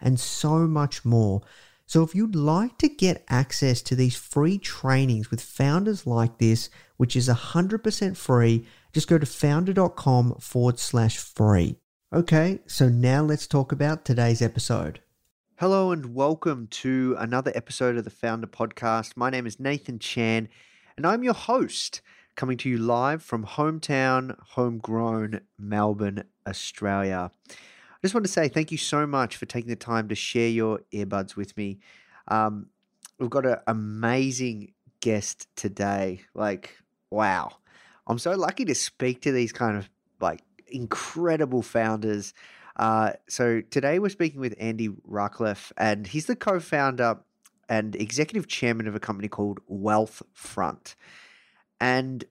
and 0.00 0.18
so 0.18 0.66
much 0.66 1.04
more. 1.04 1.42
So, 1.86 2.02
if 2.02 2.14
you'd 2.14 2.36
like 2.36 2.76
to 2.78 2.88
get 2.88 3.24
access 3.28 3.80
to 3.82 3.96
these 3.96 4.14
free 4.14 4.58
trainings 4.58 5.30
with 5.30 5.40
founders 5.40 6.06
like 6.06 6.38
this, 6.38 6.68
which 6.98 7.16
is 7.16 7.28
100% 7.28 8.16
free, 8.16 8.66
just 8.92 9.08
go 9.08 9.16
to 9.16 9.24
foundr.com 9.24 10.34
forward 10.34 10.78
slash 10.78 11.16
free. 11.16 11.76
Okay, 12.12 12.60
so 12.66 12.88
now 12.88 13.22
let's 13.22 13.46
talk 13.46 13.72
about 13.72 14.04
today's 14.04 14.42
episode. 14.42 15.00
Hello, 15.56 15.90
and 15.90 16.14
welcome 16.14 16.68
to 16.68 17.16
another 17.18 17.52
episode 17.54 17.96
of 17.96 18.04
the 18.04 18.10
Foundr 18.10 18.46
Podcast. 18.46 19.16
My 19.16 19.28
name 19.28 19.46
is 19.46 19.58
Nathan 19.58 19.98
Chan, 19.98 20.48
and 20.96 21.06
I'm 21.06 21.22
your 21.22 21.34
host, 21.34 22.00
coming 22.36 22.56
to 22.58 22.68
you 22.68 22.78
live 22.78 23.22
from 23.22 23.44
hometown, 23.44 24.36
homegrown 24.50 25.40
Melbourne, 25.58 26.24
Australia. 26.46 27.30
I 27.98 28.06
just 28.06 28.14
want 28.14 28.26
to 28.26 28.32
say 28.32 28.46
thank 28.46 28.70
you 28.70 28.78
so 28.78 29.08
much 29.08 29.36
for 29.36 29.46
taking 29.46 29.70
the 29.70 29.76
time 29.76 30.08
to 30.08 30.14
share 30.14 30.48
your 30.48 30.82
earbuds 30.92 31.34
with 31.34 31.56
me. 31.56 31.80
Um, 32.28 32.68
we've 33.18 33.28
got 33.28 33.44
an 33.44 33.56
amazing 33.66 34.72
guest 35.00 35.48
today. 35.56 36.20
Like, 36.32 36.78
wow. 37.10 37.56
I'm 38.06 38.20
so 38.20 38.36
lucky 38.36 38.64
to 38.66 38.74
speak 38.76 39.22
to 39.22 39.32
these 39.32 39.52
kind 39.52 39.76
of 39.76 39.90
like 40.20 40.42
incredible 40.68 41.60
founders. 41.62 42.34
Uh, 42.76 43.14
so 43.28 43.62
today 43.62 43.98
we're 43.98 44.10
speaking 44.10 44.40
with 44.40 44.54
Andy 44.60 44.88
Rachleff, 44.88 45.72
and 45.76 46.06
he's 46.06 46.26
the 46.26 46.36
co-founder 46.36 47.18
and 47.68 47.96
executive 47.96 48.46
chairman 48.46 48.86
of 48.86 48.94
a 48.94 49.00
company 49.00 49.26
called 49.26 49.58
Wealthfront. 49.68 50.94
And 51.80 52.24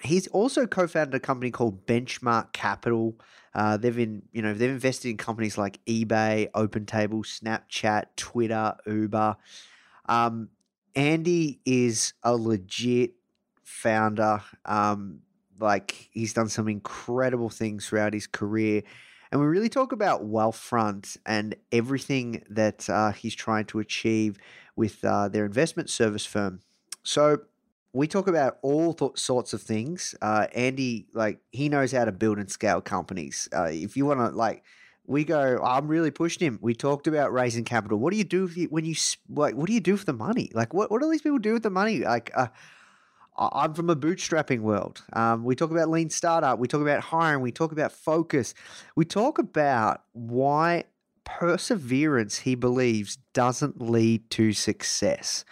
he's 0.00 0.26
also 0.28 0.66
co-founded 0.66 1.14
a 1.14 1.20
company 1.20 1.50
called 1.50 1.86
Benchmark 1.86 2.52
Capital. 2.52 3.18
Uh, 3.54 3.76
they've 3.76 3.94
been, 3.94 4.22
you 4.32 4.40
know, 4.40 4.54
they've 4.54 4.70
invested 4.70 5.10
in 5.10 5.16
companies 5.16 5.58
like 5.58 5.78
eBay, 5.84 6.50
OpenTable, 6.52 7.24
Snapchat, 7.24 8.04
Twitter, 8.16 8.74
Uber. 8.86 9.36
Um, 10.06 10.48
Andy 10.94 11.60
is 11.64 12.14
a 12.22 12.34
legit 12.34 13.12
founder. 13.62 14.42
Um, 14.64 15.20
like 15.60 16.08
he's 16.12 16.32
done 16.32 16.48
some 16.48 16.68
incredible 16.68 17.50
things 17.50 17.86
throughout 17.86 18.14
his 18.14 18.26
career. 18.26 18.82
And 19.30 19.40
we 19.40 19.46
really 19.46 19.68
talk 19.68 19.92
about 19.92 20.24
Wealthfront 20.24 21.16
and 21.24 21.54
everything 21.70 22.44
that 22.50 22.88
uh, 22.90 23.12
he's 23.12 23.34
trying 23.34 23.64
to 23.66 23.78
achieve 23.78 24.36
with 24.76 25.04
uh, 25.04 25.28
their 25.28 25.46
investment 25.46 25.88
service 25.88 26.26
firm. 26.26 26.60
So 27.02 27.38
we 27.92 28.06
talk 28.06 28.26
about 28.26 28.58
all 28.62 28.94
th- 28.94 29.18
sorts 29.18 29.52
of 29.52 29.62
things. 29.62 30.14
Uh, 30.22 30.46
Andy, 30.54 31.06
like 31.12 31.40
he 31.50 31.68
knows 31.68 31.92
how 31.92 32.04
to 32.04 32.12
build 32.12 32.38
and 32.38 32.50
scale 32.50 32.80
companies. 32.80 33.48
Uh, 33.54 33.68
if 33.70 33.96
you 33.96 34.06
want 34.06 34.20
to, 34.20 34.28
like, 34.28 34.64
we 35.06 35.24
go. 35.24 35.60
I'm 35.62 35.88
really 35.88 36.10
pushing 36.10 36.46
him. 36.46 36.58
We 36.62 36.74
talked 36.74 37.06
about 37.06 37.32
raising 37.32 37.64
capital. 37.64 37.98
What 37.98 38.12
do 38.12 38.18
you 38.18 38.24
do 38.24 38.48
you, 38.54 38.66
when 38.66 38.84
you 38.84 38.94
like? 39.28 39.56
What 39.56 39.66
do 39.66 39.72
you 39.72 39.80
do 39.80 39.96
for 39.96 40.04
the 40.04 40.12
money? 40.12 40.50
Like, 40.54 40.72
what 40.72 40.90
what 40.90 41.02
do 41.02 41.10
these 41.10 41.22
people 41.22 41.38
do 41.38 41.54
with 41.54 41.64
the 41.64 41.70
money? 41.70 41.98
Like, 42.00 42.30
uh, 42.34 42.48
I'm 43.36 43.74
from 43.74 43.90
a 43.90 43.96
bootstrapping 43.96 44.60
world. 44.60 45.02
Um, 45.12 45.44
we 45.44 45.56
talk 45.56 45.70
about 45.70 45.88
lean 45.88 46.10
startup. 46.10 46.58
We 46.58 46.68
talk 46.68 46.82
about 46.82 47.00
hiring. 47.00 47.42
We 47.42 47.50
talk 47.50 47.72
about 47.72 47.90
focus. 47.92 48.54
We 48.94 49.04
talk 49.04 49.38
about 49.38 50.02
why 50.12 50.84
perseverance, 51.24 52.38
he 52.38 52.54
believes, 52.54 53.18
doesn't 53.32 53.80
lead 53.80 54.28
to 54.30 54.52
success, 54.52 55.44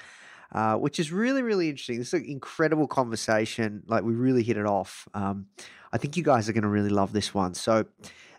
uh, 0.52 0.76
which 0.76 0.98
is 0.98 1.12
really, 1.12 1.42
really 1.42 1.68
interesting. 1.68 1.98
This 1.98 2.08
is 2.08 2.20
an 2.22 2.24
incredible 2.24 2.86
conversation. 2.86 3.82
Like, 3.86 4.04
we 4.04 4.14
really 4.14 4.42
hit 4.42 4.56
it 4.56 4.66
off. 4.66 5.08
Um, 5.14 5.46
I 5.92 5.98
think 5.98 6.16
you 6.16 6.22
guys 6.22 6.48
are 6.48 6.52
going 6.52 6.62
to 6.62 6.68
really 6.68 6.90
love 6.90 7.12
this 7.12 7.34
one. 7.34 7.54
So, 7.54 7.86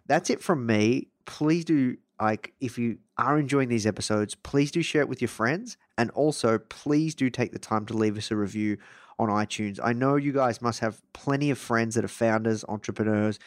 that's 0.07 0.29
it 0.29 0.41
from 0.41 0.65
me. 0.65 1.07
Please 1.25 1.65
do 1.65 1.97
like 2.19 2.53
if 2.61 2.77
you 2.77 2.99
are 3.17 3.39
enjoying 3.39 3.69
these 3.69 3.87
episodes, 3.87 4.35
please 4.35 4.71
do 4.71 4.81
share 4.81 5.01
it 5.01 5.09
with 5.09 5.21
your 5.21 5.27
friends 5.27 5.77
and 5.97 6.11
also 6.11 6.59
please 6.59 7.15
do 7.15 7.29
take 7.29 7.51
the 7.51 7.59
time 7.59 7.85
to 7.87 7.93
leave 7.93 8.17
us 8.17 8.29
a 8.29 8.35
review 8.35 8.77
on 9.17 9.29
iTunes. 9.29 9.79
I 9.83 9.93
know 9.93 10.15
you 10.15 10.31
guys 10.31 10.61
must 10.61 10.79
have 10.79 11.01
plenty 11.13 11.49
of 11.49 11.57
friends 11.57 11.95
that 11.95 12.05
are 12.05 12.09
founders, 12.09 12.63
entrepreneurs. 12.67 13.39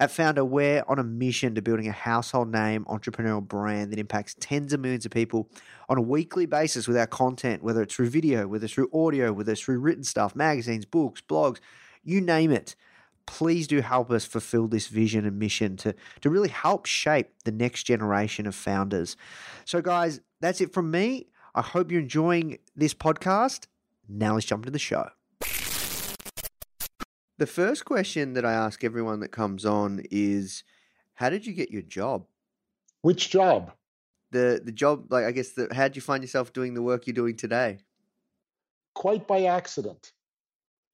At 0.00 0.08
Foundr, 0.08 0.48
we're 0.48 0.82
on 0.88 0.98
a 0.98 1.04
mission 1.04 1.54
to 1.54 1.60
building 1.60 1.86
a 1.86 1.92
household 1.92 2.50
name 2.50 2.86
entrepreneurial 2.86 3.46
brand 3.46 3.92
that 3.92 3.98
impacts 3.98 4.34
tens 4.40 4.72
of 4.72 4.80
millions 4.80 5.04
of 5.04 5.12
people 5.12 5.50
on 5.90 5.98
a 5.98 6.00
weekly 6.00 6.46
basis 6.46 6.88
with 6.88 6.96
our 6.96 7.06
content, 7.06 7.62
whether 7.62 7.82
it's 7.82 7.94
through 7.94 8.08
video, 8.08 8.48
whether 8.48 8.64
it's 8.64 8.72
through 8.72 8.88
audio, 8.94 9.30
whether 9.30 9.52
it's 9.52 9.60
through 9.60 9.78
written 9.78 10.02
stuff, 10.02 10.34
magazines, 10.34 10.86
books, 10.86 11.20
blogs, 11.20 11.58
you 12.02 12.22
name 12.22 12.50
it 12.50 12.74
please 13.26 13.68
do 13.68 13.80
help 13.80 14.10
us 14.10 14.24
fulfill 14.24 14.66
this 14.66 14.88
vision 14.88 15.24
and 15.24 15.38
mission 15.38 15.76
to, 15.76 15.94
to 16.20 16.28
really 16.28 16.48
help 16.48 16.84
shape 16.84 17.28
the 17.44 17.52
next 17.52 17.84
generation 17.84 18.44
of 18.44 18.56
founders. 18.56 19.16
So, 19.64 19.80
guys, 19.80 20.20
that's 20.40 20.60
it 20.60 20.72
from 20.72 20.90
me. 20.90 21.28
I 21.54 21.62
hope 21.62 21.92
you're 21.92 22.00
enjoying 22.00 22.58
this 22.74 22.92
podcast. 22.92 23.66
Now, 24.08 24.34
let's 24.34 24.46
jump 24.46 24.64
into 24.64 24.72
the 24.72 24.80
show. 24.80 25.10
The 27.40 27.46
first 27.46 27.86
question 27.86 28.34
that 28.34 28.44
I 28.44 28.52
ask 28.52 28.84
everyone 28.84 29.20
that 29.20 29.30
comes 29.32 29.64
on 29.64 30.02
is 30.10 30.62
How 31.14 31.30
did 31.30 31.46
you 31.46 31.54
get 31.54 31.70
your 31.70 31.80
job? 31.80 32.26
Which 33.00 33.30
job? 33.30 33.72
The, 34.30 34.60
the 34.62 34.70
job, 34.70 35.10
like, 35.10 35.24
I 35.24 35.32
guess, 35.32 35.52
the, 35.52 35.66
how 35.72 35.84
did 35.84 35.96
you 35.96 36.02
find 36.02 36.22
yourself 36.22 36.52
doing 36.52 36.74
the 36.74 36.82
work 36.82 37.06
you're 37.06 37.14
doing 37.14 37.38
today? 37.38 37.78
Quite 38.94 39.26
by 39.26 39.44
accident. 39.44 40.12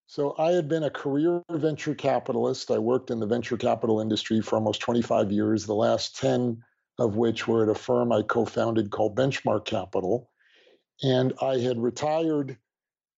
So 0.07 0.37
I 0.39 0.53
had 0.53 0.69
been 0.69 0.85
a 0.85 0.91
career 0.91 1.43
venture 1.51 1.97
capitalist. 1.97 2.71
I 2.71 2.79
worked 2.79 3.11
in 3.11 3.19
the 3.19 3.27
venture 3.27 3.57
capital 3.57 4.01
industry 4.01 4.41
for 4.41 4.55
almost 4.55 4.81
25 4.83 5.33
years, 5.33 5.67
the 5.67 5.75
last 5.75 6.17
10 6.17 6.63
of 7.01 7.17
which 7.17 7.49
were 7.49 7.65
at 7.65 7.69
a 7.71 7.75
firm 7.75 8.13
I 8.13 8.23
co 8.23 8.45
founded 8.45 8.93
called 8.93 9.17
Benchmark 9.17 9.65
Capital. 9.65 10.31
And 11.03 11.33
I 11.43 11.59
had 11.59 11.83
retired 11.83 12.57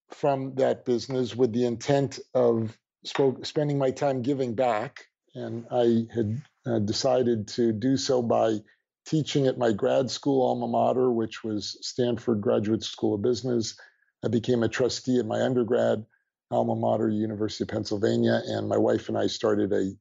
from 0.09 0.55
that 0.55 0.87
business 0.87 1.37
with 1.37 1.53
the 1.53 1.67
intent 1.67 2.21
of 2.33 2.79
spoke, 3.05 3.45
spending 3.47 3.79
my 3.79 3.91
time 3.91 4.23
giving 4.23 4.55
back. 4.55 5.07
And 5.35 5.67
I 5.71 6.07
had 6.15 6.43
uh, 6.67 6.79
decided 6.81 7.49
to 7.49 7.73
do 7.73 7.97
so 7.97 8.23
by 8.23 8.59
teaching 9.07 9.47
at 9.47 9.59
my 9.59 9.73
grad 9.73 10.11
school 10.11 10.47
alma 10.47 10.69
mater, 10.69 11.11
which 11.11 11.43
was 11.43 11.79
Stanford 11.81 12.41
Graduate 12.41 12.83
School 12.83 13.15
of 13.15 13.23
Business. 13.23 13.77
I 14.25 14.29
became 14.29 14.63
a 14.63 14.69
trustee 14.69 15.19
at 15.19 15.27
my 15.27 15.43
undergrad 15.43 16.05
alma 16.51 16.75
mater, 16.75 17.09
University 17.09 17.65
of 17.65 17.69
Pennsylvania, 17.69 18.43
and 18.47 18.69
my 18.69 18.77
wife 18.77 19.09
and 19.09 19.17
I 19.17 19.27
started 19.27 19.73
a, 19.73 19.93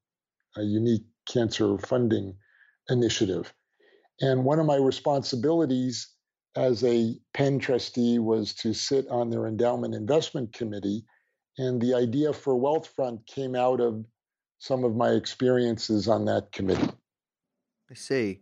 a 0.59 0.63
unique 0.63 1.05
cancer 1.27 1.77
funding 1.77 2.35
initiative. 2.89 3.53
And 4.21 4.43
one 4.43 4.59
of 4.59 4.65
my 4.65 4.77
responsibilities 4.77 6.09
as 6.55 6.83
a 6.83 7.15
Penn 7.33 7.59
trustee 7.59 8.17
was 8.17 8.53
to 8.55 8.73
sit 8.73 9.07
on 9.09 9.29
their 9.29 9.45
endowment 9.45 9.93
investment 9.93 10.53
committee. 10.53 11.05
And 11.57 11.81
the 11.81 11.95
idea 11.95 12.33
for 12.33 12.55
Wealthfront 12.55 13.25
came 13.25 13.55
out 13.55 13.79
of 13.79 14.05
some 14.59 14.83
of 14.83 14.95
my 14.95 15.09
experiences 15.11 16.07
on 16.07 16.25
that 16.25 16.51
committee. 16.51 16.89
I 17.89 17.93
see. 17.93 18.41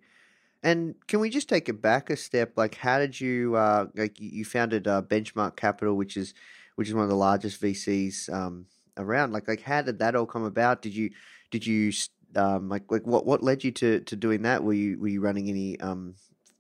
And 0.64 0.96
can 1.08 1.20
we 1.20 1.30
just 1.30 1.48
take 1.48 1.70
it 1.70 1.82
back 1.82 2.10
a 2.10 2.18
step? 2.18 2.54
Like, 2.56 2.76
how 2.76 2.98
did 2.98 3.20
you 3.22 3.56
uh, 3.56 3.86
like 3.96 4.20
you 4.20 4.44
founded 4.44 4.88
uh, 4.88 5.02
Benchmark 5.04 5.56
Capital, 5.56 5.96
which 5.96 6.18
is 6.18 6.34
which 6.76 6.88
is 6.88 6.94
one 6.94 7.04
of 7.04 7.10
the 7.10 7.16
largest 7.16 7.62
VCs 7.62 8.34
um, 8.34 8.66
around? 8.98 9.32
Like, 9.32 9.48
like 9.48 9.62
how 9.62 9.82
did 9.84 10.00
that 10.00 10.16
all 10.16 10.26
come 10.26 10.44
about? 10.44 10.82
Did 10.82 10.96
you 10.96 11.12
did 11.52 11.68
you 11.68 11.92
um, 12.36 12.68
like 12.68 12.92
like 12.92 13.06
what 13.06 13.26
what 13.26 13.44
led 13.44 13.64
you 13.64 13.72
to 13.74 14.00
to 14.00 14.16
doing 14.16 14.42
that? 14.42 14.64
Were 14.64 14.74
you 14.74 14.98
were 15.00 15.08
you 15.08 15.22
running 15.22 15.50
any 15.50 15.80
um, 15.80 16.16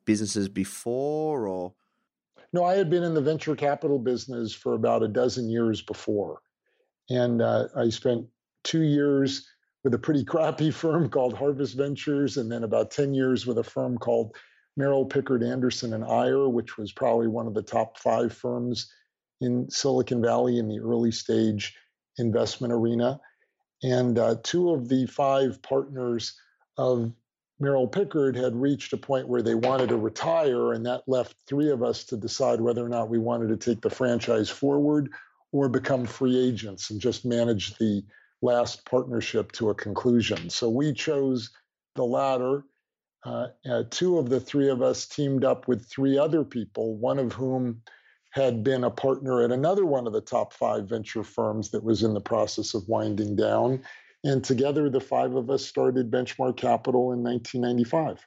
businesses 0.05 0.47
before 0.49 1.47
or? 1.47 1.73
No, 2.55 2.63
I 2.63 2.75
had 2.77 2.89
been 2.89 3.03
in 3.03 3.13
the 3.13 3.19
venture 3.19 3.53
capital 3.53 3.99
business 3.99 4.53
for 4.53 4.75
about 4.75 5.03
a 5.03 5.09
dozen 5.09 5.49
years 5.49 5.81
before, 5.81 6.39
and 7.09 7.41
uh, 7.41 7.67
I 7.75 7.89
spent 7.89 8.27
two 8.63 8.83
years 8.83 9.45
with 9.83 9.93
a 9.93 9.99
pretty 9.99 10.23
crappy 10.33 10.71
firm 10.71 11.09
called 11.09 11.33
Harvest 11.33 11.75
Ventures, 11.75 12.37
and 12.37 12.49
then 12.49 12.63
about 12.63 12.91
10 12.91 13.13
years 13.13 13.45
with 13.45 13.57
a 13.57 13.63
firm 13.63 13.97
called 13.97 14.37
Merrill 14.77 15.03
Pickard 15.03 15.43
Anderson 15.43 15.93
and 15.93 16.05
Eyre, 16.05 16.47
which 16.47 16.77
was 16.77 16.93
probably 16.93 17.27
one 17.27 17.45
of 17.45 17.53
the 17.53 17.61
top 17.61 17.99
five 17.99 18.31
firms 18.31 18.89
in 19.41 19.69
Silicon 19.69 20.21
Valley 20.21 20.57
in 20.57 20.69
the 20.69 20.79
early 20.79 21.11
stage 21.11 21.75
investment 22.19 22.71
arena. 22.71 23.19
And 23.83 24.17
uh, 24.17 24.35
two 24.43 24.71
of 24.71 24.87
the 24.87 25.07
five 25.07 25.61
partners 25.61 26.39
of 26.77 27.11
Merrill 27.59 27.87
Pickard 27.87 28.35
had 28.35 28.55
reached 28.55 28.91
a 28.93 28.97
point 28.97 29.27
where 29.27 29.41
they 29.41 29.55
wanted 29.55 29.89
to 29.89 29.97
retire, 29.97 30.73
and 30.73 30.85
that 30.85 31.03
left 31.07 31.35
three 31.47 31.69
of 31.69 31.83
us 31.83 32.03
to 32.05 32.17
decide 32.17 32.59
whether 32.59 32.85
or 32.85 32.89
not 32.89 33.09
we 33.09 33.17
wanted 33.17 33.47
to 33.47 33.57
take 33.57 33.81
the 33.81 33.89
franchise 33.89 34.49
forward 34.49 35.09
or 35.51 35.69
become 35.69 36.05
free 36.05 36.37
agents 36.37 36.89
and 36.89 36.99
just 36.99 37.23
manage 37.23 37.77
the 37.77 38.03
last 38.41 38.85
partnership 38.85 39.51
to 39.53 39.69
a 39.69 39.75
conclusion. 39.75 40.49
So 40.49 40.69
we 40.69 40.91
chose 40.91 41.51
the 41.95 42.03
latter. 42.03 42.65
Uh, 43.23 43.47
uh, 43.67 43.83
two 43.89 44.17
of 44.17 44.29
the 44.29 44.39
three 44.39 44.69
of 44.69 44.81
us 44.81 45.05
teamed 45.05 45.45
up 45.45 45.67
with 45.67 45.89
three 45.89 46.17
other 46.17 46.43
people, 46.43 46.97
one 46.97 47.17
of 47.17 47.31
whom 47.31 47.81
had 48.31 48.65
been 48.65 48.83
a 48.83 48.91
partner 48.91 49.41
at 49.41 49.51
another 49.51 49.85
one 49.85 50.05
of 50.05 50.13
the 50.13 50.19
top 50.19 50.51
five 50.51 50.89
venture 50.89 51.23
firms 51.23 51.71
that 51.71 51.83
was 51.83 52.03
in 52.03 52.13
the 52.13 52.21
process 52.21 52.73
of 52.73 52.87
winding 52.89 53.33
down. 53.37 53.81
And 54.25 54.43
together, 54.43 54.89
the 54.89 54.99
five 54.99 55.35
of 55.35 55.51
us 55.51 55.63
started 55.63 56.09
Benchmark 56.09 56.57
Capital 56.57 57.11
in 57.11 57.21
1995. 57.21 58.25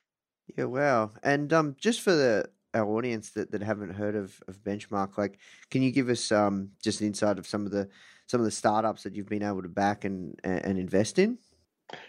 Yeah, 0.56 0.64
wow. 0.64 1.10
And 1.24 1.52
um, 1.52 1.74
just 1.76 2.02
for 2.02 2.12
the 2.12 2.48
our 2.72 2.86
audience 2.86 3.30
that, 3.30 3.50
that 3.50 3.62
haven't 3.62 3.94
heard 3.94 4.14
of, 4.14 4.40
of 4.46 4.62
Benchmark, 4.62 5.18
like, 5.18 5.38
can 5.70 5.82
you 5.82 5.90
give 5.90 6.08
us 6.08 6.30
um, 6.30 6.70
just 6.80 7.00
an 7.00 7.08
insight 7.08 7.36
of 7.38 7.48
some 7.48 7.66
of 7.66 7.72
the 7.72 7.88
some 8.28 8.40
of 8.40 8.44
the 8.44 8.52
startups 8.52 9.02
that 9.02 9.16
you've 9.16 9.28
been 9.28 9.42
able 9.42 9.62
to 9.62 9.68
back 9.68 10.04
and 10.04 10.38
and 10.44 10.78
invest 10.78 11.18
in? 11.18 11.36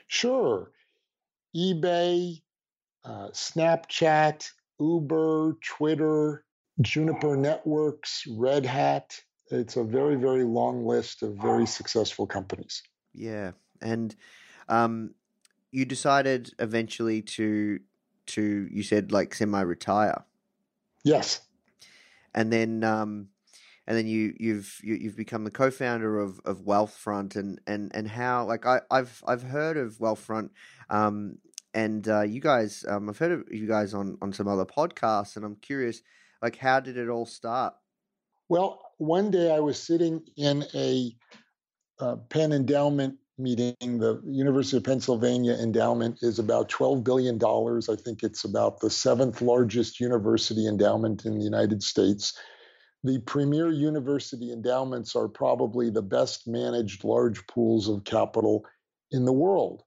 Sure. 0.06 0.72
eBay, 1.56 2.42
uh, 3.06 3.30
Snapchat, 3.30 4.48
Uber, 4.80 5.58
Twitter, 5.66 6.46
Juniper 6.82 7.36
Networks, 7.36 8.24
Red 8.28 8.68
Hat. 8.68 9.20
It's 9.50 9.78
a 9.78 9.84
very, 9.84 10.16
very 10.16 10.44
long 10.44 10.86
list 10.86 11.24
of 11.24 11.38
very 11.38 11.66
successful 11.66 12.28
companies. 12.28 12.84
Yeah. 13.16 13.54
And 13.82 14.16
um, 14.68 15.16
you 15.72 15.86
decided 15.86 16.52
eventually 16.60 17.22
to 17.22 17.80
to 18.28 18.68
you 18.72 18.84
said 18.84 19.12
like 19.12 19.34
semi 19.34 19.62
retire. 19.62 20.24
Yes. 21.04 21.42
And 22.34 22.54
then 22.54 22.84
um, 22.84 23.30
and 23.90 23.98
then 23.98 24.08
you 24.08 24.34
you've 24.40 24.80
you, 24.84 24.94
have 24.94 25.02
you 25.02 25.10
have 25.10 25.18
become 25.18 25.44
the 25.44 25.52
co-founder 25.52 26.20
of 26.20 26.40
of 26.46 26.60
Wealthfront 26.60 27.36
and 27.36 27.60
and 27.66 27.92
and 27.94 28.08
how 28.08 28.46
like 28.46 28.66
I 28.66 28.82
I've 28.92 29.22
I've 29.28 29.44
heard 29.44 29.78
of 29.78 29.98
Wealthfront 29.98 30.52
um 30.90 31.40
and 31.74 32.08
uh, 32.08 32.22
you 32.22 32.40
guys 32.40 32.86
um 32.88 33.10
I've 33.10 33.18
heard 33.18 33.32
of 33.32 33.44
you 33.52 33.68
guys 33.68 33.96
on 33.96 34.18
on 34.22 34.32
some 34.32 34.48
other 34.48 34.66
podcasts 34.66 35.36
and 35.36 35.44
I'm 35.44 35.56
curious 35.56 36.02
like 36.42 36.56
how 36.56 36.80
did 36.80 36.98
it 36.98 37.10
all 37.10 37.26
start? 37.26 37.74
Well, 38.48 38.80
one 38.98 39.32
day 39.32 39.54
I 39.54 39.60
was 39.60 39.82
sitting 39.82 40.24
in 40.38 40.66
a 40.74 41.16
uh, 42.00 42.16
Penn 42.30 42.52
endowment 42.52 43.18
meeting. 43.40 43.76
The 43.80 44.22
University 44.26 44.78
of 44.78 44.84
Pennsylvania 44.84 45.54
endowment 45.54 46.20
is 46.22 46.40
about 46.40 46.70
$12 46.70 47.04
billion. 47.04 47.40
I 47.44 47.96
think 48.02 48.24
it's 48.24 48.44
about 48.44 48.80
the 48.80 48.90
seventh 48.90 49.42
largest 49.42 50.00
university 50.00 50.68
endowment 50.68 51.26
in 51.26 51.38
the 51.38 51.44
United 51.44 51.82
States 51.82 52.38
the 53.04 53.20
premier 53.20 53.72
university 53.72 54.52
endowments 54.52 55.16
are 55.16 55.28
probably 55.28 55.90
the 55.90 56.02
best 56.02 56.48
managed 56.48 57.04
large 57.04 57.46
pools 57.48 57.88
of 57.88 58.04
capital 58.04 58.66
in 59.12 59.26
the 59.26 59.34
world. 59.34 59.84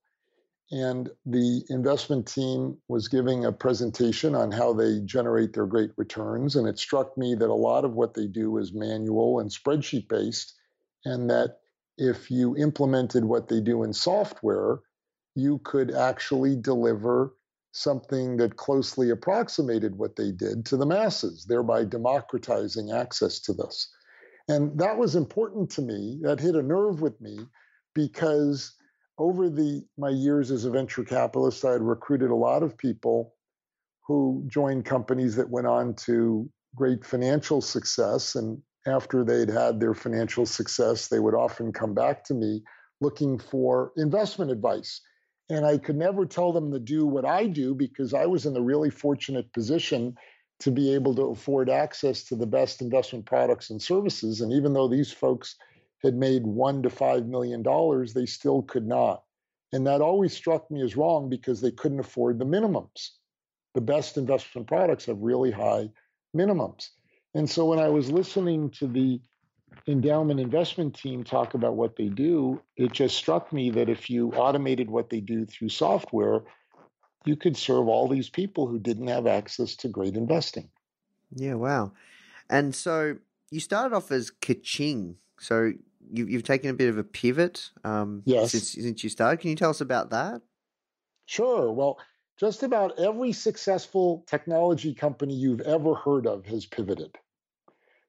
And 0.70 1.10
the 1.26 1.62
investment 1.68 2.26
team 2.26 2.78
was 2.88 3.08
giving 3.08 3.44
a 3.44 3.52
presentation 3.52 4.34
on 4.34 4.50
how 4.50 4.72
they 4.72 5.00
generate 5.00 5.52
their 5.52 5.66
great 5.66 5.90
returns. 5.98 6.56
And 6.56 6.66
it 6.66 6.78
struck 6.78 7.18
me 7.18 7.34
that 7.34 7.50
a 7.50 7.54
lot 7.54 7.84
of 7.84 7.92
what 7.92 8.14
they 8.14 8.26
do 8.26 8.56
is 8.56 8.72
manual 8.72 9.40
and 9.40 9.50
spreadsheet 9.50 10.08
based, 10.08 10.54
and 11.04 11.28
that 11.28 11.58
if 11.98 12.30
you 12.30 12.56
implemented 12.56 13.24
what 13.24 13.48
they 13.48 13.60
do 13.60 13.82
in 13.82 13.92
software, 13.92 14.80
you 15.34 15.58
could 15.64 15.94
actually 15.94 16.56
deliver 16.56 17.34
something 17.72 18.36
that 18.36 18.56
closely 18.56 19.10
approximated 19.10 19.96
what 19.96 20.16
they 20.16 20.30
did 20.30 20.64
to 20.66 20.76
the 20.76 20.86
masses, 20.86 21.46
thereby 21.46 21.84
democratizing 21.84 22.92
access 22.92 23.40
to 23.40 23.52
this. 23.52 23.88
And 24.48 24.78
that 24.78 24.98
was 24.98 25.16
important 25.16 25.70
to 25.70 25.82
me. 25.82 26.18
That 26.22 26.40
hit 26.40 26.54
a 26.54 26.62
nerve 26.62 27.00
with 27.00 27.18
me 27.20 27.38
because 27.94 28.74
over 29.18 29.48
the 29.48 29.84
my 29.96 30.10
years 30.10 30.50
as 30.50 30.64
a 30.64 30.70
venture 30.70 31.04
capitalist, 31.04 31.64
I 31.64 31.72
had 31.72 31.82
recruited 31.82 32.30
a 32.30 32.34
lot 32.34 32.62
of 32.62 32.76
people 32.76 33.34
who 34.06 34.44
joined 34.48 34.84
companies 34.84 35.36
that 35.36 35.48
went 35.48 35.66
on 35.66 35.94
to 35.94 36.50
great 36.74 37.04
financial 37.04 37.60
success. 37.60 38.34
And 38.34 38.60
after 38.86 39.24
they'd 39.24 39.48
had 39.48 39.80
their 39.80 39.94
financial 39.94 40.46
success, 40.46 41.08
they 41.08 41.20
would 41.20 41.34
often 41.34 41.72
come 41.72 41.94
back 41.94 42.24
to 42.24 42.34
me 42.34 42.62
looking 43.00 43.38
for 43.38 43.92
investment 43.96 44.50
advice 44.50 45.00
and 45.52 45.66
I 45.66 45.76
could 45.76 45.96
never 45.96 46.24
tell 46.24 46.52
them 46.52 46.72
to 46.72 46.78
do 46.78 47.06
what 47.06 47.26
I 47.26 47.46
do 47.46 47.74
because 47.74 48.14
I 48.14 48.24
was 48.24 48.46
in 48.46 48.54
the 48.54 48.62
really 48.62 48.88
fortunate 48.88 49.52
position 49.52 50.16
to 50.60 50.70
be 50.70 50.94
able 50.94 51.14
to 51.16 51.24
afford 51.24 51.68
access 51.68 52.24
to 52.24 52.36
the 52.36 52.46
best 52.46 52.80
investment 52.80 53.26
products 53.26 53.68
and 53.68 53.82
services. 53.82 54.40
And 54.40 54.52
even 54.52 54.72
though 54.72 54.88
these 54.88 55.12
folks 55.12 55.56
had 56.02 56.14
made 56.14 56.46
one 56.46 56.82
to 56.84 56.90
five 56.90 57.26
million 57.26 57.62
dollars, 57.62 58.14
they 58.14 58.24
still 58.24 58.62
could 58.62 58.86
not. 58.86 59.24
And 59.72 59.86
that 59.86 60.00
always 60.00 60.32
struck 60.32 60.70
me 60.70 60.82
as 60.82 60.96
wrong 60.96 61.28
because 61.28 61.60
they 61.60 61.70
couldn't 61.70 62.00
afford 62.00 62.38
the 62.38 62.46
minimums. 62.46 63.10
The 63.74 63.80
best 63.80 64.16
investment 64.16 64.68
products 64.68 65.06
have 65.06 65.18
really 65.18 65.50
high 65.50 65.90
minimums. 66.36 66.90
And 67.34 67.48
so 67.48 67.64
when 67.64 67.78
I 67.78 67.88
was 67.88 68.10
listening 68.10 68.70
to 68.70 68.86
the 68.86 69.20
endowment 69.86 70.40
investment 70.40 70.94
team 70.94 71.24
talk 71.24 71.54
about 71.54 71.76
what 71.76 71.96
they 71.96 72.08
do, 72.08 72.60
it 72.76 72.92
just 72.92 73.16
struck 73.16 73.52
me 73.52 73.70
that 73.70 73.88
if 73.88 74.10
you 74.10 74.30
automated 74.32 74.90
what 74.90 75.10
they 75.10 75.20
do 75.20 75.46
through 75.46 75.70
software, 75.70 76.42
you 77.24 77.36
could 77.36 77.56
serve 77.56 77.88
all 77.88 78.08
these 78.08 78.28
people 78.28 78.66
who 78.66 78.78
didn't 78.78 79.06
have 79.08 79.26
access 79.26 79.76
to 79.76 79.88
great 79.88 80.14
investing. 80.14 80.68
Yeah, 81.34 81.54
wow. 81.54 81.92
And 82.50 82.74
so 82.74 83.16
you 83.50 83.60
started 83.60 83.94
off 83.94 84.10
as 84.10 84.30
Kaching. 84.30 85.14
So 85.38 85.72
you, 86.12 86.26
have 86.34 86.42
taken 86.42 86.70
a 86.70 86.74
bit 86.74 86.88
of 86.88 86.98
a 86.98 87.04
pivot 87.04 87.70
um, 87.84 88.22
yes. 88.24 88.52
since, 88.52 88.72
since 88.72 89.02
you 89.02 89.10
started. 89.10 89.40
Can 89.40 89.50
you 89.50 89.56
tell 89.56 89.70
us 89.70 89.80
about 89.80 90.10
that? 90.10 90.42
Sure. 91.26 91.72
Well, 91.72 91.98
just 92.38 92.62
about 92.62 92.98
every 92.98 93.32
successful 93.32 94.24
technology 94.26 94.94
company 94.94 95.34
you've 95.34 95.60
ever 95.60 95.94
heard 95.94 96.26
of 96.26 96.44
has 96.46 96.66
pivoted 96.66 97.16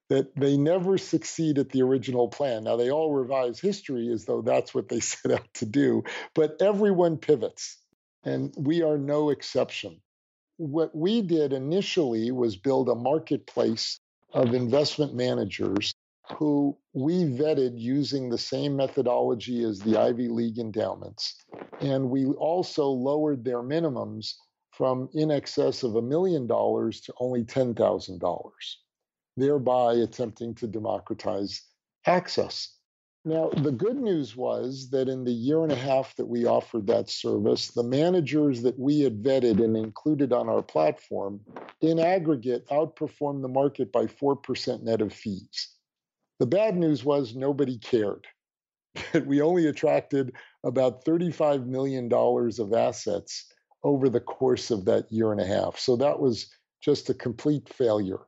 that 0.08 0.34
they 0.36 0.56
never 0.56 0.98
succeed 0.98 1.58
at 1.58 1.70
the 1.70 1.82
original 1.82 2.28
plan. 2.28 2.64
Now, 2.64 2.76
they 2.76 2.90
all 2.90 3.12
revise 3.12 3.58
history 3.58 4.10
as 4.12 4.24
though 4.24 4.42
that's 4.42 4.74
what 4.74 4.88
they 4.88 5.00
set 5.00 5.32
out 5.32 5.54
to 5.54 5.66
do, 5.66 6.04
but 6.34 6.60
everyone 6.60 7.16
pivots, 7.16 7.78
and 8.24 8.54
we 8.56 8.82
are 8.82 8.98
no 8.98 9.30
exception. 9.30 10.00
What 10.56 10.94
we 10.94 11.22
did 11.22 11.52
initially 11.52 12.30
was 12.30 12.56
build 12.56 12.88
a 12.88 12.94
marketplace 12.94 13.98
of 14.32 14.54
investment 14.54 15.14
managers 15.14 15.94
who 16.38 16.76
we 16.92 17.24
vetted 17.24 17.78
using 17.78 18.28
the 18.28 18.38
same 18.38 18.76
methodology 18.76 19.62
as 19.62 19.80
the 19.80 19.98
Ivy 19.98 20.28
League 20.28 20.58
endowments. 20.58 21.36
And 21.80 22.08
we 22.08 22.26
also 22.26 22.86
lowered 22.86 23.44
their 23.44 23.62
minimums 23.62 24.34
from 24.70 25.08
in 25.12 25.30
excess 25.30 25.82
of 25.82 25.96
a 25.96 26.02
million 26.02 26.46
dollars 26.46 27.00
to 27.02 27.14
only 27.20 27.44
$10,000, 27.44 28.50
thereby 29.36 29.94
attempting 29.94 30.54
to 30.54 30.66
democratize 30.66 31.62
access. 32.06 32.74
Now, 33.26 33.48
the 33.48 33.72
good 33.72 33.96
news 33.96 34.36
was 34.36 34.90
that 34.90 35.08
in 35.08 35.24
the 35.24 35.32
year 35.32 35.62
and 35.62 35.72
a 35.72 35.76
half 35.76 36.14
that 36.16 36.26
we 36.26 36.44
offered 36.44 36.86
that 36.88 37.08
service, 37.08 37.68
the 37.68 37.82
managers 37.82 38.60
that 38.62 38.78
we 38.78 39.00
had 39.00 39.22
vetted 39.22 39.64
and 39.64 39.76
included 39.78 40.32
on 40.32 40.50
our 40.50 40.62
platform 40.62 41.40
in 41.80 41.98
aggregate 41.98 42.68
outperformed 42.68 43.40
the 43.40 43.48
market 43.48 43.90
by 43.90 44.04
4% 44.04 44.82
net 44.82 45.00
of 45.00 45.12
fees. 45.12 45.70
The 46.38 46.46
bad 46.46 46.76
news 46.76 47.02
was 47.02 47.34
nobody 47.34 47.78
cared. 47.78 48.26
we 49.24 49.40
only 49.40 49.68
attracted 49.68 50.34
about 50.62 51.06
$35 51.06 51.66
million 51.66 52.12
of 52.12 52.72
assets 52.74 53.46
over 53.82 54.10
the 54.10 54.20
course 54.20 54.70
of 54.70 54.84
that 54.84 55.10
year 55.10 55.32
and 55.32 55.40
a 55.40 55.46
half. 55.46 55.78
So 55.78 55.96
that 55.96 56.20
was 56.20 56.50
just 56.82 57.08
a 57.08 57.14
complete 57.14 57.72
failure. 57.72 58.20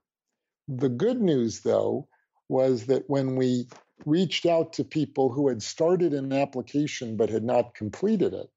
The 0.69 0.89
good 0.89 1.21
news, 1.21 1.61
though, 1.61 2.09
was 2.49 2.87
that 2.87 3.09
when 3.09 3.37
we 3.37 3.69
reached 4.05 4.47
out 4.47 4.73
to 4.75 4.85
people 4.85 5.31
who 5.31 5.49
had 5.49 5.63
started 5.63 6.13
an 6.13 6.33
application 6.33 7.17
but 7.17 7.31
had 7.31 7.45
not 7.45 7.75
completed 7.75 8.35
it, 8.35 8.51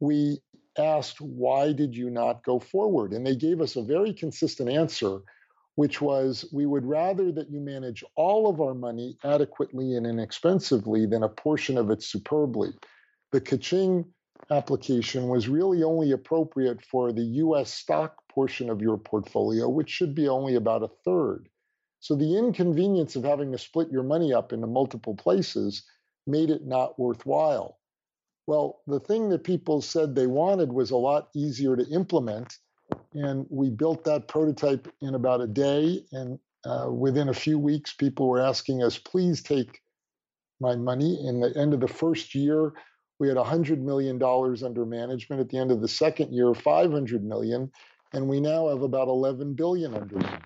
we 0.00 0.40
asked, 0.78 1.20
Why 1.20 1.72
did 1.72 1.96
you 1.96 2.10
not 2.10 2.44
go 2.44 2.58
forward? 2.58 3.12
And 3.12 3.26
they 3.26 3.36
gave 3.36 3.60
us 3.60 3.76
a 3.76 3.82
very 3.82 4.12
consistent 4.12 4.68
answer, 4.68 5.20
which 5.76 6.00
was, 6.00 6.46
We 6.52 6.66
would 6.66 6.84
rather 6.86 7.30
that 7.32 7.50
you 7.50 7.60
manage 7.60 8.02
all 8.16 8.48
of 8.48 8.60
our 8.60 8.74
money 8.74 9.18
adequately 9.22 9.96
and 9.96 10.06
inexpensively 10.06 11.06
than 11.06 11.22
a 11.22 11.28
portion 11.28 11.78
of 11.78 11.90
it 11.90 12.02
superbly. 12.02 12.70
The 13.32 13.40
Kaching 13.40 14.06
application 14.50 15.28
was 15.28 15.48
really 15.48 15.82
only 15.82 16.12
appropriate 16.12 16.84
for 16.84 17.12
the 17.12 17.24
US 17.24 17.72
stock 17.72 18.23
portion 18.34 18.68
of 18.68 18.82
your 18.82 18.98
portfolio, 18.98 19.68
which 19.68 19.90
should 19.90 20.14
be 20.14 20.28
only 20.28 20.56
about 20.56 20.82
a 20.82 20.90
third. 21.04 21.48
So 22.00 22.14
the 22.14 22.36
inconvenience 22.36 23.16
of 23.16 23.24
having 23.24 23.52
to 23.52 23.58
split 23.58 23.90
your 23.90 24.02
money 24.02 24.32
up 24.32 24.52
into 24.52 24.66
multiple 24.66 25.14
places 25.14 25.84
made 26.26 26.50
it 26.50 26.66
not 26.66 26.98
worthwhile. 26.98 27.78
Well, 28.46 28.82
the 28.86 29.00
thing 29.00 29.30
that 29.30 29.44
people 29.44 29.80
said 29.80 30.14
they 30.14 30.26
wanted 30.26 30.72
was 30.72 30.90
a 30.90 30.96
lot 30.96 31.30
easier 31.34 31.76
to 31.76 31.88
implement. 31.88 32.58
And 33.14 33.46
we 33.48 33.70
built 33.70 34.04
that 34.04 34.28
prototype 34.28 34.92
in 35.00 35.14
about 35.14 35.40
a 35.40 35.46
day. 35.46 36.04
And 36.12 36.38
uh, 36.64 36.90
within 36.90 37.28
a 37.28 37.34
few 37.34 37.58
weeks, 37.58 37.94
people 37.94 38.28
were 38.28 38.40
asking 38.40 38.82
us, 38.82 38.98
please 38.98 39.42
take 39.42 39.80
my 40.60 40.76
money. 40.76 41.26
In 41.26 41.40
the 41.40 41.56
end 41.56 41.72
of 41.72 41.80
the 41.80 41.88
first 41.88 42.34
year, 42.34 42.72
we 43.18 43.28
had 43.28 43.36
$100 43.36 43.78
million 43.78 44.22
under 44.22 44.84
management. 44.84 45.40
At 45.40 45.48
the 45.48 45.58
end 45.58 45.70
of 45.70 45.80
the 45.80 45.88
second 45.88 46.32
year, 46.32 46.52
500 46.54 47.24
million. 47.24 47.70
And 48.14 48.28
we 48.28 48.40
now 48.40 48.68
have 48.68 48.82
about 48.82 49.08
11 49.08 49.54
billion 49.54 49.94
under 49.94 50.16
management. 50.16 50.44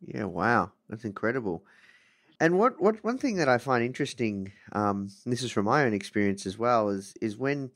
Yeah, 0.00 0.24
wow, 0.24 0.72
that's 0.88 1.04
incredible. 1.04 1.64
And 2.40 2.58
what, 2.58 2.80
what 2.80 3.04
one 3.04 3.18
thing 3.18 3.36
that 3.36 3.50
I 3.50 3.58
find 3.58 3.84
interesting, 3.84 4.52
um, 4.72 5.10
this 5.26 5.42
is 5.42 5.50
from 5.50 5.66
my 5.66 5.84
own 5.84 5.92
experience 5.92 6.46
as 6.46 6.56
well, 6.56 6.88
is 6.88 7.14
is 7.20 7.36
when 7.36 7.70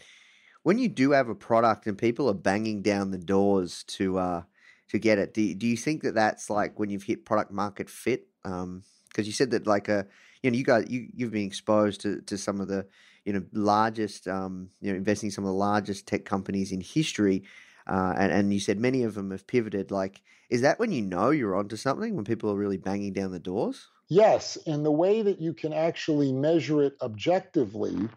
when 0.63 0.79
you 0.79 0.89
do 0.89 1.11
have 1.11 1.29
a 1.29 1.35
product 1.35 1.87
and 1.87 1.99
people 1.99 2.31
are 2.31 2.35
banging 2.35 2.81
down 2.81 3.11
the 3.11 3.19
doors 3.19 3.85
to 3.89 4.19
uh, 4.19 4.43
to 4.89 4.99
get 4.99 5.19
it. 5.19 5.35
Do 5.35 5.55
do 5.55 5.67
you 5.67 5.77
think 5.77 6.03
that 6.03 6.15
that's 6.15 6.49
like 6.49 6.79
when 6.79 6.89
you've 6.89 7.03
hit 7.03 7.27
product 7.27 7.53
market 7.53 7.91
fit? 7.91 8.27
Because 8.43 8.63
um, 8.63 8.83
you 9.17 9.33
said 9.33 9.51
that 9.51 9.67
like 9.67 9.89
a 9.89 10.07
you 10.43 10.51
know 10.51 10.57
you 10.57 10.65
guys 10.65 10.87
you 10.89 11.09
you've 11.15 11.33
been 11.33 11.47
exposed 11.47 12.01
to 12.01 12.23
to 12.23 12.39
some 12.39 12.61
of 12.61 12.69
the 12.69 12.87
you 13.27 13.35
know 13.35 13.43
largest 13.53 14.27
um, 14.27 14.71
you 14.81 14.91
know 14.91 14.97
investing 14.97 15.27
in 15.27 15.31
some 15.31 15.45
of 15.45 15.49
the 15.49 15.55
largest 15.55 16.07
tech 16.07 16.25
companies 16.25 16.73
in 16.73 16.81
history. 16.81 17.45
Uh, 17.87 18.15
and, 18.17 18.33
and 18.33 18.53
you 18.53 18.61
said 18.61 18.79
many 18.79 19.03
of 19.03 19.15
them 19.15 19.31
have 19.31 19.47
pivoted. 19.47 19.91
Like, 19.91 20.23
is 20.51 20.63
that 20.63 20.79
when 20.79 20.93
you 20.93 21.03
know 21.03 21.31
you're 21.31 21.57
onto 21.57 21.77
something 21.77 22.15
when 22.15 22.25
people 22.25 22.51
are 22.51 22.57
really 22.57 22.79
banging 22.79 23.13
down 23.13 23.33
the 23.33 23.39
doors? 23.39 23.89
Yes. 24.09 24.57
And 24.67 24.85
the 24.85 24.91
way 24.91 25.23
that 25.23 25.41
you 25.41 25.53
can 25.53 25.73
actually 25.73 26.33
measure 26.33 26.83
it 26.83 26.95
objectively 27.03 28.09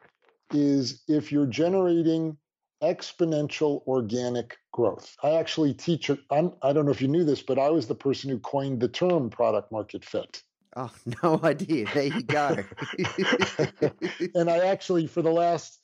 is 0.53 1.03
if 1.07 1.31
you're 1.31 1.45
generating 1.45 2.37
exponential 2.81 3.85
organic 3.87 4.57
growth. 4.71 5.15
I 5.23 5.31
actually 5.31 5.73
teach, 5.73 6.11
I'm, 6.29 6.53
I 6.61 6.73
don't 6.73 6.85
know 6.85 6.91
if 6.91 7.01
you 7.01 7.07
knew 7.07 7.23
this, 7.23 7.41
but 7.41 7.57
I 7.57 7.69
was 7.69 7.87
the 7.87 7.95
person 7.95 8.29
who 8.29 8.39
coined 8.39 8.79
the 8.79 8.87
term 8.87 9.29
product 9.29 9.71
market 9.71 10.05
fit. 10.05 10.41
Oh, 10.75 10.91
no 11.23 11.39
idea. 11.43 11.87
There 11.93 12.03
you 12.03 12.23
go. 12.23 12.57
and 14.35 14.49
I 14.49 14.59
actually, 14.67 15.07
for 15.07 15.21
the 15.21 15.31
last 15.31 15.79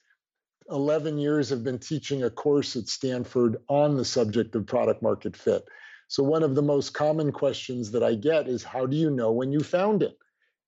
11 0.69 1.17
years 1.17 1.49
have 1.49 1.63
been 1.63 1.79
teaching 1.79 2.23
a 2.23 2.29
course 2.29 2.75
at 2.75 2.87
Stanford 2.87 3.57
on 3.67 3.97
the 3.97 4.05
subject 4.05 4.55
of 4.55 4.65
product 4.65 5.01
market 5.01 5.35
fit. 5.35 5.65
So, 6.07 6.23
one 6.23 6.43
of 6.43 6.55
the 6.55 6.61
most 6.61 6.93
common 6.93 7.31
questions 7.31 7.91
that 7.91 8.03
I 8.03 8.15
get 8.15 8.47
is 8.47 8.63
How 8.63 8.85
do 8.85 8.95
you 8.95 9.09
know 9.09 9.31
when 9.31 9.51
you 9.51 9.61
found 9.61 10.03
it? 10.03 10.17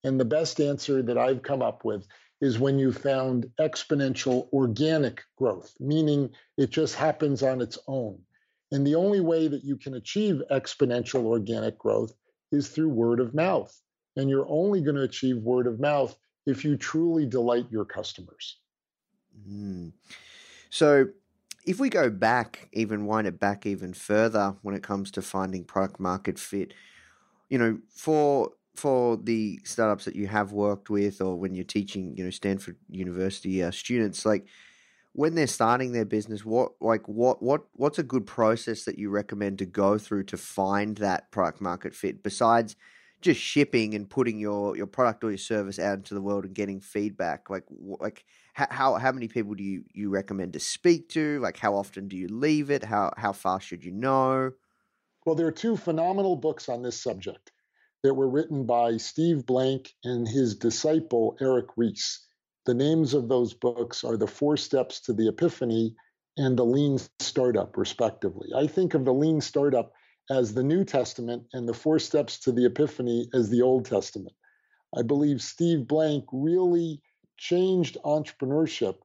And 0.03 0.19
the 0.19 0.25
best 0.25 0.59
answer 0.59 1.01
that 1.03 1.17
I've 1.17 1.43
come 1.43 1.61
up 1.61 1.85
with 1.85 2.07
is 2.41 2.59
when 2.59 2.77
you 2.77 2.91
found 2.91 3.49
exponential 3.59 4.51
organic 4.51 5.23
growth, 5.37 5.73
meaning 5.79 6.29
it 6.57 6.69
just 6.69 6.95
happens 6.95 7.41
on 7.41 7.61
its 7.61 7.79
own. 7.87 8.19
And 8.71 8.85
the 8.85 8.95
only 8.95 9.21
way 9.21 9.47
that 9.47 9.63
you 9.63 9.77
can 9.77 9.93
achieve 9.93 10.41
exponential 10.51 11.25
organic 11.25 11.77
growth 11.77 12.13
is 12.51 12.69
through 12.69 12.89
word 12.89 13.19
of 13.19 13.33
mouth. 13.33 13.73
And 14.15 14.29
you're 14.29 14.49
only 14.49 14.81
going 14.81 14.95
to 14.95 15.03
achieve 15.03 15.37
word 15.37 15.67
of 15.67 15.79
mouth 15.79 16.15
if 16.45 16.63
you 16.63 16.77
truly 16.77 17.25
delight 17.25 17.71
your 17.71 17.85
customers. 17.85 18.59
Mm. 19.47 19.93
So, 20.69 21.07
if 21.65 21.79
we 21.79 21.89
go 21.89 22.09
back, 22.09 22.69
even 22.73 23.05
wind 23.05 23.27
it 23.27 23.39
back 23.39 23.65
even 23.65 23.93
further 23.93 24.55
when 24.61 24.75
it 24.75 24.83
comes 24.83 25.11
to 25.11 25.21
finding 25.21 25.63
product 25.63 25.99
market 25.99 26.37
fit, 26.37 26.73
you 27.49 27.57
know, 27.57 27.79
for 27.89 28.51
for 28.75 29.17
the 29.17 29.59
startups 29.63 30.05
that 30.05 30.15
you 30.15 30.27
have 30.27 30.51
worked 30.51 30.89
with, 30.89 31.21
or 31.21 31.37
when 31.37 31.55
you're 31.55 31.63
teaching, 31.63 32.13
you 32.17 32.23
know, 32.23 32.29
Stanford 32.29 32.77
University 32.89 33.63
uh, 33.63 33.71
students, 33.71 34.25
like 34.25 34.45
when 35.13 35.33
they're 35.33 35.47
starting 35.47 35.93
their 35.93 36.05
business, 36.05 36.45
what 36.45 36.73
like 36.81 37.07
what 37.07 37.41
what 37.41 37.65
what's 37.73 37.99
a 37.99 38.03
good 38.03 38.25
process 38.25 38.83
that 38.83 38.99
you 38.99 39.09
recommend 39.09 39.57
to 39.59 39.65
go 39.65 39.97
through 39.97 40.23
to 40.25 40.37
find 40.37 40.97
that 40.97 41.31
product 41.31 41.61
market 41.61 41.95
fit? 41.95 42.21
Besides 42.21 42.75
just 43.21 43.39
shipping 43.39 43.95
and 43.95 44.09
putting 44.09 44.37
your 44.37 44.75
your 44.75 44.87
product 44.87 45.23
or 45.23 45.29
your 45.29 45.37
service 45.37 45.79
out 45.79 45.97
into 45.97 46.13
the 46.13 46.21
world 46.21 46.45
and 46.45 46.53
getting 46.53 46.79
feedback 46.79 47.49
like 47.49 47.63
like 47.99 48.25
how 48.55 48.95
how 48.95 49.11
many 49.11 49.27
people 49.27 49.53
do 49.53 49.63
you 49.63 49.83
you 49.93 50.09
recommend 50.09 50.53
to 50.53 50.59
speak 50.59 51.09
to? 51.09 51.39
Like 51.39 51.57
how 51.57 51.75
often 51.75 52.07
do 52.07 52.17
you 52.17 52.27
leave 52.27 52.71
it? 52.71 52.83
How 52.83 53.11
how 53.17 53.33
fast 53.33 53.67
should 53.67 53.83
you 53.83 53.91
know? 53.91 54.51
Well 55.25 55.35
there 55.35 55.47
are 55.47 55.51
two 55.51 55.77
phenomenal 55.77 56.35
books 56.35 56.69
on 56.69 56.81
this 56.81 57.01
subject. 57.01 57.51
That 58.03 58.13
were 58.13 58.29
written 58.29 58.67
by 58.67 58.97
Steve 58.97 59.47
Blank 59.47 59.91
and 60.03 60.27
his 60.27 60.55
disciple 60.55 61.37
Eric 61.41 61.69
Ries 61.75 62.25
the 62.65 62.73
names 62.73 63.13
of 63.13 63.27
those 63.27 63.53
books 63.53 64.03
are 64.03 64.17
the 64.17 64.27
four 64.27 64.57
steps 64.57 64.99
to 65.01 65.13
the 65.13 65.27
epiphany 65.27 65.95
and 66.35 66.57
the 66.57 66.65
lean 66.65 66.97
startup 67.19 67.77
respectively. 67.77 68.49
I 68.55 68.67
think 68.67 68.93
of 68.93 69.05
the 69.05 69.13
lean 69.13 69.39
startup 69.39 69.93
as 70.29 70.53
the 70.53 70.63
New 70.63 70.83
Testament 70.83 71.43
and 71.53 71.69
the 71.69 71.73
four 71.73 71.99
steps 71.99 72.39
to 72.39 72.51
the 72.51 72.65
Epiphany 72.65 73.29
as 73.33 73.49
the 73.49 73.61
Old 73.61 73.85
Testament. 73.85 74.35
I 74.97 75.03
believe 75.03 75.41
Steve 75.41 75.87
Blank 75.87 76.25
really 76.31 77.01
changed 77.37 77.97
entrepreneurship 78.03 78.95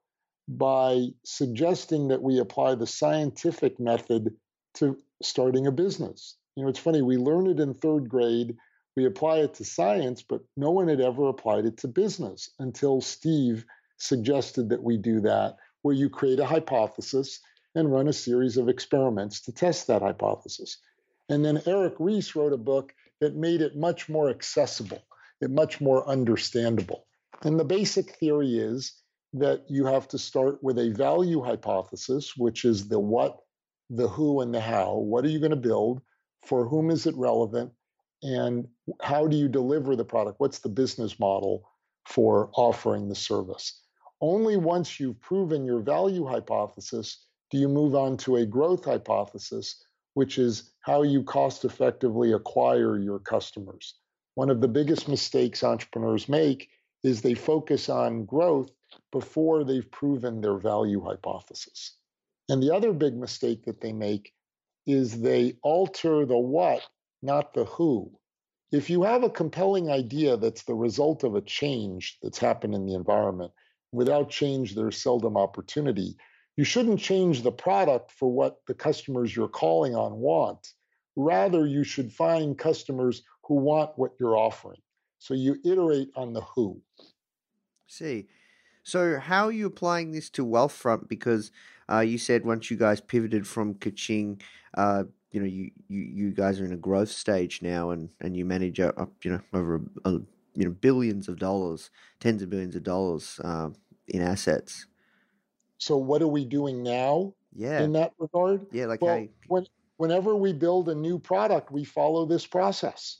by 0.48 1.08
suggesting 1.24 2.08
that 2.08 2.22
we 2.22 2.38
apply 2.38 2.74
the 2.74 2.86
scientific 2.86 3.78
method 3.78 4.34
to 4.74 4.96
starting 5.22 5.66
a 5.66 5.72
business. 5.72 6.36
You 6.56 6.64
know, 6.64 6.68
it's 6.68 6.78
funny, 6.78 7.02
we 7.02 7.16
learn 7.16 7.46
it 7.46 7.60
in 7.60 7.74
third 7.74 8.08
grade, 8.08 8.56
we 8.96 9.06
apply 9.06 9.38
it 9.38 9.54
to 9.54 9.64
science, 9.64 10.22
but 10.22 10.42
no 10.56 10.70
one 10.70 10.88
had 10.88 11.00
ever 11.00 11.28
applied 11.28 11.66
it 11.66 11.76
to 11.78 11.88
business 11.88 12.50
until 12.58 13.00
Steve 13.00 13.64
suggested 13.98 14.68
that 14.70 14.82
we 14.82 14.96
do 14.96 15.20
that, 15.20 15.56
where 15.82 15.94
you 15.94 16.10
create 16.10 16.40
a 16.40 16.46
hypothesis 16.46 17.40
and 17.74 17.92
run 17.92 18.08
a 18.08 18.12
series 18.12 18.56
of 18.56 18.68
experiments 18.68 19.40
to 19.42 19.52
test 19.52 19.86
that 19.86 20.02
hypothesis. 20.02 20.78
And 21.28 21.44
then 21.44 21.62
Eric 21.66 21.94
Ries 21.98 22.34
wrote 22.34 22.52
a 22.52 22.58
book 22.58 22.92
that 23.20 23.36
made 23.36 23.60
it 23.60 23.76
much 23.76 24.08
more 24.08 24.28
accessible, 24.30 25.02
it 25.40 25.50
much 25.50 25.80
more 25.80 26.06
understandable. 26.08 27.06
And 27.44 27.58
the 27.58 27.64
basic 27.64 28.16
theory 28.16 28.58
is 28.58 28.92
that 29.32 29.64
you 29.68 29.86
have 29.86 30.08
to 30.08 30.18
start 30.18 30.62
with 30.62 30.78
a 30.78 30.90
value 30.90 31.42
hypothesis, 31.42 32.36
which 32.36 32.64
is 32.64 32.88
the 32.88 33.00
what, 33.00 33.38
the 33.88 34.08
who, 34.08 34.40
and 34.40 34.54
the 34.54 34.60
how. 34.60 34.96
What 34.96 35.24
are 35.24 35.28
you 35.28 35.38
going 35.38 35.50
to 35.50 35.56
build? 35.56 36.02
For 36.46 36.66
whom 36.66 36.90
is 36.90 37.06
it 37.06 37.16
relevant? 37.16 37.72
And 38.22 38.68
how 39.00 39.26
do 39.26 39.36
you 39.36 39.48
deliver 39.48 39.96
the 39.96 40.04
product? 40.04 40.40
What's 40.40 40.58
the 40.58 40.68
business 40.68 41.18
model 41.18 41.68
for 42.06 42.50
offering 42.54 43.08
the 43.08 43.14
service? 43.14 43.80
Only 44.20 44.56
once 44.58 45.00
you've 45.00 45.20
proven 45.20 45.64
your 45.64 45.80
value 45.80 46.26
hypothesis 46.26 47.24
do 47.50 47.58
you 47.58 47.68
move 47.68 47.94
on 47.94 48.16
to 48.18 48.36
a 48.36 48.46
growth 48.46 48.84
hypothesis, 48.84 49.82
which 50.14 50.38
is 50.38 50.70
how 50.82 51.02
you 51.02 51.22
cost 51.22 51.64
effectively 51.64 52.32
acquire 52.32 52.98
your 52.98 53.18
customers. 53.18 53.94
One 54.34 54.50
of 54.50 54.60
the 54.60 54.68
biggest 54.68 55.08
mistakes 55.08 55.64
entrepreneurs 55.64 56.28
make 56.28 56.68
is 57.02 57.22
they 57.22 57.34
focus 57.34 57.88
on 57.88 58.24
growth 58.24 58.70
before 59.12 59.64
they've 59.64 59.90
proven 59.90 60.40
their 60.40 60.58
value 60.58 61.02
hypothesis. 61.02 61.96
And 62.48 62.62
the 62.62 62.74
other 62.74 62.92
big 62.92 63.16
mistake 63.16 63.64
that 63.64 63.80
they 63.80 63.92
make 63.92 64.32
is 64.86 65.20
they 65.20 65.56
alter 65.62 66.26
the 66.26 66.38
what, 66.38 66.82
not 67.22 67.54
the 67.54 67.64
who. 67.64 68.10
If 68.72 68.90
you 68.90 69.02
have 69.02 69.24
a 69.24 69.30
compelling 69.30 69.90
idea 69.90 70.36
that's 70.36 70.64
the 70.64 70.74
result 70.74 71.24
of 71.24 71.34
a 71.34 71.40
change 71.40 72.18
that's 72.22 72.38
happened 72.38 72.74
in 72.74 72.86
the 72.86 72.94
environment, 72.94 73.52
without 73.92 74.30
change, 74.30 74.74
there's 74.74 75.00
seldom 75.00 75.36
opportunity. 75.36 76.16
You 76.56 76.64
shouldn't 76.64 77.00
change 77.00 77.42
the 77.42 77.52
product 77.52 78.12
for 78.12 78.30
what 78.30 78.58
the 78.66 78.74
customers 78.74 79.34
you're 79.34 79.48
calling 79.48 79.94
on 79.94 80.14
want. 80.14 80.68
Rather, 81.16 81.66
you 81.66 81.84
should 81.84 82.12
find 82.12 82.56
customers 82.56 83.22
who 83.44 83.54
want 83.54 83.90
what 83.96 84.12
you're 84.20 84.36
offering. 84.36 84.80
So 85.20 85.34
you 85.34 85.60
iterate 85.64 86.10
on 86.16 86.32
the 86.32 86.40
who. 86.40 86.80
See. 87.86 88.26
So, 88.82 89.20
how 89.20 89.46
are 89.46 89.52
you 89.52 89.66
applying 89.66 90.10
this 90.10 90.30
to 90.30 90.44
Wealthfront? 90.44 91.06
Because 91.06 91.52
uh, 91.92 92.00
you 92.00 92.16
said 92.16 92.44
once 92.44 92.70
you 92.70 92.76
guys 92.78 93.00
pivoted 93.00 93.46
from 93.46 93.74
Kaching, 93.74 94.40
uh, 94.74 95.04
you 95.30 95.40
know, 95.40 95.46
you, 95.46 95.70
you, 95.88 96.00
you 96.00 96.30
guys 96.30 96.58
are 96.58 96.64
in 96.64 96.72
a 96.72 96.78
growth 96.78 97.10
stage 97.10 97.60
now, 97.62 97.90
and, 97.90 98.08
and 98.20 98.34
you 98.34 98.44
manage 98.46 98.80
up, 98.80 99.12
you 99.22 99.32
know, 99.32 99.40
over 99.52 99.82
a, 100.04 100.08
a, 100.08 100.12
you 100.54 100.64
know 100.64 100.70
billions 100.70 101.28
of 101.28 101.38
dollars, 101.38 101.90
tens 102.18 102.42
of 102.42 102.48
billions 102.48 102.74
of 102.74 102.82
dollars 102.82 103.38
uh, 103.44 103.68
in 104.08 104.22
assets. 104.22 104.86
So, 105.76 105.98
what 105.98 106.22
are 106.22 106.28
we 106.28 106.46
doing 106.46 106.82
now? 106.82 107.34
Yeah. 107.54 107.82
In 107.82 107.92
that 107.92 108.12
regard. 108.18 108.66
Yeah, 108.72 108.86
like 108.86 109.02
well, 109.02 109.26
when, 109.48 109.66
whenever 109.98 110.34
we 110.34 110.54
build 110.54 110.88
a 110.88 110.94
new 110.94 111.18
product, 111.18 111.70
we 111.70 111.84
follow 111.84 112.24
this 112.24 112.46
process. 112.46 113.18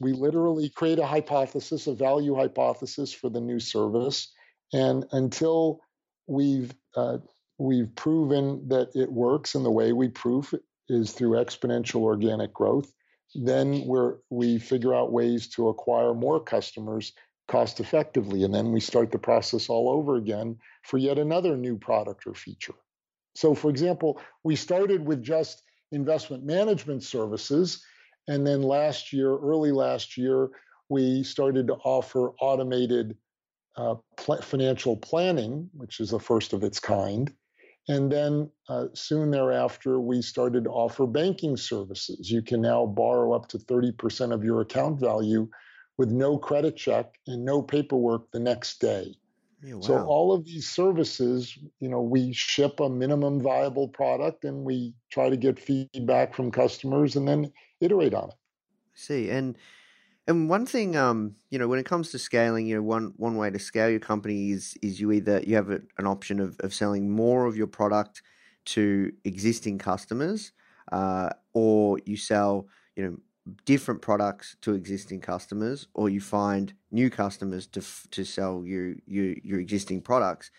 We 0.00 0.12
literally 0.12 0.68
create 0.68 0.98
a 0.98 1.06
hypothesis, 1.06 1.86
a 1.86 1.94
value 1.94 2.34
hypothesis 2.34 3.12
for 3.12 3.30
the 3.30 3.40
new 3.40 3.60
service, 3.60 4.32
and 4.72 5.04
until 5.12 5.80
we've 6.26 6.72
uh, 6.96 7.18
we've 7.58 7.94
proven 7.94 8.68
that 8.68 8.90
it 8.94 9.10
works, 9.10 9.54
and 9.54 9.64
the 9.64 9.70
way 9.70 9.92
we 9.92 10.08
prove 10.08 10.52
it 10.52 10.62
is 10.88 11.12
through 11.12 11.32
exponential 11.32 12.02
organic 12.02 12.52
growth, 12.52 12.92
then 13.34 13.86
we're 13.86 14.16
we 14.30 14.58
figure 14.58 14.94
out 14.94 15.12
ways 15.12 15.48
to 15.50 15.68
acquire 15.68 16.14
more 16.14 16.40
customers 16.42 17.12
cost 17.46 17.78
effectively, 17.78 18.42
and 18.42 18.54
then 18.54 18.72
we 18.72 18.80
start 18.80 19.12
the 19.12 19.18
process 19.18 19.68
all 19.68 19.90
over 19.90 20.16
again 20.16 20.56
for 20.82 20.98
yet 20.98 21.18
another 21.18 21.56
new 21.56 21.76
product 21.76 22.26
or 22.26 22.34
feature. 22.34 22.74
So, 23.34 23.54
for 23.54 23.70
example, 23.70 24.20
we 24.44 24.56
started 24.56 25.06
with 25.06 25.22
just 25.22 25.62
investment 25.92 26.44
management 26.44 27.02
services 27.02 27.84
and 28.28 28.46
then 28.46 28.62
last 28.62 29.12
year, 29.12 29.36
early 29.36 29.72
last 29.72 30.16
year, 30.16 30.50
we 30.88 31.22
started 31.22 31.66
to 31.68 31.74
offer 31.74 32.30
automated 32.40 33.16
uh, 33.76 33.96
pl- 34.16 34.42
financial 34.42 34.96
planning, 34.96 35.68
which 35.72 36.00
is 36.00 36.10
the 36.10 36.20
first 36.20 36.52
of 36.52 36.62
its 36.62 36.78
kind. 36.78 37.32
And 37.88 38.10
then 38.10 38.50
uh, 38.68 38.86
soon 38.94 39.30
thereafter, 39.30 40.00
we 40.00 40.22
started 40.22 40.64
to 40.64 40.70
offer 40.70 41.06
banking 41.06 41.56
services. 41.56 42.30
You 42.30 42.40
can 42.40 42.62
now 42.62 42.86
borrow 42.86 43.32
up 43.34 43.48
to 43.48 43.58
30% 43.58 44.32
of 44.32 44.42
your 44.42 44.62
account 44.62 45.00
value 45.00 45.48
with 45.98 46.10
no 46.10 46.38
credit 46.38 46.76
check 46.76 47.14
and 47.26 47.44
no 47.44 47.60
paperwork 47.60 48.30
the 48.30 48.40
next 48.40 48.80
day. 48.80 49.14
Yeah, 49.64 49.74
wow. 49.74 49.80
So 49.80 49.98
all 50.04 50.34
of 50.34 50.44
these 50.44 50.68
services, 50.68 51.56
you 51.80 51.88
know, 51.88 52.02
we 52.02 52.34
ship 52.34 52.80
a 52.80 52.88
minimum 52.90 53.40
viable 53.40 53.88
product 53.88 54.44
and 54.44 54.62
we 54.62 54.94
try 55.10 55.30
to 55.30 55.38
get 55.38 55.58
feedback 55.58 56.34
from 56.34 56.50
customers 56.50 57.16
and 57.16 57.26
then 57.26 57.50
iterate 57.80 58.12
on 58.12 58.28
it. 58.28 58.34
see 58.92 59.30
and 59.30 59.56
and 60.28 60.48
one 60.48 60.66
thing 60.66 60.96
um 60.96 61.34
you 61.50 61.58
know 61.58 61.66
when 61.66 61.78
it 61.78 61.86
comes 61.86 62.10
to 62.10 62.18
scaling 62.18 62.66
you 62.66 62.76
know 62.76 62.82
one 62.82 63.12
one 63.16 63.36
way 63.36 63.50
to 63.50 63.58
scale 63.58 63.90
your 63.90 64.00
company 64.00 64.50
is 64.50 64.76
is 64.82 65.00
you 65.00 65.10
either 65.12 65.40
you 65.46 65.56
have 65.56 65.70
a, 65.70 65.80
an 65.98 66.06
option 66.06 66.40
of, 66.40 66.56
of 66.60 66.72
selling 66.72 67.10
more 67.10 67.46
of 67.46 67.56
your 67.56 67.66
product 67.66 68.22
to 68.64 69.12
existing 69.24 69.78
customers 69.78 70.52
uh, 70.92 71.30
or 71.52 71.98
you 72.04 72.16
sell 72.16 72.68
you 72.96 73.04
know 73.04 73.16
different 73.64 74.00
products 74.00 74.56
to 74.62 74.74
existing 74.74 75.20
customers 75.20 75.86
or 75.94 76.08
you 76.08 76.20
find 76.20 76.72
new 76.90 77.10
customers 77.10 77.66
to 77.66 77.82
to 78.10 78.24
sell 78.24 78.64
your 78.64 78.94
your 79.06 79.34
your 79.42 79.60
existing 79.60 80.00
products. 80.00 80.50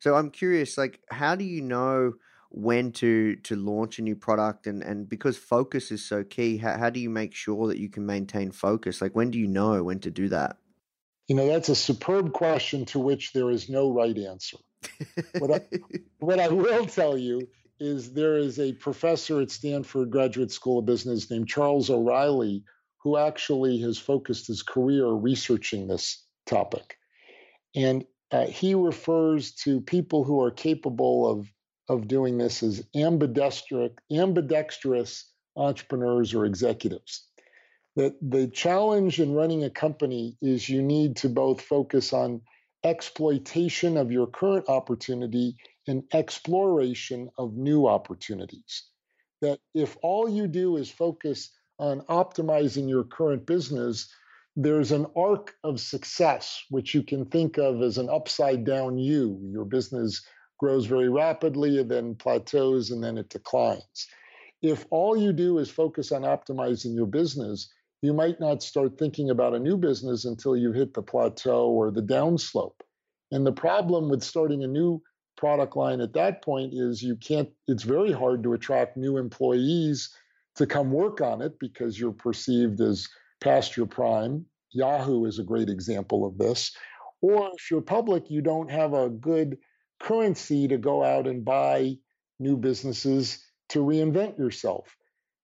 So 0.00 0.14
i'm 0.14 0.30
curious 0.30 0.76
like 0.76 1.00
how 1.10 1.34
do 1.34 1.44
you 1.44 1.62
know 1.62 2.14
when 2.50 2.92
to 2.92 3.36
to 3.36 3.56
launch 3.56 3.98
a 3.98 4.02
new 4.02 4.14
product? 4.14 4.66
And 4.66 4.82
and 4.82 5.08
because 5.08 5.36
focus 5.36 5.90
is 5.90 6.04
so 6.04 6.22
key 6.22 6.56
how, 6.56 6.78
how 6.78 6.90
do 6.90 7.00
you 7.00 7.10
make 7.10 7.34
sure 7.34 7.68
that 7.68 7.78
you 7.78 7.88
can 7.88 8.06
maintain 8.06 8.50
focus? 8.52 9.02
Like 9.02 9.16
when 9.16 9.30
do 9.30 9.38
you 9.38 9.48
know 9.48 9.82
when 9.82 10.00
to 10.00 10.10
do 10.10 10.28
that? 10.28 10.56
You 11.26 11.36
know, 11.36 11.46
that's 11.46 11.70
a 11.70 11.74
superb 11.74 12.32
question 12.32 12.84
to 12.86 12.98
which 12.98 13.32
there 13.32 13.50
is 13.50 13.70
no 13.70 13.90
right 13.90 14.16
answer. 14.16 14.58
What 15.38 15.50
I, 15.50 15.60
what 16.18 16.38
I 16.38 16.48
will 16.48 16.86
tell 16.86 17.16
you 17.16 17.48
is 17.80 18.12
there 18.12 18.36
is 18.36 18.58
a 18.58 18.72
professor 18.72 19.40
at 19.40 19.50
Stanford 19.50 20.10
Graduate 20.10 20.52
School 20.52 20.78
of 20.78 20.86
Business 20.86 21.30
named 21.30 21.48
Charles 21.48 21.90
O'Reilly 21.90 22.64
who 23.04 23.18
actually 23.18 23.78
has 23.82 23.98
focused 23.98 24.46
his 24.46 24.62
career 24.62 25.06
researching 25.06 25.86
this 25.86 26.24
topic. 26.46 26.96
And 27.76 28.04
uh, 28.32 28.46
he 28.46 28.74
refers 28.74 29.52
to 29.52 29.82
people 29.82 30.24
who 30.24 30.42
are 30.42 30.50
capable 30.50 31.28
of, 31.28 31.46
of 31.88 32.08
doing 32.08 32.38
this 32.38 32.62
as 32.62 32.82
ambidextrous, 32.96 33.92
ambidextrous 34.10 35.30
entrepreneurs 35.54 36.34
or 36.34 36.46
executives. 36.46 37.28
That 37.96 38.16
the 38.22 38.48
challenge 38.48 39.20
in 39.20 39.34
running 39.34 39.64
a 39.64 39.70
company 39.70 40.36
is 40.40 40.68
you 40.68 40.82
need 40.82 41.16
to 41.16 41.28
both 41.28 41.60
focus 41.60 42.12
on 42.12 42.40
exploitation 42.84 43.96
of 43.96 44.12
your 44.12 44.26
current 44.26 44.68
opportunity 44.68 45.56
and 45.86 46.04
exploration 46.12 47.30
of 47.38 47.56
new 47.56 47.86
opportunities. 47.86 48.84
That 49.40 49.58
if 49.74 49.96
all 50.02 50.28
you 50.28 50.46
do 50.46 50.76
is 50.76 50.90
focus 50.90 51.50
on 51.78 52.00
optimizing 52.02 52.88
your 52.88 53.04
current 53.04 53.46
business, 53.46 54.08
there's 54.56 54.92
an 54.92 55.06
arc 55.16 55.54
of 55.64 55.80
success, 55.80 56.62
which 56.70 56.94
you 56.94 57.02
can 57.02 57.26
think 57.26 57.58
of 57.58 57.82
as 57.82 57.98
an 57.98 58.08
upside 58.08 58.64
down 58.64 58.98
U. 58.98 59.40
Your 59.50 59.64
business 59.64 60.22
grows 60.58 60.86
very 60.86 61.08
rapidly 61.08 61.78
and 61.78 61.90
then 61.90 62.14
plateaus 62.14 62.90
and 62.90 63.02
then 63.02 63.18
it 63.18 63.28
declines. 63.28 64.06
If 64.62 64.86
all 64.90 65.16
you 65.16 65.32
do 65.32 65.58
is 65.58 65.68
focus 65.68 66.12
on 66.12 66.22
optimizing 66.22 66.94
your 66.94 67.06
business, 67.06 67.68
you 68.04 68.12
might 68.12 68.38
not 68.38 68.62
start 68.62 68.98
thinking 68.98 69.30
about 69.30 69.54
a 69.54 69.58
new 69.58 69.78
business 69.78 70.26
until 70.26 70.54
you 70.54 70.72
hit 70.72 70.92
the 70.92 71.02
plateau 71.02 71.70
or 71.70 71.90
the 71.90 72.02
downslope. 72.02 72.78
And 73.32 73.46
the 73.46 73.52
problem 73.52 74.10
with 74.10 74.22
starting 74.22 74.62
a 74.62 74.66
new 74.66 75.00
product 75.38 75.74
line 75.74 76.02
at 76.02 76.12
that 76.12 76.42
point 76.42 76.74
is 76.74 77.02
you 77.02 77.16
can't, 77.16 77.48
it's 77.66 77.82
very 77.82 78.12
hard 78.12 78.42
to 78.42 78.52
attract 78.52 78.98
new 78.98 79.16
employees 79.16 80.10
to 80.56 80.66
come 80.66 80.92
work 80.92 81.22
on 81.22 81.40
it 81.40 81.58
because 81.58 81.98
you're 81.98 82.12
perceived 82.12 82.78
as 82.82 83.08
past 83.40 83.74
your 83.74 83.86
prime. 83.86 84.44
Yahoo 84.72 85.24
is 85.24 85.38
a 85.38 85.42
great 85.42 85.70
example 85.70 86.26
of 86.26 86.36
this. 86.36 86.76
Or 87.22 87.52
if 87.56 87.70
you're 87.70 87.80
public, 87.80 88.30
you 88.30 88.42
don't 88.42 88.70
have 88.70 88.92
a 88.92 89.08
good 89.08 89.56
currency 89.98 90.68
to 90.68 90.76
go 90.76 91.02
out 91.02 91.26
and 91.26 91.42
buy 91.42 91.96
new 92.38 92.58
businesses 92.58 93.42
to 93.70 93.78
reinvent 93.78 94.38
yourself. 94.38 94.94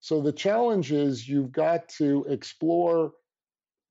So 0.01 0.21
the 0.21 0.33
challenge 0.33 0.93
is 0.93 1.29
you've 1.29 1.53
got 1.53 1.89
to 2.01 2.25
explore 2.29 3.13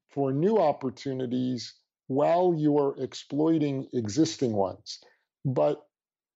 for 0.10 0.32
new 0.32 0.58
opportunities 0.58 1.74
while 2.08 2.56
you 2.58 2.78
are 2.80 2.96
exploiting 2.98 3.88
existing 3.94 4.54
ones. 4.54 5.00
But 5.46 5.86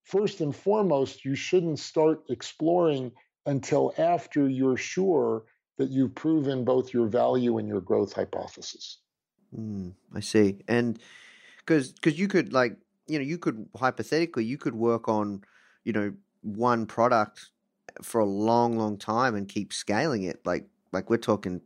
first 0.04 0.42
and 0.42 0.56
foremost, 0.56 1.26
you 1.26 1.36
shouldn't 1.36 1.80
start 1.80 2.24
exploring 2.30 3.12
until 3.46 3.94
after 3.98 4.48
you're 4.48 4.78
sure 4.78 5.46
that 5.78 5.90
you've 5.90 6.14
proven 6.14 6.64
both 6.64 6.94
your 6.94 7.08
value 7.08 7.58
and 7.58 7.68
your 7.68 7.82
growth 7.82 8.14
hypothesis. 8.14 9.00
Mm, 9.58 9.94
I 10.14 10.20
see. 10.20 10.60
And 10.68 11.00
because 11.58 11.92
because 11.92 12.20
you 12.20 12.28
could 12.28 12.54
like 12.54 12.78
you 13.08 13.18
know 13.18 13.26
you 13.26 13.38
could 13.38 13.68
hypothetically 13.76 14.46
you 14.46 14.58
could 14.58 14.76
work 14.76 15.08
on 15.08 15.44
you 15.84 15.94
know 15.94 16.14
one 16.42 16.86
product 16.86 17.50
for 18.02 18.20
a 18.22 18.26
long 18.26 18.78
long 18.78 18.98
time 18.98 19.36
and 19.36 19.48
keep 19.48 19.74
scaling 19.74 20.24
it 20.24 20.40
like 20.46 20.66
like 20.92 21.10
we're 21.10 21.18
talking. 21.18 21.62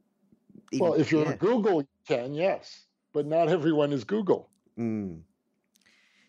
well, 0.79 0.93
if 0.93 1.11
you're 1.11 1.25
yeah. 1.25 1.31
a 1.31 1.37
Google, 1.37 1.81
you 1.81 1.87
can 2.07 2.33
yes, 2.33 2.85
but 3.13 3.25
not 3.25 3.49
everyone 3.49 3.93
is 3.93 4.03
Google. 4.03 4.49
Mm. 4.77 5.21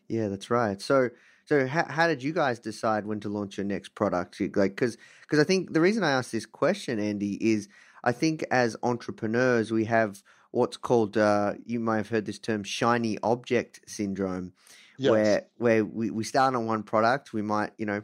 Yeah, 0.09 0.29
that's 0.29 0.51
right. 0.51 0.81
So, 0.81 1.11
so 1.45 1.67
how, 1.67 1.85
how 1.89 2.09
did 2.09 2.23
you 2.23 2.33
guys 2.33 2.59
decide 2.59 3.07
when 3.07 3.21
to 3.21 3.29
launch 3.29 3.59
your 3.59 3.67
next 3.67 3.95
product? 3.95 4.41
Like, 4.41 4.73
because 4.75 4.97
because 5.23 5.39
I 5.39 5.45
think 5.45 5.73
the 5.73 5.81
reason 5.81 6.03
I 6.03 6.13
asked 6.13 6.33
this 6.33 6.47
question, 6.47 6.99
Andy, 6.99 7.35
is 7.35 7.69
I 8.05 8.13
think 8.13 8.45
as 8.51 8.77
entrepreneurs 8.83 9.71
we 9.71 9.85
have 9.85 10.23
what's 10.51 10.77
called 10.77 11.17
uh, 11.17 11.55
you 11.67 11.79
might 11.79 11.99
have 11.99 12.09
heard 12.09 12.25
this 12.25 12.39
term 12.39 12.65
shiny 12.65 13.19
object 13.23 13.81
syndrome, 13.87 14.53
Yes. 14.97 15.11
where 15.11 15.47
where 15.59 15.85
we, 15.85 16.11
we 16.11 16.25
start 16.25 16.55
on 16.55 16.67
one 16.67 16.83
product, 16.83 17.33
we 17.33 17.43
might 17.43 17.73
you 17.79 17.87
know 17.87 18.03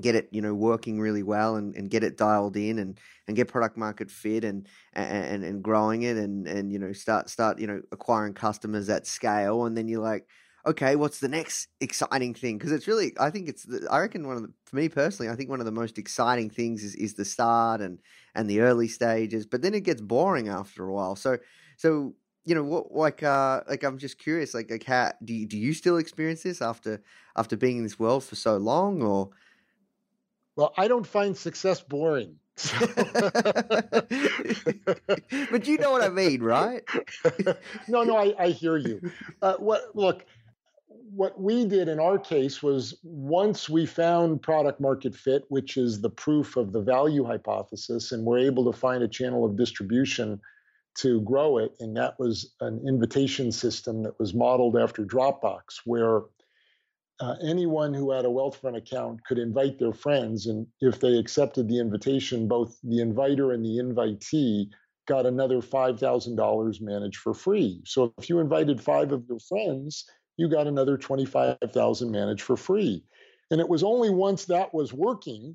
get 0.00 0.14
it 0.14 0.28
you 0.32 0.40
know 0.40 0.54
working 0.54 1.00
really 1.00 1.22
well 1.22 1.56
and, 1.56 1.74
and 1.76 1.90
get 1.90 2.02
it 2.02 2.16
dialed 2.16 2.56
in 2.56 2.78
and, 2.78 2.98
and 3.26 3.36
get 3.36 3.48
product 3.48 3.76
market 3.76 4.10
fit 4.10 4.44
and, 4.44 4.68
and 4.92 5.44
and 5.44 5.62
growing 5.62 6.02
it 6.02 6.16
and 6.16 6.46
and 6.46 6.72
you 6.72 6.78
know 6.78 6.92
start 6.92 7.30
start 7.30 7.58
you 7.58 7.66
know 7.66 7.80
acquiring 7.92 8.34
customers 8.34 8.88
at 8.88 9.06
scale. 9.06 9.64
And 9.64 9.76
then 9.76 9.88
you're 9.88 10.02
like 10.02 10.26
okay 10.66 10.96
what's 10.96 11.20
the 11.20 11.28
next 11.28 11.68
exciting 11.80 12.34
thing? 12.34 12.58
Because 12.58 12.72
it's 12.72 12.88
really 12.88 13.12
i 13.20 13.30
think 13.30 13.48
it's 13.48 13.64
the, 13.64 13.86
i 13.90 14.00
reckon 14.00 14.26
one 14.26 14.36
of 14.36 14.42
the 14.42 14.52
for 14.64 14.76
me 14.76 14.88
personally 14.88 15.30
i 15.30 15.36
think 15.36 15.50
one 15.50 15.60
of 15.60 15.66
the 15.66 15.72
most 15.72 15.98
exciting 15.98 16.48
things 16.50 16.82
is, 16.82 16.94
is 16.94 17.14
the 17.14 17.24
start 17.24 17.80
and 17.80 17.98
and 18.34 18.48
the 18.48 18.60
early 18.60 18.88
stages 18.88 19.46
but 19.46 19.62
then 19.62 19.74
it 19.74 19.84
gets 19.84 20.00
boring 20.00 20.48
after 20.48 20.86
a 20.86 20.92
while. 20.92 21.16
So 21.16 21.38
so 21.76 22.14
you 22.44 22.54
know 22.54 22.62
what 22.62 22.92
like 22.94 23.22
uh 23.22 23.62
like 23.68 23.82
i'm 23.82 23.98
just 23.98 24.18
curious 24.18 24.54
like 24.54 24.70
like 24.70 24.84
how 24.84 25.12
do 25.24 25.32
you, 25.34 25.46
do 25.46 25.56
you 25.56 25.72
still 25.72 25.96
experience 25.96 26.42
this 26.42 26.60
after 26.60 27.00
after 27.36 27.56
being 27.56 27.78
in 27.78 27.82
this 27.82 27.98
world 27.98 28.22
for 28.24 28.36
so 28.36 28.56
long 28.56 29.02
or 29.02 29.30
well 30.56 30.72
i 30.76 30.88
don't 30.88 31.06
find 31.06 31.36
success 31.36 31.80
boring 31.80 32.36
but 35.50 35.66
you 35.66 35.76
know 35.78 35.90
what 35.90 36.02
i 36.02 36.08
mean 36.08 36.42
right 36.42 36.82
no 37.88 38.04
no 38.04 38.16
i, 38.16 38.34
I 38.38 38.48
hear 38.50 38.76
you 38.76 39.00
uh, 39.42 39.56
what 39.58 39.94
look 39.94 40.24
what 41.16 41.40
we 41.40 41.64
did 41.64 41.88
in 41.88 42.00
our 42.00 42.18
case 42.18 42.62
was 42.62 42.96
once 43.02 43.68
we 43.68 43.86
found 43.86 44.42
product 44.42 44.80
market 44.80 45.14
fit 45.14 45.44
which 45.48 45.76
is 45.76 46.00
the 46.00 46.10
proof 46.10 46.56
of 46.56 46.72
the 46.72 46.80
value 46.80 47.24
hypothesis 47.24 48.12
and 48.12 48.24
we're 48.24 48.38
able 48.38 48.70
to 48.70 48.78
find 48.78 49.02
a 49.02 49.08
channel 49.08 49.44
of 49.44 49.56
distribution 49.56 50.40
to 50.94 51.20
grow 51.22 51.58
it. 51.58 51.74
And 51.80 51.96
that 51.96 52.18
was 52.18 52.54
an 52.60 52.82
invitation 52.86 53.52
system 53.52 54.02
that 54.04 54.18
was 54.18 54.34
modeled 54.34 54.76
after 54.76 55.04
Dropbox, 55.04 55.80
where 55.84 56.22
uh, 57.20 57.36
anyone 57.42 57.94
who 57.94 58.10
had 58.10 58.24
a 58.24 58.28
Wealthfront 58.28 58.76
account 58.76 59.24
could 59.24 59.38
invite 59.38 59.78
their 59.78 59.92
friends. 59.92 60.46
And 60.46 60.66
if 60.80 61.00
they 61.00 61.16
accepted 61.16 61.68
the 61.68 61.78
invitation, 61.78 62.48
both 62.48 62.76
the 62.82 63.00
inviter 63.00 63.52
and 63.52 63.64
the 63.64 63.78
invitee 63.78 64.68
got 65.06 65.26
another 65.26 65.60
$5,000 65.60 66.80
managed 66.80 67.18
for 67.18 67.34
free. 67.34 67.80
So 67.84 68.12
if 68.18 68.28
you 68.28 68.40
invited 68.40 68.80
five 68.80 69.12
of 69.12 69.24
your 69.28 69.38
friends, 69.38 70.04
you 70.36 70.48
got 70.48 70.66
another 70.66 70.96
25,000 70.96 72.10
managed 72.10 72.42
for 72.42 72.56
free. 72.56 73.04
And 73.50 73.60
it 73.60 73.68
was 73.68 73.84
only 73.84 74.10
once 74.10 74.46
that 74.46 74.72
was 74.74 74.92
working 74.92 75.54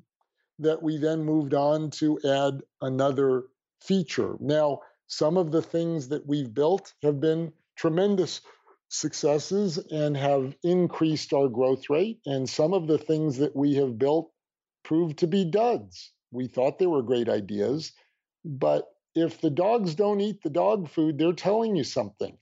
that 0.60 0.82
we 0.82 0.96
then 0.96 1.24
moved 1.24 1.54
on 1.54 1.90
to 1.90 2.18
add 2.24 2.62
another 2.80 3.44
feature. 3.80 4.36
Now, 4.40 4.80
some 5.06 5.36
of 5.36 5.50
the 5.50 5.62
things 5.62 6.08
that 6.08 6.26
we've 6.26 6.52
built 6.54 6.94
have 7.02 7.20
been 7.20 7.52
tremendous 7.76 8.42
successes 8.90 9.78
and 9.78 10.16
have 10.16 10.54
increased 10.62 11.32
our 11.32 11.48
growth 11.48 11.88
rate. 11.88 12.20
And 12.26 12.48
some 12.48 12.74
of 12.74 12.86
the 12.86 12.98
things 12.98 13.38
that 13.38 13.56
we 13.56 13.76
have 13.76 13.98
built 13.98 14.30
proved 14.82 15.18
to 15.18 15.26
be 15.26 15.44
duds. 15.44 16.12
We 16.32 16.48
thought 16.48 16.78
they 16.78 16.86
were 16.86 17.02
great 17.02 17.28
ideas, 17.28 17.92
but 18.44 18.86
if 19.14 19.40
the 19.40 19.50
dogs 19.50 19.94
don't 19.94 20.20
eat 20.20 20.42
the 20.42 20.50
dog 20.50 20.88
food, 20.88 21.18
they're 21.18 21.32
telling 21.32 21.76
you 21.76 21.84
something. 21.84 22.36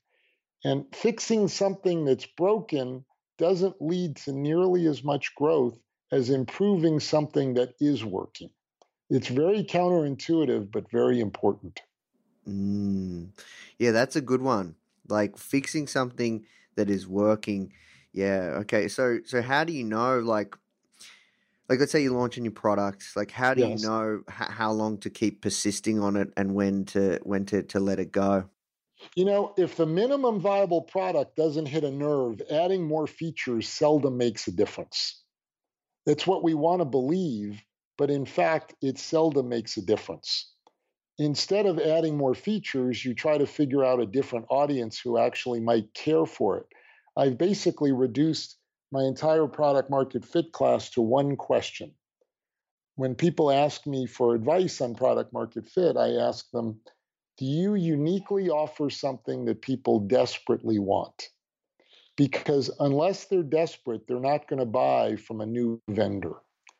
And 0.64 0.84
fixing 0.94 1.48
something 1.48 2.04
that's 2.04 2.26
broken 2.26 3.04
doesn't 3.38 3.76
lead 3.80 4.16
to 4.16 4.32
nearly 4.32 4.86
as 4.86 5.04
much 5.04 5.34
growth 5.36 5.78
as 6.10 6.30
improving 6.30 7.00
something 7.00 7.54
that 7.54 7.74
is 7.80 8.04
working. 8.04 8.50
It's 9.10 9.28
very 9.28 9.64
counterintuitive, 9.64 10.70
but 10.70 10.90
very 10.90 11.20
important. 11.20 11.80
Mm. 12.46 13.28
Yeah, 13.78 13.92
that's 13.92 14.16
a 14.16 14.20
good 14.20 14.42
one. 14.42 14.74
Like 15.08 15.38
fixing 15.38 15.86
something 15.86 16.44
that 16.76 16.90
is 16.90 17.06
working. 17.06 17.72
Yeah. 18.12 18.58
Okay. 18.60 18.88
So 18.88 19.18
so 19.24 19.42
how 19.42 19.64
do 19.64 19.72
you 19.72 19.84
know 19.84 20.18
like 20.20 20.54
like 21.68 21.80
let's 21.80 21.92
say 21.92 22.02
you 22.02 22.12
launch 22.12 22.38
a 22.38 22.40
new 22.40 22.50
product 22.50 23.04
like 23.14 23.30
how 23.30 23.54
do 23.54 23.60
yes. 23.60 23.80
you 23.80 23.88
know 23.88 24.22
h- 24.28 24.48
how 24.48 24.72
long 24.72 24.98
to 24.98 25.10
keep 25.10 25.42
persisting 25.42 26.00
on 26.00 26.16
it 26.16 26.32
and 26.36 26.54
when 26.54 26.84
to 26.84 27.18
when 27.22 27.44
to, 27.46 27.62
to 27.62 27.80
let 27.80 27.98
it 27.98 28.12
go 28.12 28.44
you 29.14 29.24
know 29.24 29.54
if 29.56 29.76
the 29.76 29.86
minimum 29.86 30.40
viable 30.40 30.82
product 30.82 31.36
doesn't 31.36 31.66
hit 31.66 31.84
a 31.84 31.90
nerve 31.90 32.40
adding 32.50 32.86
more 32.86 33.06
features 33.06 33.68
seldom 33.68 34.16
makes 34.16 34.48
a 34.48 34.52
difference 34.52 35.22
it's 36.06 36.26
what 36.26 36.42
we 36.42 36.54
want 36.54 36.80
to 36.80 36.86
believe 36.86 37.62
but 37.96 38.10
in 38.10 38.24
fact 38.24 38.74
it 38.80 38.98
seldom 38.98 39.48
makes 39.48 39.76
a 39.76 39.82
difference 39.82 40.52
instead 41.18 41.66
of 41.66 41.78
adding 41.78 42.16
more 42.16 42.34
features, 42.34 43.04
you 43.04 43.14
try 43.14 43.38
to 43.38 43.46
figure 43.46 43.84
out 43.84 44.00
a 44.00 44.06
different 44.06 44.46
audience 44.48 44.98
who 44.98 45.18
actually 45.18 45.60
might 45.60 45.92
care 45.94 46.26
for 46.26 46.58
it. 46.58 46.66
I've 47.16 47.36
basically 47.36 47.92
reduced 47.92 48.56
my 48.92 49.02
entire 49.02 49.46
product 49.46 49.90
market 49.90 50.24
fit 50.24 50.52
class 50.52 50.90
to 50.90 51.02
one 51.02 51.36
question. 51.36 51.92
When 52.94 53.14
people 53.14 53.50
ask 53.50 53.86
me 53.86 54.06
for 54.06 54.34
advice 54.34 54.80
on 54.80 54.94
product 54.94 55.32
market 55.32 55.68
fit, 55.68 55.96
I 55.96 56.12
ask 56.12 56.50
them, 56.52 56.80
Do 57.36 57.44
you 57.44 57.74
uniquely 57.74 58.48
offer 58.48 58.90
something 58.90 59.44
that 59.44 59.62
people 59.62 60.00
desperately 60.00 60.78
want? 60.78 61.28
Because 62.16 62.70
unless 62.80 63.26
they're 63.26 63.44
desperate, 63.44 64.06
they're 64.06 64.18
not 64.18 64.48
going 64.48 64.58
to 64.58 64.66
buy 64.66 65.16
from 65.16 65.40
a 65.40 65.46
new 65.46 65.80
vendor. 65.88 66.34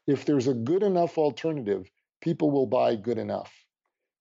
If 0.09 0.25
there's 0.25 0.49
a 0.49 0.55
good 0.55 0.83
enough 0.83 1.19
alternative, 1.19 1.89
people 2.21 2.51
will 2.51 2.67
buy 2.67 2.97
good 2.97 3.19
enough. 3.19 3.53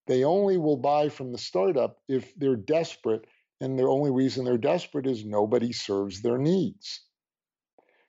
They 0.08 0.24
only 0.24 0.58
will 0.58 0.78
buy 0.78 1.10
from 1.10 1.32
the 1.32 1.38
startup 1.38 2.00
if 2.08 2.34
they're 2.36 2.56
desperate, 2.56 3.26
and 3.60 3.78
the 3.78 3.84
only 3.84 4.12
reason 4.12 4.46
they're 4.46 4.58
desperate 4.58 5.06
is 5.06 5.26
nobody 5.26 5.74
serves 5.74 6.22
their 6.22 6.38
needs. 6.38 7.02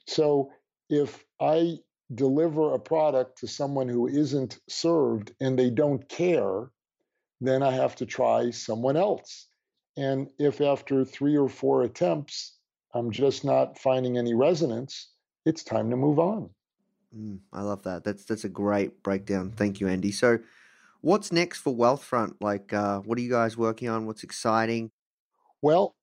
So 0.07 0.51
if 0.89 1.25
I 1.41 1.79
deliver 2.15 2.73
a 2.73 2.79
product 2.79 3.39
to 3.39 3.47
someone 3.47 3.89
who 3.89 4.09
isn't 4.09 4.59
served 4.69 5.33
and 5.41 5.59
they 5.59 5.71
don't 5.71 6.09
care, 6.09 6.71
then 7.41 7.63
I 7.63 7.73
have 7.73 7.97
to 7.97 8.07
try 8.07 8.51
someone 8.51 8.97
else. 8.97 9.49
And 9.97 10.29
if 10.39 10.61
after 10.61 11.05
three 11.05 11.37
or 11.37 11.49
four 11.49 11.83
attempts, 11.83 12.57
I'm 12.95 13.11
just 13.11 13.45
not 13.45 13.79
finding 13.79 14.17
any 14.17 14.35
resonance, 14.35 15.11
it's 15.45 15.63
time 15.63 15.91
to 15.91 15.97
move 15.97 16.19
on. 16.19 16.51
Mm, 17.17 17.41
I 17.53 17.63
love 17.63 17.83
that. 17.85 18.05
That's 18.05 18.25
that's 18.25 18.45
a 18.45 18.49
great 18.49 19.03
breakdown. 19.03 19.53
Thank 19.57 19.81
you, 19.81 19.89
Andy. 19.89 20.13
So 20.13 20.39
What's 21.01 21.31
next 21.31 21.61
for 21.61 21.75
Wealthfront? 21.75 22.35
Like, 22.41 22.73
uh, 22.73 23.01
what 23.01 23.19
are 23.19 23.21
you 23.21 23.31
guys 23.31 23.57
working 23.57 23.89
on? 23.89 24.07
What's 24.07 24.25
exciting? 24.25 24.91
Well, 25.63 25.95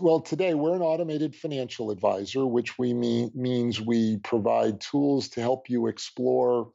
well, 0.00 0.20
today 0.20 0.54
we're 0.54 0.74
an 0.74 0.82
automated 0.82 1.34
financial 1.34 1.90
advisor, 1.90 2.46
which 2.46 2.78
we 2.78 2.92
mean 2.92 3.30
means 3.34 3.80
we 3.80 4.18
provide 4.18 4.80
tools 4.80 5.28
to 5.30 5.40
help 5.40 5.68
you 5.70 5.86
explore 5.86 6.70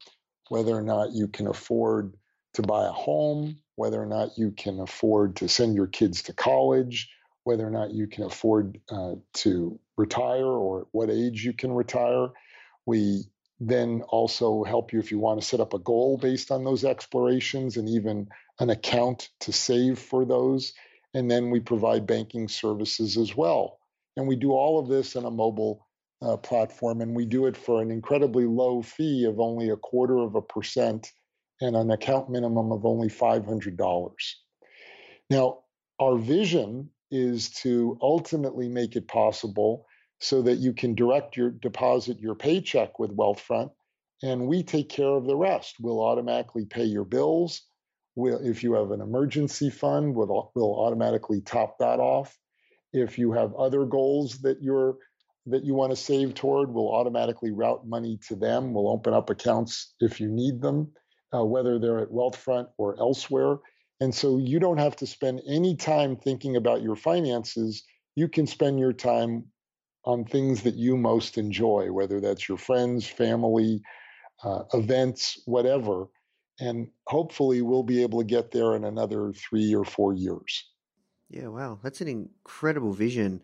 whether 0.49 0.75
or 0.75 0.81
not 0.81 1.11
you 1.13 1.27
can 1.27 1.47
afford 1.47 2.13
to 2.53 2.61
buy 2.61 2.85
a 2.85 2.91
home, 2.91 3.57
whether 3.75 4.01
or 4.01 4.05
not 4.05 4.37
you 4.37 4.51
can 4.51 4.79
afford 4.79 5.37
to 5.37 5.47
send 5.47 5.75
your 5.75 5.87
kids 5.87 6.23
to 6.23 6.33
college, 6.33 7.09
whether 7.43 7.65
or 7.65 7.71
not 7.71 7.91
you 7.91 8.07
can 8.07 8.23
afford 8.23 8.77
uh, 8.89 9.15
to 9.33 9.79
retire 9.97 10.45
or 10.45 10.81
at 10.81 10.87
what 10.91 11.09
age 11.09 11.43
you 11.45 11.53
can 11.53 11.71
retire. 11.71 12.27
We 12.85 13.23
then 13.63 14.01
also 14.09 14.63
help 14.63 14.91
you 14.91 14.97
if 14.97 15.11
you 15.11 15.19
want 15.19 15.39
to 15.39 15.45
set 15.45 15.59
up 15.59 15.75
a 15.75 15.79
goal 15.79 16.17
based 16.17 16.49
on 16.49 16.63
those 16.63 16.83
explorations 16.83 17.77
and 17.77 17.87
even 17.87 18.27
an 18.59 18.71
account 18.71 19.29
to 19.39 19.53
save 19.53 19.99
for 19.99 20.25
those. 20.25 20.73
And 21.13 21.29
then 21.29 21.51
we 21.51 21.59
provide 21.59 22.07
banking 22.07 22.47
services 22.47 23.17
as 23.17 23.35
well. 23.35 23.77
And 24.17 24.27
we 24.27 24.35
do 24.35 24.51
all 24.51 24.79
of 24.79 24.87
this 24.87 25.15
in 25.15 25.25
a 25.25 25.31
mobile 25.31 25.87
uh, 26.23 26.37
platform, 26.37 27.01
and 27.01 27.15
we 27.15 27.25
do 27.25 27.45
it 27.45 27.55
for 27.55 27.83
an 27.83 27.91
incredibly 27.91 28.45
low 28.45 28.81
fee 28.81 29.25
of 29.25 29.39
only 29.39 29.69
a 29.69 29.77
quarter 29.77 30.17
of 30.17 30.33
a 30.33 30.41
percent 30.41 31.11
and 31.61 31.75
an 31.75 31.91
account 31.91 32.31
minimum 32.31 32.71
of 32.71 32.83
only 32.83 33.09
$500. 33.09 34.11
Now, 35.29 35.59
our 35.99 36.17
vision 36.17 36.89
is 37.11 37.51
to 37.51 37.99
ultimately 38.01 38.67
make 38.67 38.95
it 38.95 39.07
possible 39.07 39.85
so 40.21 40.43
that 40.43 40.57
you 40.57 40.71
can 40.71 40.93
direct 40.93 41.35
your 41.35 41.49
deposit 41.49 42.19
your 42.19 42.35
paycheck 42.35 42.99
with 42.99 43.15
Wealthfront, 43.15 43.71
and 44.21 44.47
we 44.47 44.63
take 44.63 44.87
care 44.87 45.09
of 45.09 45.25
the 45.25 45.35
rest. 45.35 45.75
We'll 45.79 45.99
automatically 45.99 46.65
pay 46.65 46.85
your 46.85 47.05
bills. 47.05 47.61
We'll, 48.15 48.39
if 48.45 48.63
you 48.63 48.73
have 48.73 48.91
an 48.91 49.01
emergency 49.01 49.71
fund, 49.71 50.15
we'll, 50.15 50.51
we'll 50.53 50.79
automatically 50.79 51.41
top 51.41 51.79
that 51.79 51.99
off. 51.99 52.37
If 52.93 53.17
you 53.17 53.31
have 53.31 53.55
other 53.55 53.85
goals 53.85 54.39
that 54.41 54.61
you're 54.61 54.97
that 55.47 55.63
you 55.63 55.73
want 55.73 55.91
to 55.91 55.95
save 55.95 56.35
toward, 56.35 56.71
we'll 56.71 56.93
automatically 56.93 57.51
route 57.51 57.87
money 57.87 58.19
to 58.27 58.35
them. 58.35 58.73
We'll 58.73 58.89
open 58.89 59.15
up 59.15 59.31
accounts 59.31 59.95
if 59.99 60.21
you 60.21 60.27
need 60.27 60.61
them, 60.61 60.91
uh, 61.33 61.43
whether 61.43 61.79
they're 61.79 61.99
at 61.99 62.11
Wealthfront 62.11 62.67
or 62.77 62.99
elsewhere. 62.99 63.57
And 63.99 64.13
so 64.13 64.37
you 64.37 64.59
don't 64.59 64.77
have 64.77 64.95
to 64.97 65.07
spend 65.07 65.41
any 65.47 65.75
time 65.75 66.15
thinking 66.15 66.57
about 66.57 66.83
your 66.83 66.95
finances. 66.95 67.83
You 68.15 68.27
can 68.27 68.45
spend 68.45 68.79
your 68.79 68.93
time 68.93 69.45
on 70.05 70.25
things 70.25 70.63
that 70.63 70.75
you 70.75 70.97
most 70.97 71.37
enjoy, 71.37 71.91
whether 71.91 72.19
that's 72.19 72.47
your 72.47 72.57
friends, 72.57 73.07
family, 73.07 73.81
uh, 74.43 74.63
events, 74.73 75.41
whatever. 75.45 76.07
And 76.59 76.91
hopefully, 77.07 77.61
we'll 77.61 77.83
be 77.83 78.03
able 78.03 78.19
to 78.19 78.25
get 78.25 78.51
there 78.51 78.75
in 78.75 78.83
another 78.83 79.33
three 79.33 79.73
or 79.73 79.85
four 79.85 80.13
years. 80.13 80.71
Yeah, 81.29 81.47
wow, 81.47 81.79
that's 81.81 82.01
an 82.01 82.07
incredible 82.07 82.93
vision. 82.93 83.41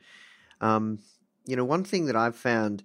Um, 0.61 0.99
you 1.45 1.55
know, 1.55 1.65
one 1.65 1.83
thing 1.83 2.05
that 2.07 2.15
I've 2.15 2.35
found 2.35 2.83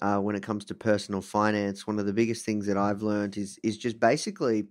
uh, 0.00 0.18
when 0.18 0.36
it 0.36 0.42
comes 0.42 0.64
to 0.66 0.74
personal 0.74 1.22
finance. 1.22 1.86
One 1.86 1.98
of 1.98 2.06
the 2.06 2.12
biggest 2.12 2.44
things 2.44 2.66
that 2.66 2.76
I've 2.76 3.02
learned 3.02 3.36
is 3.36 3.58
is 3.62 3.78
just 3.78 4.00
basically 4.00 4.68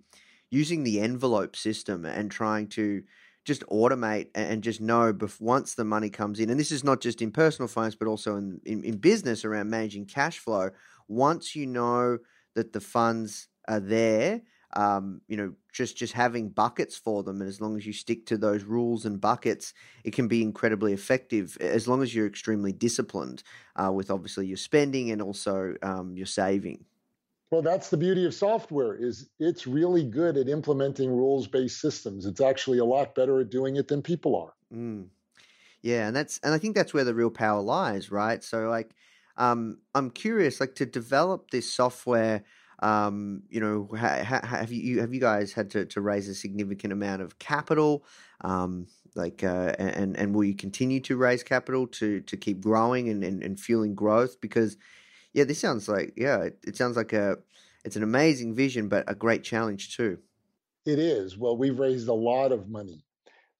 using 0.49 0.83
the 0.83 0.99
envelope 0.99 1.55
system 1.55 2.05
and 2.05 2.29
trying 2.29 2.67
to 2.69 3.03
just 3.45 3.65
automate 3.67 4.27
and 4.35 4.63
just 4.63 4.81
know 4.81 5.13
once 5.39 5.75
the 5.75 5.83
money 5.83 6.09
comes 6.09 6.39
in, 6.39 6.49
and 6.49 6.59
this 6.59 6.71
is 6.71 6.83
not 6.83 7.01
just 7.01 7.21
in 7.21 7.31
personal 7.31 7.67
finance, 7.67 7.95
but 7.95 8.07
also 8.07 8.35
in, 8.37 8.59
in, 8.65 8.83
in 8.83 8.97
business 8.97 9.43
around 9.43 9.69
managing 9.69 10.05
cash 10.05 10.39
flow. 10.39 10.69
Once 11.07 11.55
you 11.55 11.65
know 11.67 12.17
that 12.55 12.73
the 12.73 12.79
funds 12.79 13.47
are 13.67 13.79
there, 13.79 14.41
um, 14.75 15.21
you 15.27 15.37
know, 15.37 15.53
just 15.71 15.97
just 15.97 16.13
having 16.13 16.49
buckets 16.49 16.97
for 16.97 17.23
them, 17.23 17.41
and 17.41 17.49
as 17.49 17.61
long 17.61 17.77
as 17.77 17.85
you 17.85 17.93
stick 17.93 18.25
to 18.27 18.37
those 18.37 18.63
rules 18.63 19.05
and 19.05 19.21
buckets, 19.21 19.73
it 20.03 20.13
can 20.13 20.27
be 20.27 20.41
incredibly 20.41 20.93
effective. 20.93 21.57
As 21.59 21.87
long 21.87 22.01
as 22.01 22.15
you're 22.15 22.27
extremely 22.27 22.71
disciplined 22.71 23.43
uh, 23.75 23.91
with 23.91 24.09
obviously 24.09 24.47
your 24.47 24.57
spending 24.57 25.11
and 25.11 25.21
also 25.21 25.75
um, 25.83 26.15
your 26.15 26.25
saving. 26.25 26.85
Well, 27.53 27.61
that's 27.61 27.91
the 27.91 27.97
beauty 27.97 28.25
of 28.25 28.33
software 28.33 28.95
is 28.95 29.29
it's 29.39 29.67
really 29.67 30.03
good 30.03 30.37
at 30.37 30.49
implementing 30.49 31.11
rules-based 31.11 31.79
systems. 31.79 32.25
It's 32.25 32.41
actually 32.41 32.79
a 32.79 32.83
lot 32.83 33.13
better 33.13 33.41
at 33.41 33.51
doing 33.51 33.75
it 33.75 33.87
than 33.87 34.01
people 34.01 34.35
are. 34.35 34.55
Mm. 34.75 35.09
Yeah, 35.83 36.07
and 36.07 36.15
that's 36.15 36.39
and 36.43 36.51
I 36.51 36.57
think 36.57 36.73
that's 36.73 36.95
where 36.95 37.03
the 37.03 37.13
real 37.13 37.29
power 37.29 37.61
lies, 37.61 38.09
right? 38.09 38.43
So 38.43 38.69
like 38.69 38.95
um, 39.37 39.77
I'm 39.93 40.09
curious 40.09 40.59
like 40.59 40.73
to 40.77 40.87
develop 40.87 41.51
this 41.51 41.71
software 41.71 42.43
um, 42.79 43.43
you 43.49 43.61
know, 43.61 43.87
ha, 43.95 44.23
ha, 44.23 44.41
have 44.43 44.71
you 44.71 44.99
have 45.01 45.13
you 45.13 45.21
guys 45.21 45.53
had 45.53 45.69
to, 45.71 45.85
to 45.85 46.01
raise 46.01 46.27
a 46.27 46.33
significant 46.33 46.91
amount 46.91 47.21
of 47.21 47.37
capital? 47.37 48.03
Um, 48.41 48.87
like, 49.13 49.43
uh, 49.43 49.75
and 49.77 50.17
and 50.17 50.33
will 50.33 50.43
you 50.43 50.55
continue 50.55 51.01
to 51.01 51.17
raise 51.17 51.43
capital 51.43 51.85
to 51.87 52.21
to 52.21 52.35
keep 52.35 52.61
growing 52.61 53.09
and, 53.09 53.23
and, 53.23 53.43
and 53.43 53.59
fueling 53.59 53.93
growth? 53.93 54.41
Because 54.41 54.75
yeah, 55.33 55.43
this 55.43 55.59
sounds 55.59 55.87
like 55.87 56.13
yeah, 56.15 56.43
it, 56.43 56.59
it 56.65 56.77
sounds 56.77 56.95
like 56.95 57.13
a 57.13 57.37
it's 57.83 57.95
an 57.95 58.03
amazing 58.03 58.55
vision, 58.55 58.87
but 58.87 59.03
a 59.07 59.15
great 59.15 59.43
challenge 59.43 59.95
too. 59.95 60.19
It 60.85 60.99
is. 60.99 61.37
Well, 61.37 61.57
we've 61.57 61.79
raised 61.79 62.07
a 62.07 62.13
lot 62.13 62.51
of 62.51 62.69
money 62.69 63.05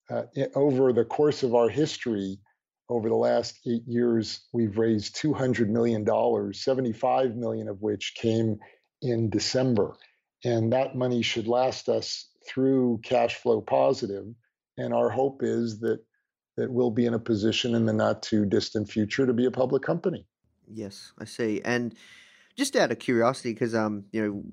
uh, 0.09 0.23
over 0.55 0.93
the 0.93 1.05
course 1.05 1.43
of 1.43 1.55
our 1.55 1.69
history. 1.69 2.39
Over 2.89 3.07
the 3.07 3.15
last 3.15 3.59
eight 3.65 3.87
years, 3.87 4.41
we've 4.51 4.77
raised 4.77 5.15
two 5.15 5.33
hundred 5.33 5.69
million 5.69 6.03
dollars, 6.03 6.63
seventy-five 6.63 7.35
million 7.35 7.69
of 7.69 7.81
which 7.81 8.13
came 8.15 8.59
in 9.01 9.29
December, 9.29 9.95
and 10.43 10.73
that 10.73 10.95
money 10.95 11.21
should 11.21 11.47
last 11.47 11.89
us 11.89 12.29
through 12.47 12.99
cash 13.03 13.35
flow 13.35 13.61
positive. 13.61 14.25
And 14.77 14.93
our 14.93 15.09
hope 15.09 15.43
is 15.43 15.79
that 15.79 15.99
that 16.57 16.71
we'll 16.71 16.91
be 16.91 17.05
in 17.05 17.13
a 17.13 17.19
position 17.19 17.73
in 17.73 17.85
the 17.85 17.93
not 17.93 18.21
too 18.21 18.45
distant 18.45 18.91
future 18.91 19.25
to 19.25 19.33
be 19.33 19.45
a 19.45 19.51
public 19.51 19.81
company. 19.81 20.27
Yes, 20.71 21.13
I 21.19 21.25
see. 21.25 21.61
And 21.63 21.95
just 22.55 22.75
out 22.75 22.91
of 22.91 22.99
curiosity, 22.99 23.53
because 23.53 23.75
um, 23.75 24.05
you 24.11 24.21
know, 24.21 24.43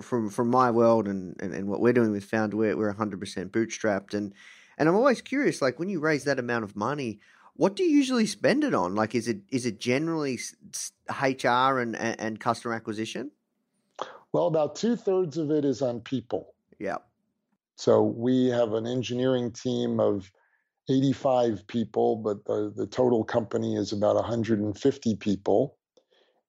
from 0.00 0.30
from 0.30 0.48
my 0.48 0.70
world 0.70 1.08
and, 1.08 1.36
and, 1.40 1.54
and 1.54 1.68
what 1.68 1.80
we're 1.80 1.92
doing 1.92 2.10
with 2.10 2.24
Found, 2.26 2.54
we're 2.54 2.76
we're 2.76 2.92
100% 2.92 3.50
bootstrapped, 3.50 4.14
and 4.14 4.32
and 4.76 4.88
I'm 4.88 4.94
always 4.94 5.20
curious, 5.20 5.62
like 5.62 5.78
when 5.78 5.88
you 5.88 6.00
raise 6.00 6.24
that 6.24 6.38
amount 6.38 6.64
of 6.64 6.76
money, 6.76 7.20
what 7.54 7.76
do 7.76 7.84
you 7.84 7.90
usually 7.90 8.26
spend 8.26 8.64
it 8.64 8.74
on? 8.74 8.94
Like, 8.94 9.14
is 9.14 9.28
it 9.28 9.38
is 9.50 9.66
it 9.66 9.78
generally 9.78 10.38
HR 11.08 11.78
and 11.78 11.96
and 11.96 12.40
customer 12.40 12.74
acquisition? 12.74 13.30
Well, 14.32 14.48
about 14.48 14.74
two 14.74 14.96
thirds 14.96 15.36
of 15.36 15.50
it 15.50 15.64
is 15.64 15.80
on 15.80 16.00
people. 16.00 16.54
Yeah. 16.78 16.98
So 17.76 18.02
we 18.02 18.46
have 18.48 18.72
an 18.72 18.86
engineering 18.86 19.52
team 19.52 20.00
of 20.00 20.30
85 20.88 21.66
people, 21.66 22.16
but 22.16 22.44
the, 22.44 22.72
the 22.74 22.86
total 22.86 23.24
company 23.24 23.76
is 23.76 23.92
about 23.92 24.16
150 24.16 25.16
people. 25.16 25.76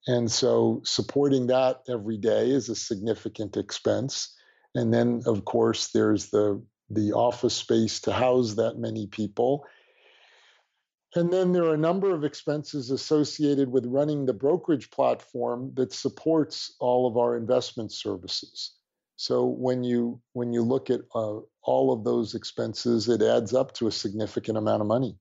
And 0.07 0.31
so 0.31 0.81
supporting 0.83 1.47
that 1.47 1.81
every 1.89 2.17
day 2.17 2.51
is 2.51 2.69
a 2.69 2.75
significant 2.75 3.57
expense. 3.57 4.35
And 4.75 4.93
then, 4.93 5.23
of 5.25 5.45
course, 5.45 5.87
there's 5.87 6.29
the, 6.29 6.61
the 6.89 7.13
office 7.13 7.55
space 7.55 8.01
to 8.01 8.11
house 8.11 8.55
that 8.55 8.77
many 8.77 9.07
people. 9.07 9.65
And 11.15 11.31
then 11.31 11.53
there 11.53 11.63
are 11.63 11.75
a 11.75 11.77
number 11.77 12.13
of 12.13 12.25
expenses 12.25 12.91
associated 12.91 13.71
with 13.71 13.85
running 13.85 14.25
the 14.25 14.33
brokerage 14.33 14.91
platform 14.91 15.71
that 15.75 15.93
supports 15.93 16.75
all 16.79 17.07
of 17.07 17.15
our 17.17 17.37
investment 17.37 17.93
services. 17.93 18.73
So 19.15 19.45
when 19.45 19.83
you 19.83 20.19
when 20.33 20.51
you 20.53 20.61
look 20.61 20.89
at 20.89 21.01
uh, 21.13 21.39
all 21.61 21.93
of 21.93 22.03
those 22.03 22.35
expenses, 22.35 23.07
it 23.07 23.21
adds 23.21 23.53
up 23.53 23.73
to 23.75 23.87
a 23.87 23.91
significant 23.91 24.57
amount 24.57 24.81
of 24.81 24.87
money. 24.87 25.17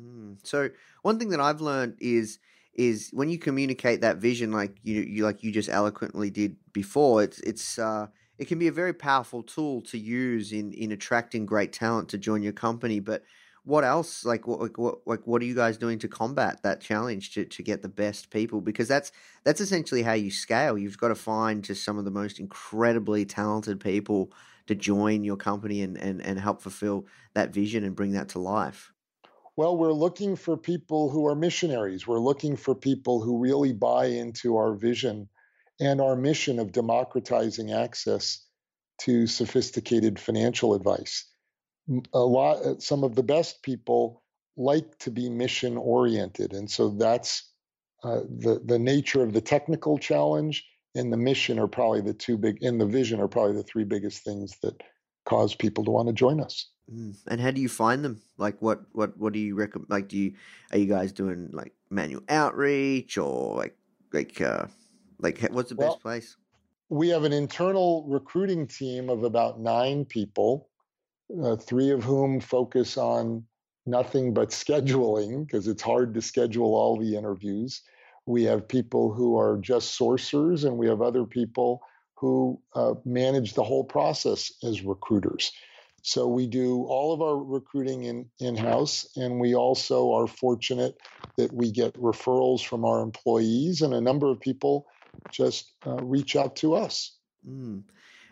Mm. 0.00 0.38
So 0.42 0.70
one 1.02 1.18
thing 1.18 1.30
that 1.30 1.40
I've 1.40 1.60
learned 1.60 1.96
is 2.00 2.38
is 2.74 3.10
when 3.12 3.30
you 3.30 3.38
communicate 3.38 4.02
that 4.02 4.18
vision, 4.18 4.52
like 4.52 4.76
you, 4.82 5.00
you 5.00 5.24
like 5.24 5.42
you 5.42 5.50
just 5.50 5.68
eloquently 5.68 6.30
did 6.30 6.56
before, 6.72 7.22
it's 7.22 7.40
it's 7.40 7.78
uh, 7.78 8.06
it 8.38 8.48
can 8.48 8.58
be 8.58 8.68
a 8.68 8.72
very 8.72 8.92
powerful 8.92 9.42
tool 9.42 9.80
to 9.82 9.98
use 9.98 10.52
in 10.52 10.72
in 10.72 10.92
attracting 10.92 11.46
great 11.46 11.72
talent 11.72 12.08
to 12.10 12.18
join 12.18 12.42
your 12.42 12.52
company. 12.52 13.00
But 13.00 13.22
what 13.66 13.82
else 13.82 14.24
like 14.24 14.46
what 14.46 14.60
like 14.60 14.78
what 14.78 14.98
like 15.06 15.26
what 15.26 15.42
are 15.42 15.44
you 15.44 15.54
guys 15.54 15.76
doing 15.76 15.98
to 15.98 16.06
combat 16.06 16.62
that 16.62 16.80
challenge 16.80 17.34
to, 17.34 17.44
to 17.44 17.64
get 17.64 17.82
the 17.82 17.88
best 17.88 18.30
people? 18.30 18.60
Because 18.60 18.86
that's 18.86 19.10
that's 19.42 19.60
essentially 19.60 20.02
how 20.02 20.12
you 20.12 20.30
scale. 20.30 20.78
You've 20.78 20.98
got 20.98 21.08
to 21.08 21.16
find 21.16 21.64
just 21.64 21.82
some 21.84 21.98
of 21.98 22.04
the 22.04 22.12
most 22.12 22.38
incredibly 22.38 23.24
talented 23.24 23.80
people 23.80 24.32
to 24.68 24.76
join 24.76 25.24
your 25.24 25.36
company 25.36 25.82
and 25.82 25.98
and, 25.98 26.22
and 26.22 26.38
help 26.38 26.62
fulfill 26.62 27.06
that 27.34 27.52
vision 27.52 27.82
and 27.82 27.96
bring 27.96 28.12
that 28.12 28.28
to 28.30 28.38
life. 28.38 28.92
Well 29.56 29.76
we're 29.76 29.92
looking 29.92 30.36
for 30.36 30.56
people 30.56 31.10
who 31.10 31.26
are 31.26 31.34
missionaries. 31.34 32.06
We're 32.06 32.20
looking 32.20 32.54
for 32.54 32.76
people 32.76 33.20
who 33.20 33.40
really 33.40 33.72
buy 33.72 34.06
into 34.06 34.58
our 34.58 34.74
vision 34.74 35.28
and 35.80 36.00
our 36.00 36.14
mission 36.14 36.60
of 36.60 36.70
democratizing 36.70 37.72
access 37.72 38.46
to 39.00 39.26
sophisticated 39.26 40.20
financial 40.20 40.74
advice 40.74 41.24
a 42.12 42.18
lot 42.18 42.56
uh, 42.64 42.78
some 42.78 43.04
of 43.04 43.14
the 43.14 43.22
best 43.22 43.62
people 43.62 44.22
like 44.56 44.98
to 44.98 45.10
be 45.10 45.28
mission 45.28 45.76
oriented 45.76 46.52
and 46.52 46.70
so 46.70 46.90
that's 46.90 47.52
uh, 48.02 48.20
the 48.28 48.60
the 48.64 48.78
nature 48.78 49.22
of 49.22 49.32
the 49.32 49.40
technical 49.40 49.98
challenge 49.98 50.64
and 50.94 51.12
the 51.12 51.16
mission 51.16 51.58
are 51.58 51.68
probably 51.68 52.00
the 52.00 52.14
two 52.14 52.36
big 52.36 52.62
and 52.62 52.80
the 52.80 52.86
vision 52.86 53.20
are 53.20 53.28
probably 53.28 53.54
the 53.54 53.62
three 53.62 53.84
biggest 53.84 54.24
things 54.24 54.56
that 54.62 54.82
cause 55.24 55.54
people 55.54 55.84
to 55.84 55.90
want 55.90 56.08
to 56.08 56.14
join 56.14 56.40
us 56.40 56.70
mm. 56.92 57.14
and 57.28 57.40
how 57.40 57.50
do 57.50 57.60
you 57.60 57.68
find 57.68 58.04
them 58.04 58.20
like 58.38 58.60
what 58.60 58.82
what 58.92 59.16
what 59.18 59.32
do 59.32 59.38
you 59.38 59.54
recommend 59.54 59.90
like 59.90 60.08
do 60.08 60.16
you 60.16 60.32
are 60.72 60.78
you 60.78 60.86
guys 60.86 61.12
doing 61.12 61.50
like 61.52 61.72
manual 61.90 62.22
outreach 62.28 63.18
or 63.18 63.56
like 63.56 63.76
like 64.12 64.40
uh 64.40 64.66
like 65.18 65.40
what's 65.50 65.70
the 65.70 65.76
well, 65.76 65.90
best 65.90 66.02
place 66.02 66.36
we 66.88 67.08
have 67.08 67.24
an 67.24 67.32
internal 67.32 68.04
recruiting 68.08 68.66
team 68.66 69.10
of 69.10 69.24
about 69.24 69.60
nine 69.60 70.04
people 70.04 70.68
uh, 71.42 71.56
three 71.56 71.90
of 71.90 72.04
whom 72.04 72.40
focus 72.40 72.96
on 72.96 73.44
nothing 73.86 74.34
but 74.34 74.50
scheduling 74.50 75.46
because 75.46 75.68
it's 75.68 75.82
hard 75.82 76.14
to 76.14 76.22
schedule 76.22 76.74
all 76.74 76.96
the 76.96 77.16
interviews. 77.16 77.82
We 78.26 78.42
have 78.44 78.66
people 78.66 79.12
who 79.12 79.38
are 79.38 79.58
just 79.58 79.98
sourcers, 79.98 80.64
and 80.64 80.76
we 80.76 80.88
have 80.88 81.00
other 81.00 81.24
people 81.24 81.82
who 82.16 82.60
uh, 82.74 82.94
manage 83.04 83.54
the 83.54 83.62
whole 83.62 83.84
process 83.84 84.52
as 84.64 84.82
recruiters. 84.82 85.52
So 86.02 86.28
we 86.28 86.46
do 86.46 86.84
all 86.84 87.12
of 87.12 87.20
our 87.20 87.36
recruiting 87.36 88.04
in 88.04 88.30
in 88.38 88.56
house, 88.56 89.08
and 89.16 89.40
we 89.40 89.54
also 89.54 90.12
are 90.12 90.26
fortunate 90.26 90.96
that 91.36 91.52
we 91.52 91.70
get 91.70 91.94
referrals 91.94 92.64
from 92.64 92.84
our 92.84 93.00
employees, 93.00 93.82
and 93.82 93.92
a 93.92 94.00
number 94.00 94.30
of 94.30 94.40
people 94.40 94.86
just 95.30 95.72
uh, 95.86 95.96
reach 95.96 96.36
out 96.36 96.56
to 96.56 96.74
us. 96.74 97.16
Mm. 97.48 97.82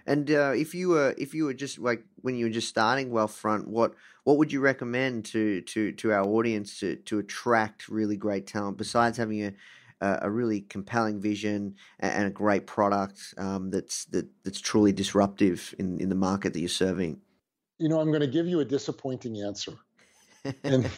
And 0.06 0.30
uh, 0.30 0.52
if 0.54 0.74
you 0.74 0.90
were 0.90 1.14
if 1.16 1.34
you 1.34 1.44
were 1.44 1.54
just 1.54 1.78
like 1.78 2.04
when 2.16 2.36
you 2.36 2.46
were 2.46 2.52
just 2.52 2.68
starting 2.68 3.10
Wealthfront, 3.10 3.66
what 3.66 3.94
what 4.24 4.36
would 4.38 4.52
you 4.52 4.60
recommend 4.60 5.24
to 5.26 5.62
to 5.62 5.92
to 5.92 6.12
our 6.12 6.24
audience 6.24 6.78
to 6.80 6.96
to 6.96 7.18
attract 7.18 7.88
really 7.88 8.16
great 8.16 8.46
talent 8.46 8.76
besides 8.76 9.16
having 9.16 9.44
a 9.44 9.52
a 10.00 10.30
really 10.30 10.60
compelling 10.60 11.20
vision 11.20 11.74
and 12.00 12.26
a 12.26 12.30
great 12.30 12.66
product 12.66 13.34
um, 13.38 13.70
that's 13.70 14.04
that, 14.06 14.26
that's 14.44 14.60
truly 14.60 14.92
disruptive 14.92 15.74
in, 15.78 16.00
in 16.00 16.08
the 16.08 16.14
market 16.14 16.52
that 16.52 16.60
you're 16.60 16.68
serving? 16.68 17.20
You 17.78 17.88
know, 17.88 18.00
I'm 18.00 18.08
going 18.08 18.20
to 18.20 18.26
give 18.26 18.46
you 18.46 18.60
a 18.60 18.64
disappointing 18.64 19.40
answer, 19.40 19.72
and 20.64 20.88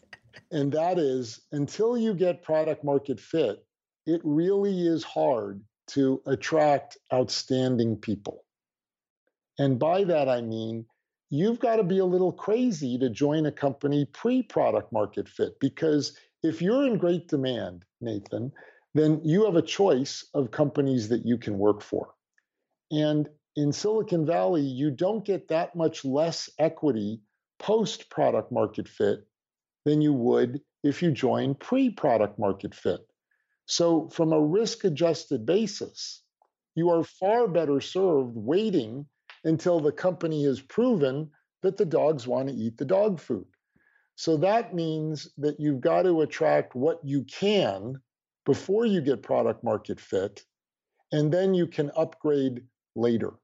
and 0.50 0.72
that 0.72 0.98
is 0.98 1.40
until 1.52 1.96
you 1.96 2.14
get 2.14 2.42
product 2.42 2.84
market 2.84 3.20
fit, 3.20 3.64
it 4.06 4.20
really 4.24 4.86
is 4.86 5.04
hard 5.04 5.62
to 5.88 6.20
attract 6.26 6.98
outstanding 7.12 7.96
people. 7.96 8.42
And 9.58 9.78
by 9.78 10.04
that, 10.04 10.28
I 10.28 10.40
mean, 10.42 10.86
you've 11.30 11.60
got 11.60 11.76
to 11.76 11.84
be 11.84 11.98
a 11.98 12.04
little 12.04 12.32
crazy 12.32 12.98
to 12.98 13.10
join 13.10 13.46
a 13.46 13.52
company 13.52 14.04
pre 14.04 14.42
product 14.42 14.92
market 14.92 15.28
fit 15.28 15.58
because 15.60 16.16
if 16.42 16.62
you're 16.62 16.86
in 16.86 16.98
great 16.98 17.28
demand, 17.28 17.84
Nathan, 18.00 18.52
then 18.94 19.20
you 19.24 19.44
have 19.44 19.56
a 19.56 19.62
choice 19.62 20.24
of 20.34 20.50
companies 20.50 21.08
that 21.08 21.26
you 21.26 21.38
can 21.38 21.58
work 21.58 21.82
for. 21.82 22.14
And 22.90 23.28
in 23.56 23.72
Silicon 23.72 24.26
Valley, 24.26 24.62
you 24.62 24.90
don't 24.90 25.24
get 25.24 25.48
that 25.48 25.74
much 25.74 26.04
less 26.04 26.50
equity 26.58 27.20
post 27.58 28.10
product 28.10 28.52
market 28.52 28.88
fit 28.88 29.26
than 29.84 30.02
you 30.02 30.12
would 30.12 30.60
if 30.84 31.02
you 31.02 31.10
join 31.10 31.54
pre 31.54 31.90
product 31.90 32.38
market 32.38 32.74
fit. 32.74 33.00
So, 33.66 34.08
from 34.10 34.32
a 34.32 34.40
risk 34.40 34.84
adjusted 34.84 35.44
basis, 35.44 36.22
you 36.74 36.90
are 36.90 37.02
far 37.02 37.48
better 37.48 37.80
served 37.80 38.36
waiting 38.36 39.06
until 39.46 39.80
the 39.80 39.92
company 39.92 40.44
has 40.44 40.60
proven 40.60 41.30
that 41.62 41.76
the 41.78 41.86
dogs 41.86 42.26
want 42.26 42.48
to 42.48 42.54
eat 42.54 42.76
the 42.76 42.84
dog 42.84 43.18
food. 43.18 43.46
So 44.16 44.36
that 44.38 44.74
means 44.74 45.28
that 45.38 45.58
you've 45.58 45.80
got 45.80 46.02
to 46.02 46.22
attract 46.22 46.74
what 46.74 47.00
you 47.02 47.24
can 47.24 48.00
before 48.44 48.86
you 48.86 49.00
get 49.00 49.22
product 49.22 49.64
market 49.64 50.00
fit, 50.00 50.44
and 51.12 51.32
then 51.32 51.54
you 51.54 51.66
can 51.66 51.90
upgrade 51.96 52.62
later. 52.94 53.34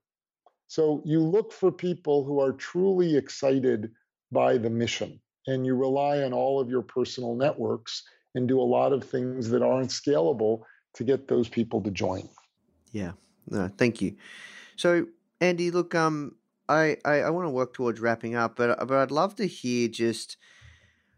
So 0.67 1.01
you 1.05 1.19
look 1.19 1.51
for 1.51 1.71
people 1.71 2.23
who 2.23 2.39
are 2.39 2.53
truly 2.53 3.15
excited 3.15 3.91
by 4.31 4.57
the 4.57 4.69
mission, 4.69 5.19
and 5.47 5.65
you 5.65 5.75
rely 5.75 6.23
on 6.23 6.33
all 6.33 6.59
of 6.59 6.69
your 6.69 6.81
personal 6.81 7.35
networks 7.35 8.03
and 8.35 8.47
do 8.47 8.59
a 8.59 8.63
lot 8.63 8.93
of 8.93 9.03
things 9.03 9.49
that 9.49 9.61
aren't 9.61 9.89
scalable 9.89 10.63
to 10.95 11.03
get 11.03 11.27
those 11.27 11.47
people 11.47 11.81
to 11.81 11.91
join. 11.91 12.27
Yeah, 12.91 13.11
no, 13.49 13.69
thank 13.77 14.01
you. 14.01 14.15
So, 14.75 15.05
Andy, 15.43 15.71
look, 15.71 15.93
um, 15.93 16.37
I, 16.69 16.97
I, 17.03 17.15
I 17.23 17.29
want 17.29 17.45
to 17.45 17.49
work 17.51 17.73
towards 17.73 17.99
wrapping 17.99 18.33
up, 18.33 18.55
but 18.55 18.87
but 18.87 18.97
I'd 18.97 19.11
love 19.11 19.35
to 19.35 19.45
hear 19.45 19.89
just 19.89 20.37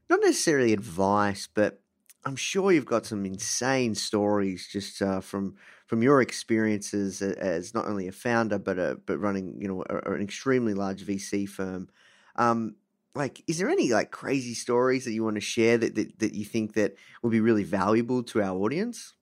not 0.10 0.20
necessarily 0.22 0.74
advice, 0.74 1.48
but 1.48 1.82
I'm 2.26 2.36
sure 2.36 2.72
you've 2.72 2.86
got 2.86 3.06
some 3.06 3.26
insane 3.26 3.94
stories 3.94 4.68
just 4.72 5.02
uh, 5.02 5.22
from 5.22 5.56
from 5.86 6.02
your 6.02 6.22
experiences 6.22 7.22
as 7.22 7.76
not 7.76 7.86
only 7.88 8.08
a 8.08 8.12
founder 8.12 8.58
but 8.58 8.80
a, 8.80 9.00
but 9.06 9.20
running 9.20 9.62
you 9.62 9.68
know 9.68 9.84
a, 9.90 10.14
an 10.14 10.22
extremely 10.22 10.74
large 10.74 11.06
VC 11.06 11.46
firm. 11.46 11.90
Um, 12.36 12.78
like, 13.14 13.44
is 13.48 13.60
there 13.60 13.70
any 13.70 13.94
like 13.94 14.10
crazy 14.10 14.56
stories 14.56 15.06
that 15.06 15.14
you 15.14 15.24
want 15.24 15.36
to 15.36 15.42
share 15.42 15.78
that, 15.78 15.94
that 15.96 16.20
that 16.20 16.34
you 16.34 16.46
think 16.46 16.74
that 16.74 16.96
would 17.22 17.32
be 17.32 17.42
really 17.42 17.64
valuable 17.64 18.24
to 18.24 18.42
our 18.42 18.58
audience? 18.58 19.14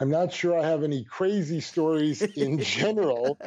I'm 0.00 0.10
not 0.10 0.32
sure 0.32 0.58
I 0.58 0.66
have 0.66 0.84
any 0.84 1.04
crazy 1.04 1.60
stories 1.60 2.22
in 2.36 2.58
general. 2.60 3.38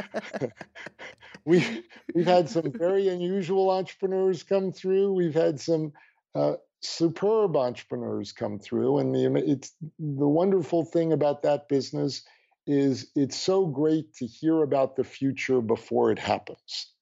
we've 1.46 1.84
we've 2.14 2.28
had 2.28 2.50
some 2.50 2.72
very 2.72 3.08
unusual 3.08 3.70
entrepreneurs 3.70 4.44
come 4.44 4.72
through. 4.72 5.14
We've 5.14 5.34
had 5.34 5.60
some 5.60 5.94
uh, 6.36 6.54
superb 6.82 7.56
entrepreneurs 7.56 8.32
come 8.32 8.60
through, 8.60 9.00
and 9.00 9.16
the 9.16 9.34
it's 9.50 9.72
the 10.00 10.28
wonderful 10.28 10.84
thing 10.84 11.14
about 11.14 11.44
that 11.44 11.70
business 11.70 12.24
is 12.68 13.10
it's 13.16 13.38
so 13.38 13.66
great 13.66 14.14
to 14.16 14.26
hear 14.26 14.62
about 14.62 14.96
the 14.96 15.04
future 15.04 15.62
before 15.62 16.12
it 16.12 16.20
happens. 16.20 16.94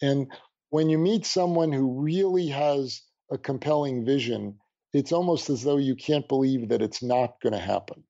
And 0.00 0.28
when 0.70 0.88
you 0.88 0.98
meet 0.98 1.26
someone 1.26 1.72
who 1.72 2.00
really 2.00 2.48
has 2.48 3.02
a 3.30 3.38
compelling 3.38 4.04
vision, 4.04 4.58
it's 4.92 5.12
almost 5.12 5.50
as 5.50 5.62
though 5.62 5.76
you 5.76 5.94
can't 5.94 6.26
believe 6.26 6.68
that 6.70 6.82
it's 6.82 7.02
not 7.02 7.40
going 7.40 7.52
to 7.52 7.58
happen. 7.58 8.02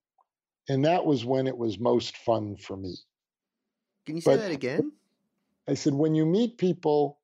And 0.69 0.85
that 0.85 1.05
was 1.05 1.25
when 1.25 1.47
it 1.47 1.57
was 1.57 1.79
most 1.79 2.17
fun 2.19 2.57
for 2.57 2.77
me. 2.77 2.95
Can 4.07 4.17
you 4.17 4.23
say 4.23 4.33
but, 4.37 4.41
that 4.41 4.51
again? 4.51 4.93
I 5.69 5.75
said, 5.75 5.95
when 5.95 6.15
you 6.15 6.27
meet 6.27 6.59
people 6.59 7.19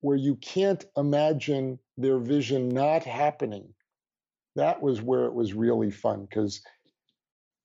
where 0.00 0.16
you 0.16 0.36
can't 0.36 0.84
imagine 0.96 1.78
their 1.96 2.18
vision 2.18 2.68
not 2.68 3.04
happening, 3.04 3.72
that 4.56 4.82
was 4.82 5.00
where 5.00 5.24
it 5.26 5.34
was 5.34 5.54
really 5.54 5.90
fun 5.90 6.26
because 6.28 6.60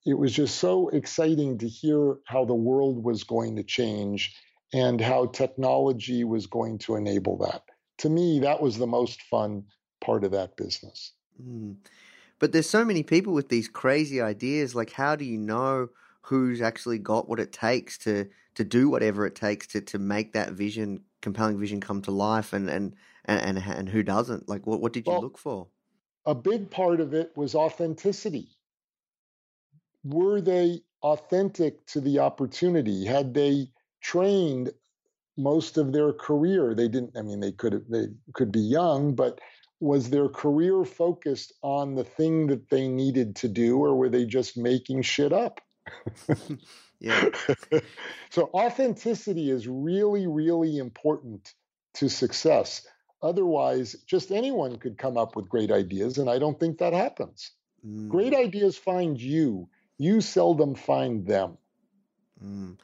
it 0.05 0.17
was 0.17 0.33
just 0.33 0.55
so 0.57 0.87
exciting 0.89 1.57
to 1.57 1.67
hear 1.67 2.17
how 2.25 2.45
the 2.45 2.55
world 2.55 3.03
was 3.03 3.23
going 3.23 3.55
to 3.57 3.63
change 3.63 4.33
and 4.73 5.01
how 5.01 5.25
technology 5.27 6.23
was 6.23 6.47
going 6.47 6.77
to 6.77 6.95
enable 6.95 7.37
that. 7.37 7.63
To 7.99 8.09
me, 8.09 8.39
that 8.39 8.61
was 8.61 8.77
the 8.77 8.87
most 8.87 9.21
fun 9.23 9.63
part 9.99 10.23
of 10.23 10.31
that 10.31 10.55
business. 10.55 11.13
Mm. 11.41 11.75
But 12.39 12.51
there's 12.51 12.69
so 12.69 12.85
many 12.85 13.03
people 13.03 13.33
with 13.33 13.49
these 13.49 13.67
crazy 13.67 14.21
ideas. 14.21 14.75
Like, 14.75 14.91
how 14.91 15.15
do 15.15 15.25
you 15.25 15.37
know 15.37 15.89
who's 16.21 16.61
actually 16.61 16.99
got 16.99 17.29
what 17.29 17.39
it 17.39 17.51
takes 17.51 17.97
to 17.99 18.27
to 18.55 18.63
do 18.63 18.89
whatever 18.89 19.25
it 19.25 19.35
takes 19.35 19.67
to 19.67 19.81
to 19.81 19.99
make 19.99 20.33
that 20.33 20.51
vision, 20.51 21.01
compelling 21.21 21.59
vision, 21.59 21.81
come 21.81 22.01
to 22.03 22.11
life, 22.11 22.53
and 22.53 22.69
and 22.69 22.95
and 23.25 23.57
and, 23.57 23.57
and 23.57 23.89
who 23.89 24.03
doesn't? 24.03 24.47
Like, 24.47 24.67
what 24.67 24.81
what 24.81 24.93
did 24.93 25.07
you 25.07 25.13
well, 25.13 25.21
look 25.21 25.37
for? 25.37 25.67
A 26.25 26.35
big 26.35 26.69
part 26.69 26.99
of 26.99 27.13
it 27.13 27.31
was 27.35 27.55
authenticity. 27.55 28.49
Were 30.03 30.41
they 30.41 30.81
authentic 31.01 31.85
to 31.87 32.01
the 32.01 32.19
opportunity? 32.19 33.05
Had 33.05 33.33
they 33.33 33.67
trained 34.01 34.71
most 35.37 35.77
of 35.77 35.91
their 35.91 36.13
career? 36.13 36.75
They 36.75 36.87
didn't. 36.87 37.17
I 37.17 37.21
mean, 37.21 37.39
they 37.39 37.51
could 37.51 37.85
they 37.89 38.07
could 38.33 38.51
be 38.51 38.59
young, 38.59 39.15
but 39.15 39.39
was 39.79 40.09
their 40.09 40.27
career 40.27 40.83
focused 40.83 41.53
on 41.61 41.95
the 41.95 42.03
thing 42.03 42.47
that 42.47 42.69
they 42.69 42.87
needed 42.87 43.35
to 43.37 43.47
do, 43.47 43.77
or 43.77 43.95
were 43.95 44.09
they 44.09 44.25
just 44.25 44.57
making 44.57 45.03
shit 45.03 45.31
up? 45.31 45.61
yeah. 46.99 47.29
so 48.29 48.49
authenticity 48.53 49.51
is 49.51 49.67
really, 49.67 50.27
really 50.27 50.77
important 50.77 51.53
to 51.95 52.09
success. 52.09 52.85
Otherwise, 53.21 53.95
just 54.05 54.31
anyone 54.31 54.77
could 54.77 54.97
come 54.97 55.17
up 55.17 55.35
with 55.35 55.49
great 55.49 55.71
ideas, 55.71 56.17
and 56.17 56.29
I 56.29 56.39
don't 56.39 56.59
think 56.59 56.79
that 56.79 56.93
happens. 56.93 57.51
Mm. 57.85 58.09
Great 58.09 58.33
ideas 58.33 58.77
find 58.77 59.19
you. 59.19 59.69
You 59.97 60.21
seldom 60.21 60.75
find 60.75 61.25
them. 61.25 61.57
Mm. 62.43 62.77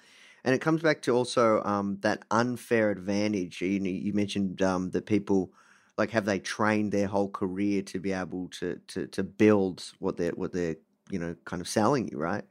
And 0.43 0.56
it 0.56 0.62
comes 0.62 0.82
back 0.82 1.01
to 1.03 1.15
also 1.15 1.63
um, 1.63 1.97
that 2.01 2.23
unfair 2.32 2.91
advantage. 2.91 3.62
You, 3.62 3.79
you 3.79 4.13
mentioned 4.13 4.62
um, 4.62 4.91
that 4.91 5.06
people 5.06 5.53
like 5.97 6.12
have 6.12 6.25
they 6.25 6.39
trained 6.39 6.91
their 6.91 7.08
whole 7.08 7.29
career 7.29 7.82
to 7.84 7.99
be 7.99 8.12
able 8.12 8.49
to 8.49 8.79
to 8.88 9.08
to 9.08 9.23
build 9.23 9.91
what 9.99 10.17
they're 10.17 10.32
what 10.32 10.51
they're 10.51 10.75
you 11.10 11.19
know 11.19 11.36
kind 11.45 11.62
of 11.62 11.67
selling 11.67 12.08
you, 12.08 12.17
right? 12.17 12.43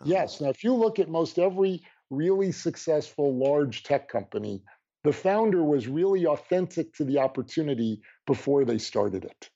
Um, 0.00 0.08
yes. 0.08 0.40
Now, 0.40 0.48
if 0.48 0.62
you 0.64 0.74
look 0.74 0.98
at 0.98 1.08
most 1.08 1.38
every 1.38 1.82
really 2.10 2.52
successful 2.52 3.36
large 3.36 3.82
tech 3.82 4.08
company, 4.08 4.62
the 5.04 5.12
founder 5.12 5.62
was 5.62 5.88
really 5.88 6.26
authentic 6.26 6.92
to 6.94 7.04
the 7.04 7.18
opportunity 7.18 8.02
before 8.26 8.64
they 8.64 8.78
started 8.78 9.24
it. 9.24 9.50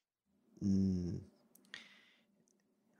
Mm. 0.65 1.21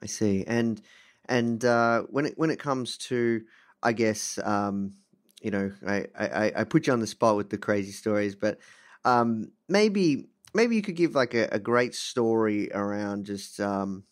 I 0.03 0.07
see, 0.07 0.45
and 0.47 0.83
and 1.27 1.65
uh, 1.65 2.03
when 2.03 2.27
it 2.27 2.35
when 2.37 2.51
it 2.51 2.59
comes 2.59 2.99
to, 2.99 3.43
I 3.83 3.93
guess, 3.93 4.39
um, 4.45 4.93
you 5.41 5.51
know, 5.51 5.73
I, 5.87 6.07
I 6.19 6.53
I 6.57 6.65
put 6.65 6.87
you 6.87 6.93
on 6.93 7.01
the 7.01 7.07
spot 7.07 7.37
with 7.37 7.49
the 7.49 7.57
crazy 7.57 7.93
stories, 7.93 8.35
but 8.35 8.59
um, 9.07 9.51
maybe 9.69 10.29
maybe 10.55 10.77
you 10.77 10.83
could 10.83 10.97
give 10.97 11.15
like 11.15 11.35
a, 11.35 11.49
a 11.53 11.59
great 11.59 11.95
story 11.95 12.71
around 12.73 13.27
just 13.27 13.61
um, 13.61 14.05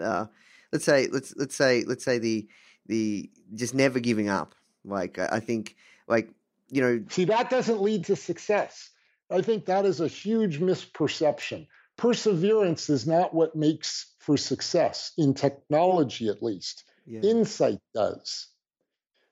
uh, 0.00 0.26
let's 0.72 0.84
say 0.84 1.08
let's 1.10 1.34
let's 1.36 1.56
say 1.56 1.84
let's 1.84 2.04
say 2.04 2.18
the 2.18 2.46
the 2.86 3.30
just 3.54 3.74
never 3.74 4.00
giving 4.00 4.28
up. 4.28 4.54
Like 4.84 5.18
I 5.18 5.40
think 5.40 5.76
like 6.06 6.30
you 6.68 6.82
know 6.82 7.04
see 7.08 7.24
that 7.24 7.50
doesn't 7.50 7.80
lead 7.80 8.04
to 8.06 8.16
success. 8.16 8.90
I 9.30 9.40
think 9.40 9.66
that 9.66 9.86
is 9.86 10.00
a 10.00 10.08
huge 10.08 10.60
misperception. 10.60 11.66
Perseverance 11.96 12.90
is 12.90 13.06
not 13.06 13.32
what 13.32 13.56
makes 13.56 14.12
for 14.18 14.36
success 14.36 15.12
in 15.16 15.32
technology, 15.32 16.28
at 16.28 16.42
least. 16.42 16.84
Yeah. 17.06 17.20
Insight 17.20 17.80
does. 17.94 18.48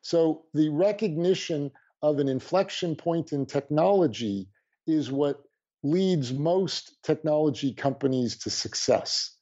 So 0.00 0.44
the 0.54 0.68
recognition 0.70 1.70
of 2.02 2.18
an 2.18 2.28
inflection 2.28 2.96
point 2.96 3.32
in 3.32 3.46
technology 3.46 4.48
is 4.86 5.10
what 5.10 5.42
leads 5.82 6.32
most 6.32 6.96
technology 7.02 7.72
companies 7.72 8.38
to 8.38 8.50
success. 8.50 9.36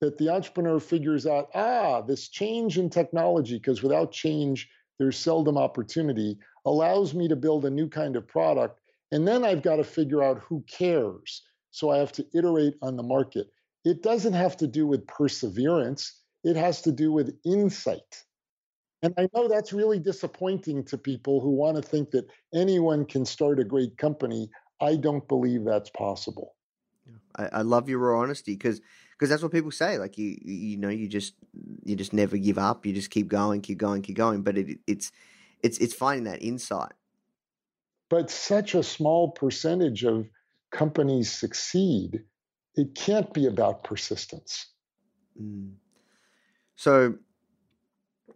That 0.00 0.18
the 0.18 0.28
entrepreneur 0.28 0.78
figures 0.78 1.26
out, 1.26 1.48
ah, 1.54 2.02
this 2.02 2.28
change 2.28 2.78
in 2.78 2.90
technology, 2.90 3.56
because 3.56 3.82
without 3.82 4.12
change, 4.12 4.68
there's 4.98 5.16
seldom 5.16 5.56
opportunity, 5.56 6.38
allows 6.64 7.14
me 7.14 7.28
to 7.28 7.36
build 7.36 7.64
a 7.64 7.70
new 7.70 7.88
kind 7.88 8.16
of 8.16 8.26
product. 8.26 8.80
And 9.12 9.26
then 9.26 9.44
I've 9.44 9.62
got 9.62 9.76
to 9.76 9.84
figure 9.84 10.22
out 10.22 10.40
who 10.40 10.64
cares. 10.68 11.42
So 11.70 11.90
I 11.90 11.98
have 11.98 12.12
to 12.12 12.26
iterate 12.34 12.74
on 12.82 12.96
the 12.96 13.02
market. 13.02 13.48
It 13.84 14.02
doesn't 14.02 14.32
have 14.32 14.56
to 14.58 14.66
do 14.66 14.86
with 14.86 15.06
perseverance, 15.06 16.20
it 16.42 16.56
has 16.56 16.82
to 16.82 16.92
do 16.92 17.12
with 17.12 17.38
insight. 17.44 18.24
And 19.02 19.14
I 19.18 19.28
know 19.34 19.46
that's 19.46 19.72
really 19.72 19.98
disappointing 19.98 20.84
to 20.84 20.98
people 20.98 21.40
who 21.40 21.50
want 21.50 21.76
to 21.76 21.82
think 21.82 22.10
that 22.10 22.28
anyone 22.54 23.04
can 23.04 23.24
start 23.24 23.60
a 23.60 23.64
great 23.64 23.96
company. 23.98 24.50
I 24.80 24.96
don't 24.96 25.26
believe 25.26 25.64
that's 25.64 25.90
possible. 25.90 26.54
I, 27.36 27.46
I 27.46 27.62
love 27.62 27.88
your 27.88 27.98
raw 27.98 28.20
honesty 28.20 28.52
because 28.52 28.80
because 29.12 29.30
that's 29.30 29.42
what 29.42 29.52
people 29.52 29.70
say. 29.70 29.98
Like 29.98 30.18
you 30.18 30.36
you 30.42 30.76
know 30.76 30.88
you 30.88 31.08
just 31.08 31.34
you 31.84 31.96
just 31.96 32.12
never 32.12 32.36
give 32.36 32.58
up. 32.58 32.84
You 32.84 32.92
just 32.92 33.10
keep 33.10 33.28
going, 33.28 33.60
keep 33.60 33.78
going, 33.78 34.02
keep 34.02 34.16
going. 34.16 34.42
But 34.42 34.58
it, 34.58 34.78
it's 34.86 35.12
it's 35.62 35.78
it's 35.78 35.94
finding 35.94 36.24
that 36.24 36.42
insight. 36.42 36.92
But 38.08 38.30
such 38.30 38.74
a 38.74 38.82
small 38.82 39.30
percentage 39.30 40.04
of 40.04 40.26
companies 40.70 41.32
succeed. 41.32 42.22
It 42.74 42.94
can't 42.94 43.32
be 43.32 43.46
about 43.46 43.84
persistence. 43.84 44.66
Mm. 45.40 45.72
So 46.76 47.14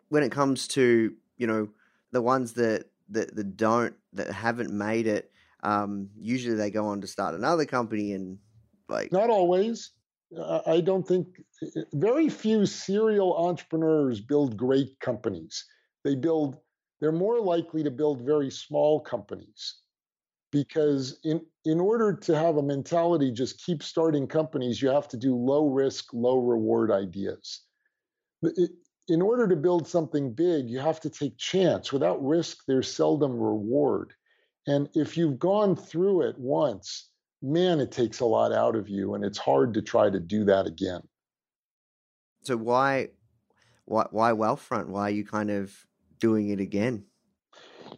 when 0.09 0.23
it 0.23 0.33
comes 0.33 0.69
to 0.69 1.13
you 1.37 1.47
know 1.47 1.69
the 2.13 2.23
ones 2.23 2.55
that 2.55 2.87
that, 3.11 3.35
that 3.35 3.57
don't 3.57 3.95
that 4.13 4.31
haven't 4.31 4.73
made 4.73 5.07
it 5.07 5.31
um, 5.63 6.09
usually 6.19 6.57
they 6.57 6.71
go 6.71 6.87
on 6.87 7.01
to 7.01 7.07
start 7.07 7.35
another 7.35 7.65
company 7.65 8.13
and 8.13 8.39
like 8.89 9.13
not 9.13 9.31
always. 9.31 9.93
I 10.67 10.81
don't 10.81 11.07
think 11.07 11.27
very 11.93 12.29
few 12.29 12.65
serial 12.65 13.37
entrepreneurs 13.37 14.21
build 14.21 14.57
great 14.57 15.01
companies. 15.01 15.65
They 16.05 16.15
build, 16.15 16.57
they're 17.01 17.11
more 17.11 17.41
likely 17.41 17.83
to 17.83 17.91
build 17.91 18.25
very 18.25 18.51
small 18.51 19.01
companies 19.01 19.81
because 20.53 21.19
in, 21.25 21.45
in 21.65 21.81
order 21.81 22.15
to 22.15 22.37
have 22.37 22.57
a 22.57 22.63
mentality, 22.63 23.33
just 23.33 23.65
keep 23.65 23.83
starting 23.83 24.29
companies, 24.29 24.81
you 24.81 24.89
have 24.89 25.09
to 25.09 25.17
do 25.17 25.35
low 25.35 25.69
risk, 25.69 26.13
low 26.13 26.39
reward 26.39 26.93
ideas. 26.93 27.63
in 29.09 29.23
order 29.23 29.49
to 29.49 29.57
build 29.57 29.89
something 29.89 30.33
big, 30.33 30.71
you 30.71 30.79
have 30.79 31.01
to 31.01 31.11
take 31.11 31.37
chance. 31.39 31.93
Without 31.93 32.25
risk, 32.25 32.59
there's 32.69 32.93
seldom 32.93 33.33
reward. 33.33 34.15
And 34.67 34.89
if 34.95 35.17
you've 35.17 35.39
gone 35.39 35.75
through 35.77 36.23
it 36.23 36.39
once, 36.39 37.09
man, 37.43 37.81
it 37.81 37.91
takes 37.91 38.21
a 38.21 38.27
lot 38.27 38.53
out 38.53 38.77
of 38.77 38.89
you, 38.89 39.15
and 39.15 39.25
it's 39.25 39.39
hard 39.39 39.75
to 39.75 39.83
try 39.83 40.11
to 40.11 40.21
do 40.21 40.45
that 40.45 40.67
again. 40.67 41.01
So 42.43 42.57
why, 42.57 43.09
why, 43.85 44.07
why 44.11 44.33
Wealthfront? 44.33 44.87
Why 44.89 45.03
are 45.03 45.11
you 45.11 45.25
kind 45.25 45.51
of 45.51 45.75
doing 46.19 46.51
it 46.51 46.61
again? 46.61 47.05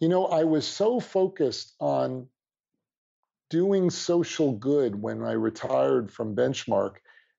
You 0.01 0.09
know, 0.09 0.27
I 0.27 0.45
was 0.45 0.67
so 0.67 1.01
focused 1.01 1.75
on 1.81 2.29
doing 3.51 3.91
social 3.91 4.53
good 4.53 5.01
when 5.01 5.23
I 5.23 5.33
retired 5.33 6.11
from 6.11 6.35
Benchmark 6.35 6.95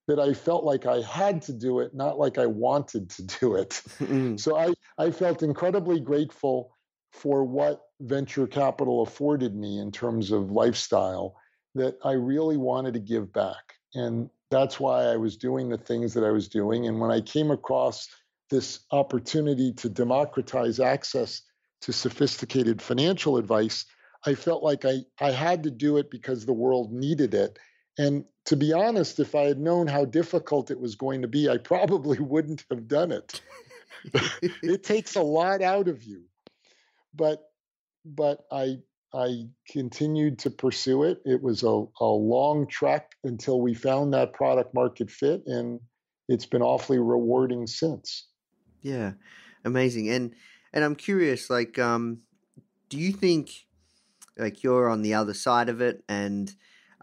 that 0.08 0.20
I 0.20 0.34
felt 0.34 0.64
like 0.64 0.86
I 0.86 1.02
had 1.02 1.42
to 1.44 1.54
do 1.54 1.80
it, 1.80 1.96
not 1.96 2.20
like 2.20 2.38
I 2.38 2.46
wanted 2.46 3.10
to 3.12 3.24
do 3.24 3.56
it. 3.56 3.82
Mm. 4.00 4.40
so 4.40 4.58
I, 4.58 4.74
I 4.98 5.12
felt 5.12 5.44
incredibly 5.44 6.00
grateful 6.00 6.73
for 7.14 7.44
what 7.44 7.84
venture 8.02 8.48
capital 8.48 9.04
afforded 9.04 9.56
me 9.56 9.80
in 9.80 9.92
terms 9.92 10.32
of 10.32 10.52
lifestyle 10.52 11.36
that 11.76 11.98
I 12.04 12.14
really 12.14 12.58
wanted 12.58 12.96
to 12.96 13.00
give 13.00 13.32
back. 13.32 13.76
And 13.94 14.30
that's 14.50 14.80
why 14.80 15.06
I 15.06 15.16
was 15.16 15.38
doing 15.38 15.70
the 15.70 15.78
things 15.78 16.14
that 16.16 16.24
I 16.24 16.32
was 16.32 16.48
doing. 16.48 16.88
And 16.88 17.00
when 17.00 17.12
I 17.12 17.22
came 17.22 17.52
across 17.52 18.10
this 18.50 18.82
opportunity 18.92 19.72
to 19.74 19.90
democratize 19.90 20.80
access 20.80 21.42
to 21.82 21.94
sophisticated 21.94 22.82
financial 22.82 23.38
advice, 23.38 23.86
I 24.26 24.36
felt 24.36 24.64
like 24.64 24.86
I, 24.86 25.00
I 25.20 25.32
had 25.32 25.64
to 25.64 25.72
do 25.72 25.98
it 25.98 26.10
because 26.10 26.46
the 26.46 26.54
world 26.54 26.92
needed 26.92 27.34
it. 27.34 27.60
And 27.98 28.26
to 28.46 28.56
be 28.56 28.74
honest, 28.74 29.20
if 29.20 29.36
I 29.36 29.44
had 29.44 29.60
known 29.60 29.88
how 29.88 30.06
difficult 30.06 30.72
it 30.72 30.80
was 30.80 30.96
going 30.96 31.22
to 31.22 31.28
be, 31.28 31.50
I 31.50 31.58
probably 31.58 32.20
wouldn't 32.20 32.66
have 32.70 32.88
done 32.88 33.12
it. 33.12 33.42
it 34.64 34.84
takes 34.84 35.16
a 35.16 35.22
lot 35.22 35.62
out 35.62 35.88
of 35.88 36.04
you. 36.04 36.24
But 37.14 37.44
but 38.06 38.46
I 38.52 38.78
I 39.14 39.46
continued 39.70 40.40
to 40.40 40.50
pursue 40.50 41.04
it. 41.04 41.22
It 41.26 41.42
was 41.42 41.64
a, 41.64 41.86
a 42.00 42.06
long 42.06 42.68
trek 42.68 43.12
until 43.24 43.62
we 43.62 43.74
found 43.74 44.14
that 44.14 44.34
product 44.34 44.74
market 44.74 45.12
fit, 45.12 45.44
and 45.46 45.80
it's 46.28 46.48
been 46.48 46.64
awfully 46.64 46.98
rewarding 46.98 47.68
since. 47.68 48.28
Yeah, 48.82 49.14
amazing. 49.64 50.10
And 50.10 50.34
and 50.74 50.84
I'm 50.84 50.96
curious, 50.96 51.50
like, 51.50 51.78
um, 51.78 52.22
do 52.90 52.98
you 52.98 53.12
think 53.12 53.66
like 54.38 54.64
you're 54.64 54.90
on 54.90 55.04
the 55.04 55.14
other 55.14 55.34
side 55.34 55.70
of 55.70 55.80
it, 55.82 56.04
and 56.10 56.54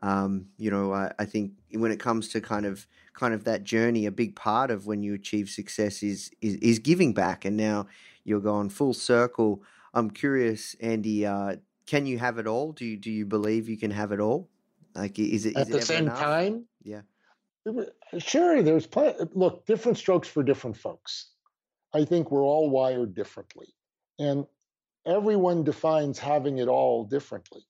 um, 0.03 0.47
you 0.57 0.71
know, 0.71 0.93
I, 0.93 1.13
I 1.19 1.25
think 1.27 1.53
when 1.73 1.93
it 1.93 2.01
comes 2.01 2.29
to 2.31 2.41
kind 2.41 2.67
of 2.67 2.87
kind 3.15 3.35
of 3.35 3.45
that 3.45 3.63
journey, 3.63 4.07
a 4.07 4.11
big 4.11 4.35
part 4.35 4.71
of 4.71 4.87
when 4.87 5.03
you 5.03 5.15
achieve 5.15 5.49
success 5.49 6.03
is 6.03 6.31
is, 6.41 6.57
is 6.57 6.79
giving 6.81 7.15
back, 7.15 7.45
and 7.45 7.57
now 7.57 7.87
you're 8.25 8.41
going 8.41 8.69
full 8.69 8.95
circle. 8.95 9.63
I'm 9.95 10.11
curious, 10.11 10.75
Andy. 10.81 11.27
Uh, 11.27 11.57
can 11.87 12.07
you 12.07 12.19
have 12.19 12.39
it 12.39 12.47
all? 12.47 12.73
Do 12.73 12.85
you 12.85 12.97
do 12.97 13.11
you 13.11 13.27
believe 13.27 13.69
you 13.69 13.77
can 13.77 13.91
have 13.91 14.13
it 14.13 14.21
all? 14.21 14.49
Like, 14.95 15.19
is 15.19 15.47
it 15.47 15.57
is 15.57 15.57
at 15.57 15.69
it 15.69 15.73
the 15.73 15.83
same 15.83 16.05
enough? 16.05 16.19
time? 16.19 16.67
Yeah. 16.83 17.03
Sure, 18.19 18.63
there's 18.63 18.87
plenty. 18.87 19.19
Look, 19.35 19.67
different 19.67 19.99
strokes 19.99 20.29
for 20.29 20.43
different 20.43 20.77
folks. 20.77 21.31
I 21.93 22.05
think 22.05 22.31
we're 22.31 22.45
all 22.45 22.71
wired 22.71 23.15
differently, 23.15 23.69
and 24.19 24.47
everyone 25.07 25.65
defines 25.65 26.19
having 26.19 26.59
it 26.59 26.69
all 26.69 27.05
differently. 27.05 27.63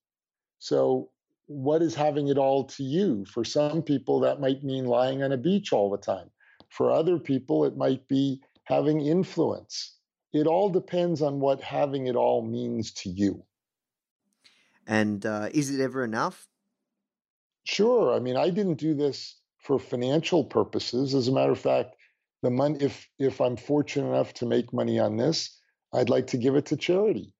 So, 0.58 1.10
what 1.46 1.82
is 1.82 1.94
having 1.94 2.28
it 2.28 2.38
all 2.38 2.64
to 2.64 2.84
you? 2.84 3.24
For 3.24 3.44
some 3.44 3.82
people, 3.82 4.20
that 4.20 4.40
might 4.40 4.62
mean 4.62 4.84
lying 4.84 5.22
on 5.22 5.32
a 5.32 5.36
beach 5.36 5.72
all 5.72 5.90
the 5.90 5.98
time. 5.98 6.30
For 6.68 6.90
other 6.90 7.18
people, 7.18 7.64
it 7.64 7.76
might 7.76 8.06
be 8.06 8.40
having 8.64 9.00
influence. 9.00 9.96
It 10.32 10.46
all 10.46 10.70
depends 10.70 11.22
on 11.22 11.40
what 11.40 11.60
having 11.60 12.06
it 12.06 12.16
all 12.16 12.42
means 12.42 12.92
to 12.92 13.10
you. 13.10 13.44
And 14.86 15.24
uh, 15.24 15.48
is 15.52 15.70
it 15.70 15.80
ever 15.80 16.04
enough? 16.04 16.48
Sure. 17.64 18.14
I 18.14 18.20
mean, 18.20 18.36
I 18.36 18.50
didn't 18.50 18.78
do 18.78 18.94
this 18.94 19.36
for 19.58 19.78
financial 19.78 20.44
purposes. 20.44 21.14
As 21.14 21.28
a 21.28 21.32
matter 21.32 21.52
of 21.52 21.58
fact, 21.58 21.94
the 22.42 22.50
money, 22.50 22.78
if 22.80 23.08
if 23.18 23.40
I'm 23.40 23.56
fortunate 23.56 24.08
enough 24.08 24.32
to 24.34 24.46
make 24.46 24.72
money 24.72 24.98
on 24.98 25.16
this, 25.16 25.58
I'd 25.92 26.08
like 26.08 26.28
to 26.28 26.38
give 26.38 26.56
it 26.56 26.66
to 26.66 26.76
charity. 26.76 27.34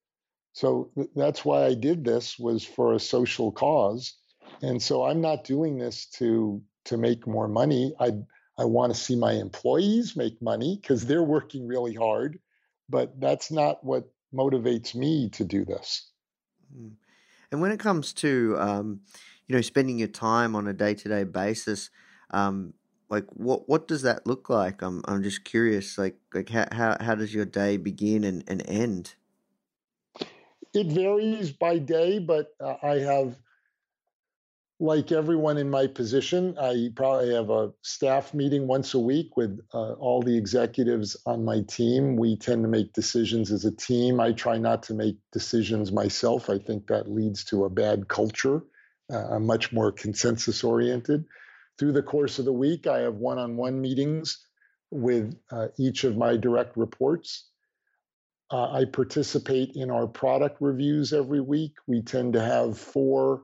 So 0.53 0.91
th- 0.95 1.11
that's 1.14 1.45
why 1.45 1.64
I 1.64 1.74
did 1.74 2.05
this 2.05 2.38
was 2.38 2.64
for 2.64 2.95
a 2.95 3.01
social 3.01 3.51
cause. 3.53 4.14
And 4.62 4.82
so 4.82 5.05
I'm 5.05 5.20
not 5.20 5.45
doing 5.45 5.78
this 5.78 6.07
to 6.18 6.62
to 6.86 6.97
make 6.97 7.26
more 7.26 7.49
money. 7.49 7.95
I 7.99 8.12
I 8.59 8.64
want 8.64 8.93
to 8.93 9.01
see 9.01 9.16
my 9.16 9.32
employees 9.32 10.16
make 10.16 10.43
money 10.43 10.78
because 10.80 11.07
they're 11.07 11.22
working 11.22 11.66
really 11.66 11.95
hard, 11.95 12.38
but 12.91 13.18
that's 13.20 13.51
not 13.51 13.82
what 13.84 14.11
motivates 14.34 14.95
me 14.95 15.30
to 15.30 15.45
do 15.45 15.64
this. 15.64 16.11
Mm. 16.76 16.93
And 17.53 17.61
when 17.61 17.72
it 17.72 17.80
comes 17.80 18.12
to 18.14 18.57
um, 18.59 19.01
you 19.47 19.55
know 19.55 19.61
spending 19.61 19.99
your 19.99 20.09
time 20.09 20.55
on 20.55 20.66
a 20.66 20.72
day 20.72 20.95
to 20.95 21.09
day 21.09 21.24
basis, 21.24 21.91
um, 22.30 22.74
like 23.09 23.26
what 23.30 23.68
what 23.68 23.88
does 23.88 24.03
that 24.03 24.26
look 24.26 24.49
like? 24.49 24.82
I'm 24.82 25.03
I'm 25.07 25.22
just 25.22 25.45
curious. 25.45 25.99
Like 25.99 26.16
like 26.32 26.49
how 26.49 26.66
how, 26.72 26.97
how 27.01 27.14
does 27.14 27.34
your 27.34 27.45
day 27.45 27.76
begin 27.76 28.24
and, 28.24 28.45
and 28.47 28.62
end? 28.66 29.14
It 30.72 30.86
varies 30.86 31.51
by 31.51 31.78
day, 31.78 32.20
but 32.20 32.55
uh, 32.61 32.76
I 32.82 32.99
have 32.99 33.36
like 34.81 35.12
everyone 35.12 35.59
in 35.59 35.68
my 35.68 35.87
position, 35.87 36.57
I 36.59 36.91
probably 36.97 37.35
have 37.35 37.51
a 37.51 37.70
staff 37.83 38.33
meeting 38.33 38.66
once 38.66 38.95
a 38.95 38.99
week 38.99 39.37
with 39.37 39.61
uh, 39.74 39.93
all 39.93 40.22
the 40.22 40.37
executives 40.37 41.18
on 41.26 41.45
my 41.45 41.61
team. 41.68 42.16
We 42.16 42.37
tend 42.37 42.62
to 42.62 42.68
make 42.68 42.95
decisions 42.95 43.53
as 43.53 43.66
a 43.66 43.76
team. 43.76 44.20
I 44.20 44.33
try 44.33 44.57
not 44.57 44.83
to 44.85 44.95
make 44.95 45.18
decisions 45.33 45.93
myself. 45.93 46.49
I 46.49 46.59
think 46.59 46.87
that 46.87 47.11
leads 47.11 47.45
to 47.47 47.66
a 47.66 47.70
bad 47.70 48.09
culture. 48.09 48.62
Uh, 49.12 49.26
I'm 49.28 49.45
much 49.45 49.70
more 49.70 49.93
consensus 49.93 50.64
oriented. 50.64 51.26
Through 51.78 51.93
the 51.93 52.03
course 52.03 52.39
of 52.39 52.47
the 52.47 52.53
week, 52.53 52.87
I 52.87 53.01
have 53.01 53.16
one 53.16 53.39
on 53.39 53.59
one 53.59 53.83
meetings 53.83 54.47
with 54.91 55.39
uh, 55.53 55.68
each 55.78 56.05
of 56.05 56.16
my 56.16 56.39
direct 56.39 56.78
reports. 56.78 57.51
Uh, 58.51 58.72
I 58.72 58.87
participate 58.87 59.72
in 59.74 59.91
our 59.91 60.07
product 60.07 60.57
reviews 60.61 61.12
every 61.12 61.41
week. 61.41 61.74
We 61.87 62.01
tend 62.01 62.33
to 62.33 62.41
have 62.41 62.78
four 62.78 63.43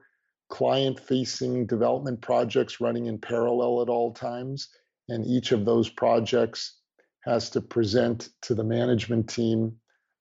client 0.48 1.00
facing 1.00 1.66
development 1.66 2.20
projects 2.20 2.80
running 2.80 3.06
in 3.06 3.18
parallel 3.18 3.82
at 3.82 3.88
all 3.88 4.12
times. 4.12 4.68
And 5.08 5.26
each 5.26 5.52
of 5.52 5.64
those 5.64 5.88
projects 5.88 6.78
has 7.24 7.50
to 7.50 7.60
present 7.60 8.28
to 8.42 8.54
the 8.54 8.64
management 8.64 9.28
team 9.28 9.76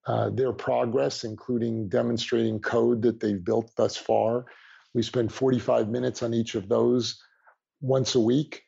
uh, 0.08 0.30
their 0.30 0.54
progress, 0.54 1.24
including 1.24 1.90
demonstrating 1.90 2.60
code 2.60 3.02
that 3.02 3.20
they've 3.20 3.44
built 3.44 3.72
thus 3.76 3.98
far. 3.98 4.46
We 4.94 5.02
spend 5.02 5.34
45 5.34 5.90
minutes 5.90 6.22
on 6.22 6.34
each 6.34 6.56
of 6.56 6.70
those 6.70 7.20
once 7.82 8.16
a 8.16 8.20
week. 8.20 8.62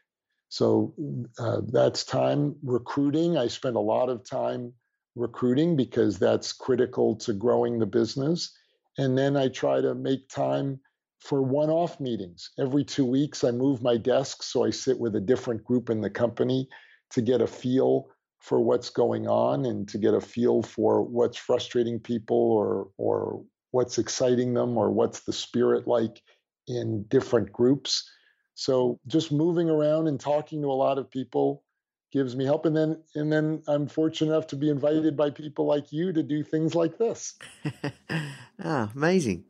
So 0.50 0.94
uh, 1.38 1.62
that's 1.68 2.04
time 2.04 2.56
recruiting. 2.64 3.38
I 3.38 3.48
spend 3.48 3.76
a 3.76 3.82
lot 3.82 4.10
of 4.10 4.28
time 4.28 4.74
recruiting 5.16 5.76
because 5.76 6.18
that's 6.18 6.54
critical 6.54 7.16
to 7.18 7.34
growing 7.34 7.80
the 7.80 7.86
business. 7.86 8.52
And 8.98 9.18
then 9.18 9.38
I 9.38 9.50
try 9.50 9.82
to 9.82 9.94
make 9.94 10.30
time 10.30 10.80
for 11.20 11.42
one 11.42 11.70
off 11.70 12.00
meetings. 12.00 12.52
Every 12.60 12.84
two 12.84 13.06
weeks, 13.06 13.44
I 13.44 13.52
move 13.52 13.82
my 13.82 13.98
desk 13.98 14.44
so 14.44 14.64
I 14.66 14.70
sit 14.70 15.00
with 15.00 15.16
a 15.16 15.22
different 15.22 15.64
group 15.64 15.90
in 15.90 16.02
the 16.02 16.10
company 16.10 16.68
to 17.12 17.22
get 17.22 17.42
a 17.42 17.48
feel 17.48 18.10
for 18.40 18.60
what's 18.60 18.90
going 18.90 19.28
on 19.28 19.66
and 19.66 19.88
to 19.90 19.98
get 19.98 20.14
a 20.14 20.22
feel 20.22 20.62
for 20.62 21.02
what's 21.02 21.38
frustrating 21.38 22.00
people 22.00 22.38
or, 22.38 22.90
or 22.98 23.44
what's 23.72 23.98
exciting 23.98 24.54
them 24.54 24.78
or 24.78 24.92
what's 24.92 25.22
the 25.22 25.34
spirit 25.34 25.88
like 25.88 26.22
in 26.68 27.04
different 27.04 27.52
groups. 27.52 28.10
So 28.54 29.00
just 29.08 29.32
moving 29.32 29.70
around 29.70 30.08
and 30.08 30.20
talking 30.20 30.62
to 30.62 30.68
a 30.68 30.74
lot 30.74 30.98
of 30.98 31.10
people 31.10 31.64
gives 32.12 32.36
me 32.36 32.46
help 32.46 32.66
and 32.66 32.76
then 32.76 33.04
and 33.16 33.32
then 33.32 33.62
I'm 33.68 33.88
fortunate 33.88 34.32
enough 34.32 34.48
to 34.48 34.56
be 34.56 34.70
invited 34.70 35.18
by 35.18 35.30
people 35.30 35.66
like 35.66 35.92
you 35.92 36.14
to 36.14 36.24
do 36.24 36.44
things 36.44 36.74
like 36.74 36.98
this. 36.98 37.38
ah, 38.64 38.90
amazing. 38.96 39.44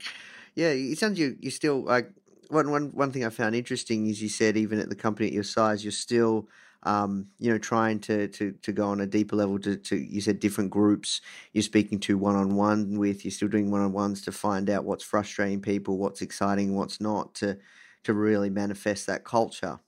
Yeah, 0.58 0.70
it 0.70 0.97
sounds 0.97 1.20
you 1.20 1.38
you're 1.39 1.51
still 1.51 1.84
like 1.84 2.12
one 2.49 2.72
one 2.72 2.91
one 2.93 3.12
thing 3.12 3.24
I 3.24 3.30
found 3.30 3.55
interesting 3.55 4.08
is 4.08 4.22
you 4.22 4.30
said 4.30 4.58
even 4.58 4.80
at 4.80 4.89
the 4.89 4.95
company 4.95 5.28
at 5.28 5.34
your 5.34 5.43
size, 5.43 5.84
you're 5.86 5.91
still 5.91 6.49
um, 6.82 7.30
you 7.38 7.51
know 7.51 7.60
trying 7.60 7.99
to, 8.01 8.28
to 8.30 8.53
to 8.53 8.72
go 8.74 8.88
on 8.88 8.99
a 8.99 9.05
deeper 9.05 9.36
level 9.36 9.60
to, 9.60 9.78
to 9.78 9.95
you 9.97 10.20
said 10.20 10.39
different 10.39 10.72
groups 10.72 11.22
you're 11.53 11.62
speaking 11.62 11.99
to 12.01 12.18
one 12.18 12.36
on 12.36 12.55
one 12.55 12.97
with, 12.97 13.24
you're 13.24 13.32
still 13.32 13.47
doing 13.49 13.70
one 13.70 13.82
on 13.82 13.93
ones 13.93 14.24
to 14.24 14.32
find 14.32 14.68
out 14.70 14.84
what's 14.84 15.03
frustrating 15.03 15.62
people, 15.62 15.99
what's 15.99 16.22
exciting, 16.24 16.76
what's 16.76 16.99
not, 16.99 17.36
to 17.36 17.60
to 18.03 18.14
really 18.16 18.49
manifest 18.49 19.05
that 19.05 19.26
culture. 19.26 19.80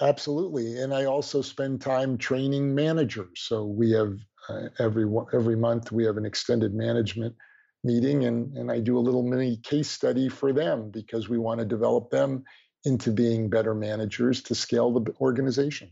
Absolutely, 0.00 0.76
and 0.80 0.92
I 0.92 1.04
also 1.04 1.40
spend 1.40 1.80
time 1.80 2.18
training 2.18 2.74
managers. 2.74 3.40
So 3.40 3.64
we 3.64 3.92
have 3.92 4.18
uh, 4.48 4.68
every 4.80 5.04
every 5.32 5.56
month 5.56 5.92
we 5.92 6.04
have 6.04 6.16
an 6.16 6.24
extended 6.26 6.74
management 6.74 7.36
meeting, 7.84 8.24
and 8.24 8.56
and 8.56 8.70
I 8.70 8.80
do 8.80 8.98
a 8.98 9.00
little 9.00 9.22
mini 9.22 9.56
case 9.58 9.90
study 9.90 10.28
for 10.28 10.52
them 10.52 10.90
because 10.90 11.28
we 11.28 11.38
want 11.38 11.60
to 11.60 11.66
develop 11.66 12.10
them 12.10 12.44
into 12.84 13.12
being 13.12 13.48
better 13.48 13.74
managers 13.74 14.42
to 14.42 14.54
scale 14.54 14.92
the 14.92 15.12
organization. 15.20 15.90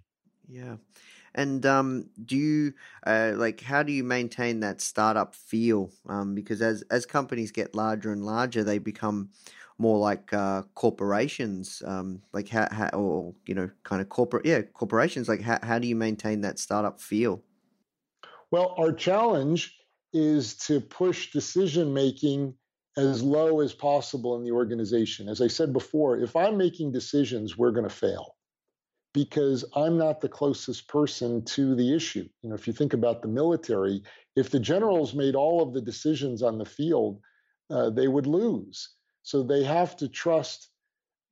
Yeah. 0.49 0.77
And 1.35 1.65
um, 1.65 2.11
do 2.23 2.37
you 2.37 2.75
uh, 3.07 3.33
like 3.37 3.63
how 3.63 3.83
do 3.83 3.93
you 3.93 4.05
maintain 4.05 4.61
that 4.61 4.81
startup 4.81 5.35
feel? 5.35 5.91
Um, 6.09 6.35
because 6.35 6.61
as 6.61 6.83
as 6.91 7.07
companies 7.07 7.51
get 7.51 7.75
larger 7.75 8.13
and 8.13 8.25
larger, 8.25 8.63
they 8.63 8.79
become 8.79 9.31
more 9.79 9.99
like 9.99 10.33
uh, 10.35 10.63
corporations. 10.75 11.83
Um, 11.87 12.23
like 12.35 12.49
how, 12.49 12.69
how 12.71 12.89
or 12.89 13.35
you 13.47 13.55
know 13.55 13.71
kind 13.83 14.03
of 14.03 14.11
corporate 14.11 14.45
yeah 14.45 14.61
corporations. 14.61 15.29
Like 15.29 15.41
how 15.41 15.59
how 15.63 15.79
do 15.79 15.89
you 15.89 15.97
maintain 15.97 16.43
that 16.43 16.59
startup 16.59 17.01
feel? 17.01 17.43
Well, 18.51 18.75
our 18.77 18.93
challenge 18.93 19.79
is 20.13 20.55
to 20.57 20.81
push 20.81 21.33
decision 21.33 21.93
making 21.93 22.55
as 22.97 23.23
low 23.23 23.61
as 23.61 23.73
possible 23.73 24.37
in 24.37 24.45
the 24.45 24.53
organization. 24.53 25.29
As 25.29 25.41
I 25.41 25.47
said 25.47 25.73
before, 25.73 26.19
if 26.19 26.37
I'm 26.37 26.57
making 26.57 26.93
decisions, 26.93 27.57
we're 27.57 27.71
going 27.71 27.89
to 27.89 27.95
fail 27.95 28.37
because 29.15 29.65
I'm 29.75 29.99
not 29.99 30.21
the 30.21 30.29
closest 30.29 30.89
person 30.89 31.45
to 31.45 31.75
the 31.75 31.95
issue. 31.95 32.29
You 32.43 32.51
know, 32.51 32.55
if 32.55 32.67
you 32.67 32.73
think 32.73 32.95
about 32.95 33.23
the 33.23 33.29
military, 33.29 34.03
if 34.37 34.51
the 34.51 34.61
generals 34.61 35.15
made 35.15 35.35
all 35.35 35.63
of 35.63 35.75
the 35.75 35.81
decisions 35.81 36.43
on 36.43 36.59
the 36.59 36.65
field, 36.65 37.21
uh, 37.71 37.91
they 37.91 38.09
would 38.09 38.27
lose. 38.27 38.91
So 39.23 39.43
they 39.43 39.65
have 39.65 39.97
to 39.99 40.09
trust 40.09 40.69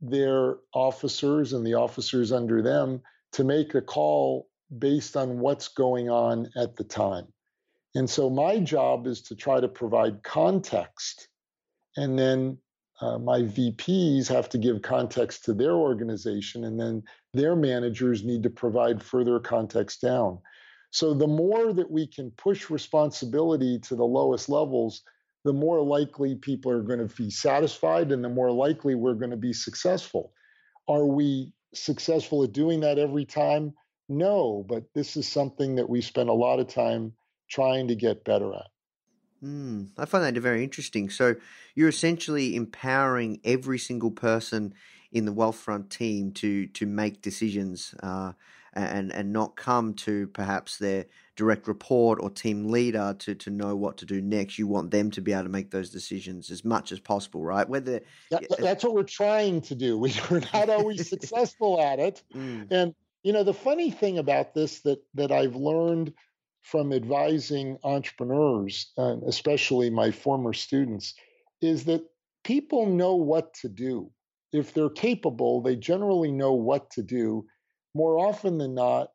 their 0.00 0.56
officers 0.72 1.52
and 1.52 1.66
the 1.66 1.74
officers 1.74 2.32
under 2.32 2.62
them 2.62 3.02
to 3.32 3.44
make 3.44 3.74
a 3.74 3.82
call 3.82 4.48
based 4.78 5.16
on 5.16 5.38
what's 5.40 5.68
going 5.68 6.08
on 6.08 6.50
at 6.56 6.76
the 6.76 6.84
time. 6.84 7.26
And 7.94 8.08
so 8.08 8.30
my 8.30 8.60
job 8.60 9.06
is 9.06 9.22
to 9.22 9.34
try 9.34 9.60
to 9.60 9.68
provide 9.68 10.22
context 10.22 11.28
and 11.96 12.18
then 12.18 12.58
uh, 13.00 13.18
my 13.18 13.40
VPs 13.40 14.28
have 14.28 14.48
to 14.50 14.58
give 14.58 14.82
context 14.82 15.44
to 15.44 15.54
their 15.54 15.72
organization, 15.72 16.64
and 16.64 16.78
then 16.78 17.02
their 17.32 17.56
managers 17.56 18.24
need 18.24 18.42
to 18.42 18.50
provide 18.50 19.02
further 19.02 19.40
context 19.40 20.02
down. 20.02 20.38
So, 20.90 21.14
the 21.14 21.26
more 21.26 21.72
that 21.72 21.90
we 21.90 22.06
can 22.06 22.30
push 22.32 22.68
responsibility 22.68 23.78
to 23.80 23.96
the 23.96 24.04
lowest 24.04 24.48
levels, 24.48 25.02
the 25.44 25.52
more 25.52 25.80
likely 25.80 26.34
people 26.34 26.70
are 26.72 26.82
going 26.82 27.06
to 27.06 27.14
be 27.14 27.30
satisfied 27.30 28.12
and 28.12 28.22
the 28.22 28.28
more 28.28 28.50
likely 28.50 28.94
we're 28.94 29.14
going 29.14 29.30
to 29.30 29.36
be 29.36 29.54
successful. 29.54 30.34
Are 30.86 31.06
we 31.06 31.54
successful 31.72 32.44
at 32.44 32.52
doing 32.52 32.80
that 32.80 32.98
every 32.98 33.24
time? 33.24 33.72
No, 34.10 34.66
but 34.68 34.84
this 34.94 35.16
is 35.16 35.26
something 35.26 35.76
that 35.76 35.88
we 35.88 36.02
spend 36.02 36.28
a 36.28 36.34
lot 36.34 36.58
of 36.58 36.68
time 36.68 37.14
trying 37.50 37.88
to 37.88 37.94
get 37.94 38.24
better 38.24 38.54
at. 38.54 38.68
Mm, 39.42 39.88
I 39.96 40.04
find 40.04 40.24
that 40.24 40.40
very 40.40 40.62
interesting. 40.62 41.10
So 41.10 41.36
you're 41.74 41.88
essentially 41.88 42.56
empowering 42.56 43.40
every 43.44 43.78
single 43.78 44.10
person 44.10 44.74
in 45.12 45.24
the 45.24 45.32
Wealthfront 45.32 45.88
team 45.88 46.32
to 46.32 46.66
to 46.68 46.86
make 46.86 47.22
decisions 47.22 47.94
uh, 48.02 48.32
and 48.74 49.12
and 49.12 49.32
not 49.32 49.56
come 49.56 49.94
to 49.94 50.26
perhaps 50.28 50.78
their 50.78 51.06
direct 51.36 51.66
report 51.66 52.18
or 52.20 52.28
team 52.28 52.70
leader 52.70 53.16
to 53.18 53.34
to 53.34 53.50
know 53.50 53.74
what 53.74 53.96
to 53.98 54.06
do 54.06 54.20
next. 54.20 54.58
You 54.58 54.66
want 54.66 54.90
them 54.90 55.10
to 55.12 55.22
be 55.22 55.32
able 55.32 55.44
to 55.44 55.48
make 55.48 55.70
those 55.70 55.90
decisions 55.90 56.50
as 56.50 56.64
much 56.64 56.92
as 56.92 57.00
possible, 57.00 57.42
right? 57.42 57.68
Whether 57.68 58.02
that, 58.30 58.44
that's 58.58 58.84
what 58.84 58.94
we're 58.94 59.02
trying 59.04 59.62
to 59.62 59.74
do. 59.74 59.98
We're 60.30 60.42
not 60.52 60.68
always 60.68 61.08
successful 61.08 61.80
at 61.80 61.98
it, 61.98 62.22
mm. 62.34 62.70
and 62.70 62.94
you 63.22 63.32
know 63.32 63.42
the 63.42 63.54
funny 63.54 63.90
thing 63.90 64.18
about 64.18 64.54
this 64.54 64.80
that 64.80 65.02
that 65.14 65.32
I've 65.32 65.56
learned 65.56 66.12
from 66.62 66.92
advising 66.92 67.78
entrepreneurs, 67.84 68.92
and 68.96 69.22
especially 69.24 69.90
my 69.90 70.10
former 70.10 70.52
students, 70.52 71.14
is 71.60 71.84
that 71.84 72.02
people 72.44 72.86
know 72.86 73.14
what 73.16 73.54
to 73.54 73.68
do. 73.68 74.10
If 74.52 74.74
they're 74.74 74.90
capable, 74.90 75.60
they 75.62 75.76
generally 75.76 76.32
know 76.32 76.52
what 76.52 76.90
to 76.92 77.02
do. 77.02 77.46
More 77.94 78.18
often 78.18 78.58
than 78.58 78.74
not, 78.74 79.08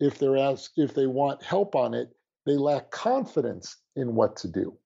if 0.00 0.18
they're 0.18 0.36
asked 0.36 0.72
if 0.76 0.94
they 0.94 1.06
want 1.06 1.42
help 1.42 1.74
on 1.74 1.94
it, 1.94 2.10
they 2.46 2.56
lack 2.56 2.90
confidence 2.90 3.76
in 3.96 4.14
what 4.14 4.36
to 4.36 4.48
do. 4.48 4.76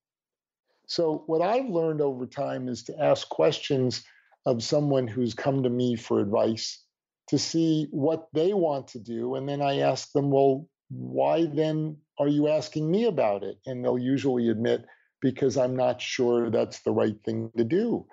So 0.87 1.23
what 1.27 1.41
I've 1.41 1.69
learned 1.69 2.01
over 2.01 2.25
time 2.25 2.67
is 2.67 2.83
to 2.83 3.01
ask 3.01 3.29
questions 3.29 4.03
of 4.45 4.63
someone 4.63 5.07
who's 5.07 5.33
come 5.33 5.63
to 5.63 5.69
me 5.69 5.95
for 5.95 6.19
advice 6.19 6.83
to 7.29 7.37
see 7.37 7.87
what 7.91 8.27
they 8.33 8.53
want 8.53 8.89
to 8.89 8.99
do 8.99 9.35
and 9.35 9.47
then 9.47 9.61
I 9.61 9.79
ask 9.79 10.11
them, 10.11 10.29
well, 10.29 10.67
why 10.95 11.45
then 11.45 11.97
are 12.17 12.27
you 12.27 12.47
asking 12.47 12.89
me 12.89 13.05
about 13.05 13.43
it? 13.43 13.57
And 13.65 13.83
they'll 13.83 13.99
usually 13.99 14.49
admit, 14.49 14.85
because 15.21 15.57
I'm 15.57 15.75
not 15.75 16.01
sure 16.01 16.49
that's 16.49 16.79
the 16.81 16.91
right 16.91 17.15
thing 17.23 17.51
to 17.57 17.63
do. 17.63 18.05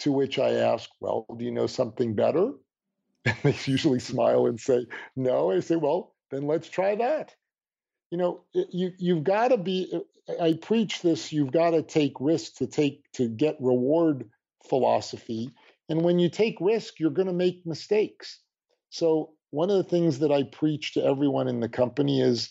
To 0.00 0.12
which 0.12 0.38
I 0.38 0.52
ask, 0.52 0.88
well, 1.00 1.26
do 1.36 1.44
you 1.44 1.50
know 1.50 1.66
something 1.66 2.14
better? 2.14 2.52
And 3.26 3.36
they 3.42 3.56
usually 3.66 4.00
smile 4.00 4.46
and 4.46 4.58
say, 4.58 4.86
no. 5.14 5.50
I 5.50 5.60
say, 5.60 5.76
well, 5.76 6.14
then 6.30 6.46
let's 6.46 6.70
try 6.70 6.94
that. 6.96 7.34
You 8.10 8.16
know, 8.16 8.44
you 8.54 8.92
you've 8.98 9.24
got 9.24 9.48
to 9.48 9.58
be. 9.58 9.92
Uh, 9.92 10.42
I 10.42 10.54
preach 10.54 11.02
this. 11.02 11.30
You've 11.30 11.52
got 11.52 11.72
to 11.72 11.82
take 11.82 12.14
risk 12.18 12.56
to 12.56 12.66
take 12.66 13.02
to 13.12 13.28
get 13.28 13.56
reward 13.60 14.30
philosophy. 14.68 15.50
And 15.90 16.02
when 16.02 16.18
you 16.18 16.30
take 16.30 16.56
risk, 16.60 16.98
you're 16.98 17.10
going 17.10 17.28
to 17.28 17.34
make 17.34 17.66
mistakes. 17.66 18.40
So 18.88 19.34
one 19.50 19.70
of 19.70 19.76
the 19.76 19.90
things 19.90 20.18
that 20.20 20.32
I 20.32 20.44
preach 20.44 20.94
to 20.94 21.04
everyone 21.04 21.48
in 21.48 21.60
the 21.60 21.68
company 21.68 22.20
is 22.20 22.50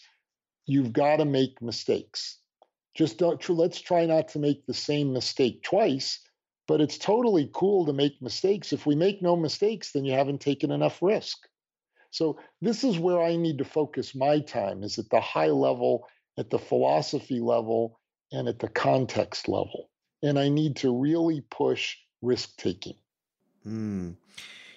you've 0.65 0.93
got 0.93 1.17
to 1.17 1.25
make 1.25 1.61
mistakes. 1.61 2.37
Just 2.93 3.17
don't, 3.17 3.47
let's 3.49 3.79
try 3.79 4.05
not 4.05 4.27
to 4.29 4.39
make 4.39 4.65
the 4.65 4.73
same 4.73 5.13
mistake 5.13 5.63
twice, 5.63 6.19
but 6.67 6.81
it's 6.81 6.97
totally 6.97 7.49
cool 7.53 7.85
to 7.85 7.93
make 7.93 8.21
mistakes. 8.21 8.73
If 8.73 8.85
we 8.85 8.95
make 8.95 9.21
no 9.21 9.35
mistakes, 9.35 9.91
then 9.91 10.05
you 10.05 10.13
haven't 10.13 10.41
taken 10.41 10.71
enough 10.71 11.01
risk. 11.01 11.37
So 12.11 12.39
this 12.61 12.83
is 12.83 12.99
where 12.99 13.21
I 13.21 13.35
need 13.35 13.59
to 13.59 13.65
focus 13.65 14.15
my 14.15 14.39
time 14.39 14.83
is 14.83 14.97
at 14.97 15.09
the 15.09 15.21
high 15.21 15.49
level, 15.49 16.07
at 16.37 16.49
the 16.49 16.59
philosophy 16.59 17.39
level, 17.39 17.99
and 18.31 18.47
at 18.47 18.59
the 18.59 18.67
context 18.67 19.47
level. 19.47 19.89
And 20.21 20.37
I 20.37 20.49
need 20.49 20.75
to 20.77 20.95
really 20.95 21.41
push 21.49 21.95
risk 22.21 22.57
taking. 22.57 22.95
Mm. 23.65 24.15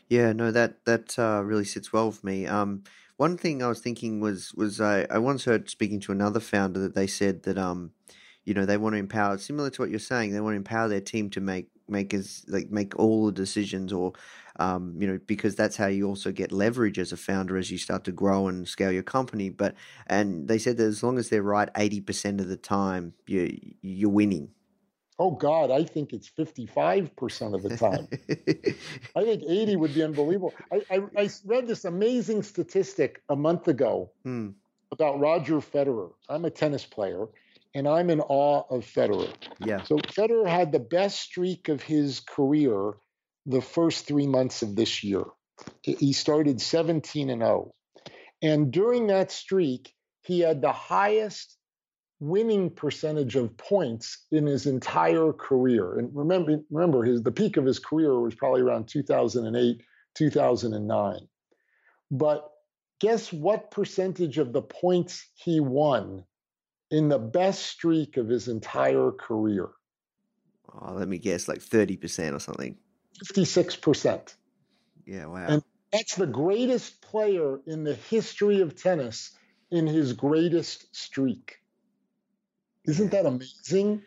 Yeah, 0.09 0.32
no, 0.32 0.50
that 0.50 0.84
that 0.84 1.18
uh, 1.18 1.42
really 1.44 1.64
sits 1.64 1.92
well 1.92 2.07
with 2.09 2.22
me. 2.24 2.46
Um, 2.46 2.84
one 3.16 3.36
thing 3.36 3.62
I 3.62 3.68
was 3.68 3.80
thinking 3.80 4.20
was 4.20 4.53
was 4.55 4.80
I, 4.80 5.07
I 5.11 5.18
once 5.18 5.44
heard 5.44 5.70
speaking 5.70 6.00
to 6.00 6.12
another 6.12 6.40
founder 6.40 6.80
that 6.80 6.94
they 6.94 7.07
said 7.07 7.44
that 7.44 7.57
um, 7.59 7.92
you 8.44 8.55
know, 8.55 8.66
they 8.66 8.76
want 8.76 8.94
to 8.94 8.98
empower 8.98 9.38
similar 9.38 9.70
to 9.70 9.82
what 9.82 9.90
you're 9.90 9.98
saying, 10.00 10.32
they 10.32 10.40
want 10.40 10.55
to 10.55 10.57
empower 10.59 10.88
their 10.88 11.00
team 11.00 11.30
to 11.30 11.40
make 11.40 11.68
make 11.88 12.14
as 12.14 12.44
like 12.48 12.70
make 12.70 12.98
all 12.98 13.26
the 13.26 13.32
decisions 13.32 13.92
or 13.92 14.12
um, 14.61 14.96
you 15.00 15.07
know, 15.07 15.18
because 15.26 15.55
that's 15.57 15.76
how 15.76 15.86
you 15.86 16.07
also 16.07 16.30
get 16.32 16.53
leverage 16.53 16.98
as 16.98 17.12
a 17.12 17.16
founder 17.16 17.57
as 17.57 17.70
you 17.70 17.78
start 17.78 18.05
to 18.05 18.12
grow 18.12 18.48
and 18.48 18.68
scale 18.68 18.92
your 18.92 19.03
company. 19.03 19.48
But 19.50 19.74
and 20.07 20.46
they 20.48 20.59
said 20.59 20.76
that 20.76 20.84
as 20.84 21.03
long 21.03 21.18
as 21.18 21.28
they're 21.30 21.42
right 21.42 21.70
eighty 21.76 22.00
percent 22.00 22.40
of 22.40 22.48
the 22.48 22.57
time, 22.57 23.14
you 23.26 23.57
you're 23.82 24.11
winning. 24.11 24.50
Oh 25.23 25.31
God, 25.31 25.70
I 25.70 25.85
think 25.85 26.12
it's 26.12 26.29
55% 26.29 27.55
of 27.55 27.62
the 27.62 27.77
time. 27.77 28.09
I 29.16 29.23
think 29.23 29.45
80 29.49 29.77
would 29.77 29.95
be 29.95 30.03
unbelievable. 30.03 30.53
I, 30.73 30.83
I, 30.91 30.99
I, 31.16 31.31
read 31.45 31.68
this 31.68 31.85
amazing 31.85 32.43
statistic 32.43 33.23
a 33.29 33.37
month 33.37 33.68
ago 33.68 34.11
hmm. 34.25 34.49
about 34.91 35.20
Roger 35.20 35.59
Federer. 35.59 36.11
I'm 36.29 36.45
a 36.45 36.51
tennis 36.51 36.85
player 36.85 37.27
and 37.73 37.87
I'm 37.87 38.11
in 38.11 38.20
awe 38.20 38.64
of 38.68 38.85
Federer. 38.85 39.33
Yeah. 39.61 39.85
So 39.85 39.99
Federer 39.99 40.49
had 40.49 40.73
the 40.73 40.81
best 40.81 41.20
streak 41.20 41.68
of 41.68 41.81
his 41.81 42.18
career 42.18 42.95
the 43.47 43.62
first 43.62 44.09
three 44.09 44.27
months 44.27 44.62
of 44.62 44.75
this 44.75 45.05
year. 45.05 45.23
He 45.83 46.14
started 46.14 46.61
17 46.61 47.31
and 47.31 47.43
0. 47.43 47.73
And 48.43 48.73
during 48.73 49.07
that 49.07 49.31
streak, 49.31 49.95
he 50.25 50.41
had 50.41 50.61
the 50.61 50.73
highest 50.73 51.57
winning 52.23 52.70
percentage 52.70 53.35
of 53.35 53.57
points 53.57 54.27
in 54.31 54.47
his 54.47 54.66
entire 54.66 55.33
career. 55.33 55.99
And 55.99 56.14
remember, 56.14 56.61
remember 56.70 57.03
his 57.03 57.20
the 57.20 57.33
peak 57.33 57.57
of 57.57 57.64
his 57.64 57.81
career 57.81 58.16
was 58.20 58.37
probably 58.37 58.61
around 58.61 58.87
2008, 58.87 59.83
2009. 60.14 61.29
But 62.12 62.49
guess 63.01 63.33
what 63.33 63.73
percentage 63.73 64.39
of 64.39 64.53
the 64.53 64.62
points 64.62 65.27
he 65.35 65.59
won 65.59 66.25
in 66.93 67.09
the 67.09 67.18
best 67.18 67.66
streak 67.66 68.16
of 68.16 68.29
his 68.29 68.47
entire 68.47 69.11
career? 69.11 69.70
Oh, 70.81 70.93
let 70.93 71.09
me 71.09 71.18
guess, 71.18 71.49
like 71.49 71.59
30% 71.59 72.37
or 72.37 72.39
something. 72.39 72.79
56%. 73.25 74.37
Yeah, 75.07 75.27
wow. 75.27 75.47
And 75.49 75.64
that's 75.93 76.14
the 76.14 76.29
greatest 76.29 77.03
player 77.03 77.59
in 77.66 77.83
the 77.83 77.97
history 77.97 78.61
of 78.61 78.81
tennis 78.81 79.33
in 79.73 79.89
his 79.89 80.12
greatest 80.12 80.95
streak. 80.95 81.57
Isn't 82.85 83.11
that 83.11 83.26
amazing? 83.26 84.03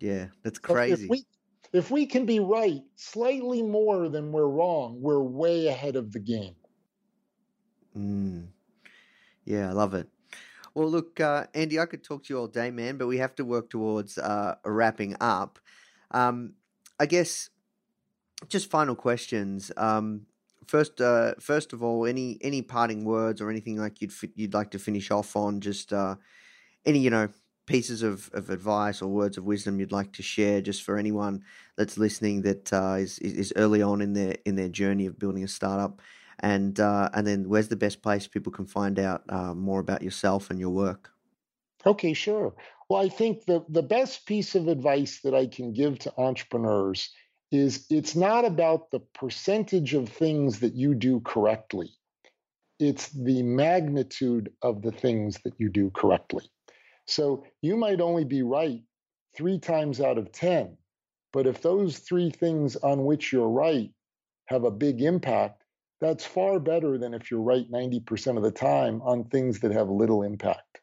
Yeah, 0.00 0.26
that's 0.42 0.58
crazy. 0.58 1.04
If 1.04 1.10
we, 1.10 1.24
if 1.72 1.90
we 1.90 2.06
can 2.06 2.26
be 2.26 2.40
right 2.40 2.82
slightly 2.96 3.62
more 3.62 4.08
than 4.08 4.32
we're 4.32 4.48
wrong, 4.48 5.00
we're 5.00 5.22
way 5.22 5.68
ahead 5.68 5.96
of 5.96 6.12
the 6.12 6.20
game. 6.20 6.56
Mm. 7.96 8.48
Yeah, 9.44 9.70
I 9.70 9.72
love 9.72 9.94
it. 9.94 10.08
Well, 10.74 10.88
look, 10.88 11.18
uh, 11.20 11.46
Andy, 11.54 11.78
I 11.80 11.86
could 11.86 12.04
talk 12.04 12.24
to 12.24 12.32
you 12.32 12.38
all 12.38 12.46
day, 12.46 12.70
man, 12.70 12.96
but 12.96 13.08
we 13.08 13.18
have 13.18 13.34
to 13.36 13.44
work 13.44 13.70
towards 13.70 14.18
uh, 14.18 14.54
wrapping 14.64 15.16
up. 15.20 15.58
Um, 16.10 16.54
I 16.98 17.06
guess 17.06 17.50
just 18.48 18.70
final 18.70 18.94
questions. 18.94 19.72
Um, 19.76 20.26
first, 20.66 21.00
uh, 21.00 21.34
first 21.40 21.72
of 21.72 21.82
all, 21.82 22.06
any 22.06 22.38
any 22.40 22.62
parting 22.62 23.04
words 23.04 23.40
or 23.40 23.50
anything 23.50 23.76
like 23.76 24.00
you'd 24.00 24.12
you'd 24.34 24.54
like 24.54 24.70
to 24.70 24.78
finish 24.78 25.10
off 25.10 25.34
on? 25.34 25.60
Just 25.60 25.92
uh, 25.92 26.16
any 26.86 27.00
you 27.00 27.10
know 27.10 27.28
pieces 27.70 28.02
of, 28.02 28.28
of 28.32 28.50
advice 28.50 29.00
or 29.00 29.08
words 29.08 29.38
of 29.38 29.44
wisdom 29.44 29.78
you'd 29.78 29.92
like 29.92 30.12
to 30.12 30.22
share, 30.22 30.60
just 30.60 30.82
for 30.82 30.98
anyone 30.98 31.44
that's 31.76 31.96
listening 31.96 32.42
that 32.42 32.72
uh, 32.72 32.96
is 32.98 33.18
is 33.20 33.52
early 33.54 33.80
on 33.80 34.02
in 34.02 34.12
their 34.12 34.34
in 34.44 34.56
their 34.56 34.68
journey 34.68 35.06
of 35.06 35.18
building 35.18 35.44
a 35.44 35.48
startup, 35.48 36.02
and 36.40 36.80
uh, 36.80 37.08
and 37.14 37.26
then 37.26 37.48
where's 37.48 37.68
the 37.68 37.76
best 37.76 38.02
place 38.02 38.26
people 38.26 38.52
can 38.52 38.66
find 38.66 38.98
out 38.98 39.22
uh, 39.28 39.54
more 39.54 39.78
about 39.78 40.02
yourself 40.02 40.50
and 40.50 40.58
your 40.58 40.70
work? 40.70 41.12
Okay, 41.86 42.12
sure. 42.12 42.54
Well, 42.88 43.00
I 43.00 43.08
think 43.08 43.44
the 43.44 43.64
the 43.68 43.84
best 43.84 44.26
piece 44.26 44.56
of 44.56 44.66
advice 44.66 45.20
that 45.22 45.34
I 45.34 45.46
can 45.46 45.72
give 45.72 46.00
to 46.00 46.12
entrepreneurs 46.18 47.08
is 47.52 47.86
it's 47.88 48.16
not 48.16 48.44
about 48.44 48.90
the 48.90 49.00
percentage 49.00 49.94
of 49.94 50.08
things 50.08 50.58
that 50.60 50.74
you 50.74 50.94
do 50.94 51.20
correctly. 51.20 51.90
It's 52.80 53.10
the 53.10 53.42
magnitude 53.44 54.52
of 54.62 54.82
the 54.82 54.92
things 54.92 55.38
that 55.44 55.54
you 55.58 55.68
do 55.68 55.90
correctly. 55.90 56.50
So 57.10 57.44
you 57.60 57.76
might 57.76 58.00
only 58.00 58.24
be 58.24 58.42
right 58.42 58.82
three 59.36 59.58
times 59.58 60.00
out 60.00 60.18
of 60.18 60.32
10, 60.32 60.76
but 61.32 61.46
if 61.46 61.60
those 61.60 61.98
three 61.98 62.30
things 62.30 62.76
on 62.76 63.04
which 63.04 63.32
you're 63.32 63.48
right 63.48 63.90
have 64.46 64.64
a 64.64 64.70
big 64.70 65.02
impact, 65.02 65.64
that's 66.00 66.24
far 66.24 66.58
better 66.58 66.98
than 66.98 67.12
if 67.12 67.30
you're 67.30 67.42
right 67.42 67.70
90% 67.70 68.36
of 68.36 68.42
the 68.42 68.50
time 68.50 69.02
on 69.02 69.24
things 69.24 69.60
that 69.60 69.72
have 69.72 69.90
little 69.90 70.22
impact. 70.22 70.80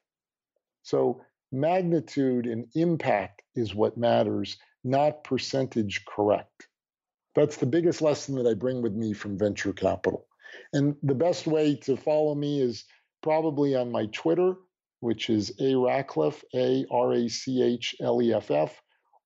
So 0.84 1.22
magnitude 1.52 2.46
and 2.46 2.68
impact 2.76 3.42
is 3.56 3.74
what 3.74 3.98
matters, 3.98 4.58
not 4.84 5.24
percentage 5.24 6.06
correct. 6.06 6.68
That's 7.36 7.58
the 7.58 7.66
biggest 7.66 8.02
lesson 8.02 8.36
that 8.36 8.48
I 8.48 8.54
bring 8.54 8.82
with 8.82 8.94
me 8.94 9.14
from 9.14 9.38
venture 9.38 9.74
capital. 9.74 10.28
And 10.74 10.96
the 11.04 11.16
best 11.16 11.48
way 11.48 11.76
to 11.84 11.96
follow 11.98 12.36
me 12.36 12.62
is 12.62 12.86
probably 13.22 13.76
on 13.76 13.92
my 13.92 14.08
Twitter, 14.08 14.56
which 15.00 15.30
is 15.30 15.52
A 15.60 15.74
Rachleff, 15.74 16.43
A 16.54 16.86
R 16.91 17.14
A 17.14 17.28
C 17.28 17.62
H 17.62 17.95
L 18.02 18.22
E 18.22 18.34
F 18.34 18.52
F, 18.52 18.82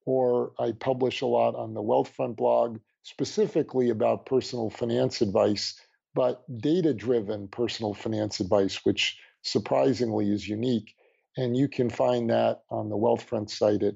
or 0.05 0.51
I 0.59 0.71
publish 0.73 1.21
a 1.21 1.25
lot 1.27 1.55
on 1.55 1.73
the 1.73 1.81
Wealthfront 1.81 2.35
blog, 2.35 2.79
specifically 3.03 3.89
about 3.89 4.25
personal 4.25 4.69
finance 4.69 5.21
advice, 5.21 5.79
but 6.13 6.43
data 6.59 6.93
driven 6.93 7.47
personal 7.47 7.93
finance 7.93 8.39
advice, 8.39 8.81
which 8.83 9.19
surprisingly 9.43 10.29
is 10.31 10.47
unique. 10.47 10.93
And 11.37 11.55
you 11.55 11.67
can 11.67 11.89
find 11.89 12.29
that 12.29 12.63
on 12.69 12.89
the 12.89 12.97
Wealthfront 12.97 13.49
site 13.49 13.83
at, 13.83 13.95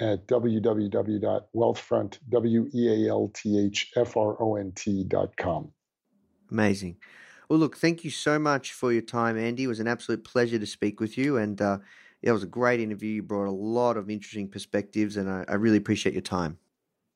at. 0.00 0.26
Amazing. 6.50 6.96
Well, 7.48 7.58
look, 7.58 7.76
thank 7.76 8.04
you 8.04 8.10
so 8.10 8.38
much 8.38 8.72
for 8.72 8.92
your 8.92 9.02
time, 9.02 9.38
Andy. 9.38 9.64
It 9.64 9.68
was 9.68 9.80
an 9.80 9.88
absolute 9.88 10.24
pleasure 10.24 10.58
to 10.58 10.66
speak 10.66 11.00
with 11.00 11.18
you. 11.18 11.36
And 11.36 11.60
uh, 11.60 11.78
it 12.22 12.32
was 12.32 12.42
a 12.42 12.46
great 12.46 12.80
interview. 12.80 13.10
You 13.10 13.22
brought 13.22 13.48
a 13.48 13.50
lot 13.50 13.96
of 13.96 14.08
interesting 14.08 14.48
perspectives, 14.48 15.16
and 15.16 15.30
I, 15.30 15.44
I 15.46 15.54
really 15.54 15.76
appreciate 15.76 16.14
your 16.14 16.22
time. 16.22 16.58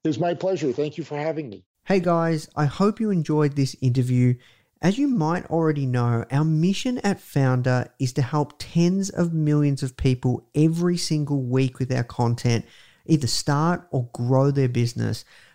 It 0.05 0.09
was 0.09 0.19
my 0.19 0.35
pleasure. 0.35 0.73
Thank 0.73 0.99
you 0.99 1.05
for 1.05 1.17
having 1.17 1.49
me. 1.49 1.65
Hey, 1.85 2.01
guys, 2.01 2.49
I 2.55 2.67
hope 2.67 3.01
you 3.01 3.11
enjoyed 3.11 3.57
this 3.57 3.75
interview. 3.81 4.35
As 4.83 4.99
you 4.99 5.09
might 5.09 5.47
already 5.47 5.87
know, 5.87 6.25
our 6.31 6.45
mission 6.45 6.99
at 6.99 7.19
Foundr 7.19 7.89
is 7.99 8.13
to 8.13 8.23
help 8.23 8.53
tens 8.59 9.11
of 9.11 9.33
millions 9.33 9.83
of 9.83 9.97
people 9.97 10.47
every 10.55 10.97
single 10.99 11.43
week 11.43 11.79
with 11.79 11.91
our 11.91 12.05
content 12.05 12.67
either 13.07 13.27
start 13.27 13.89
or 13.91 14.09
grow 14.13 14.51
their 14.51 14.69
business, 14.69 15.25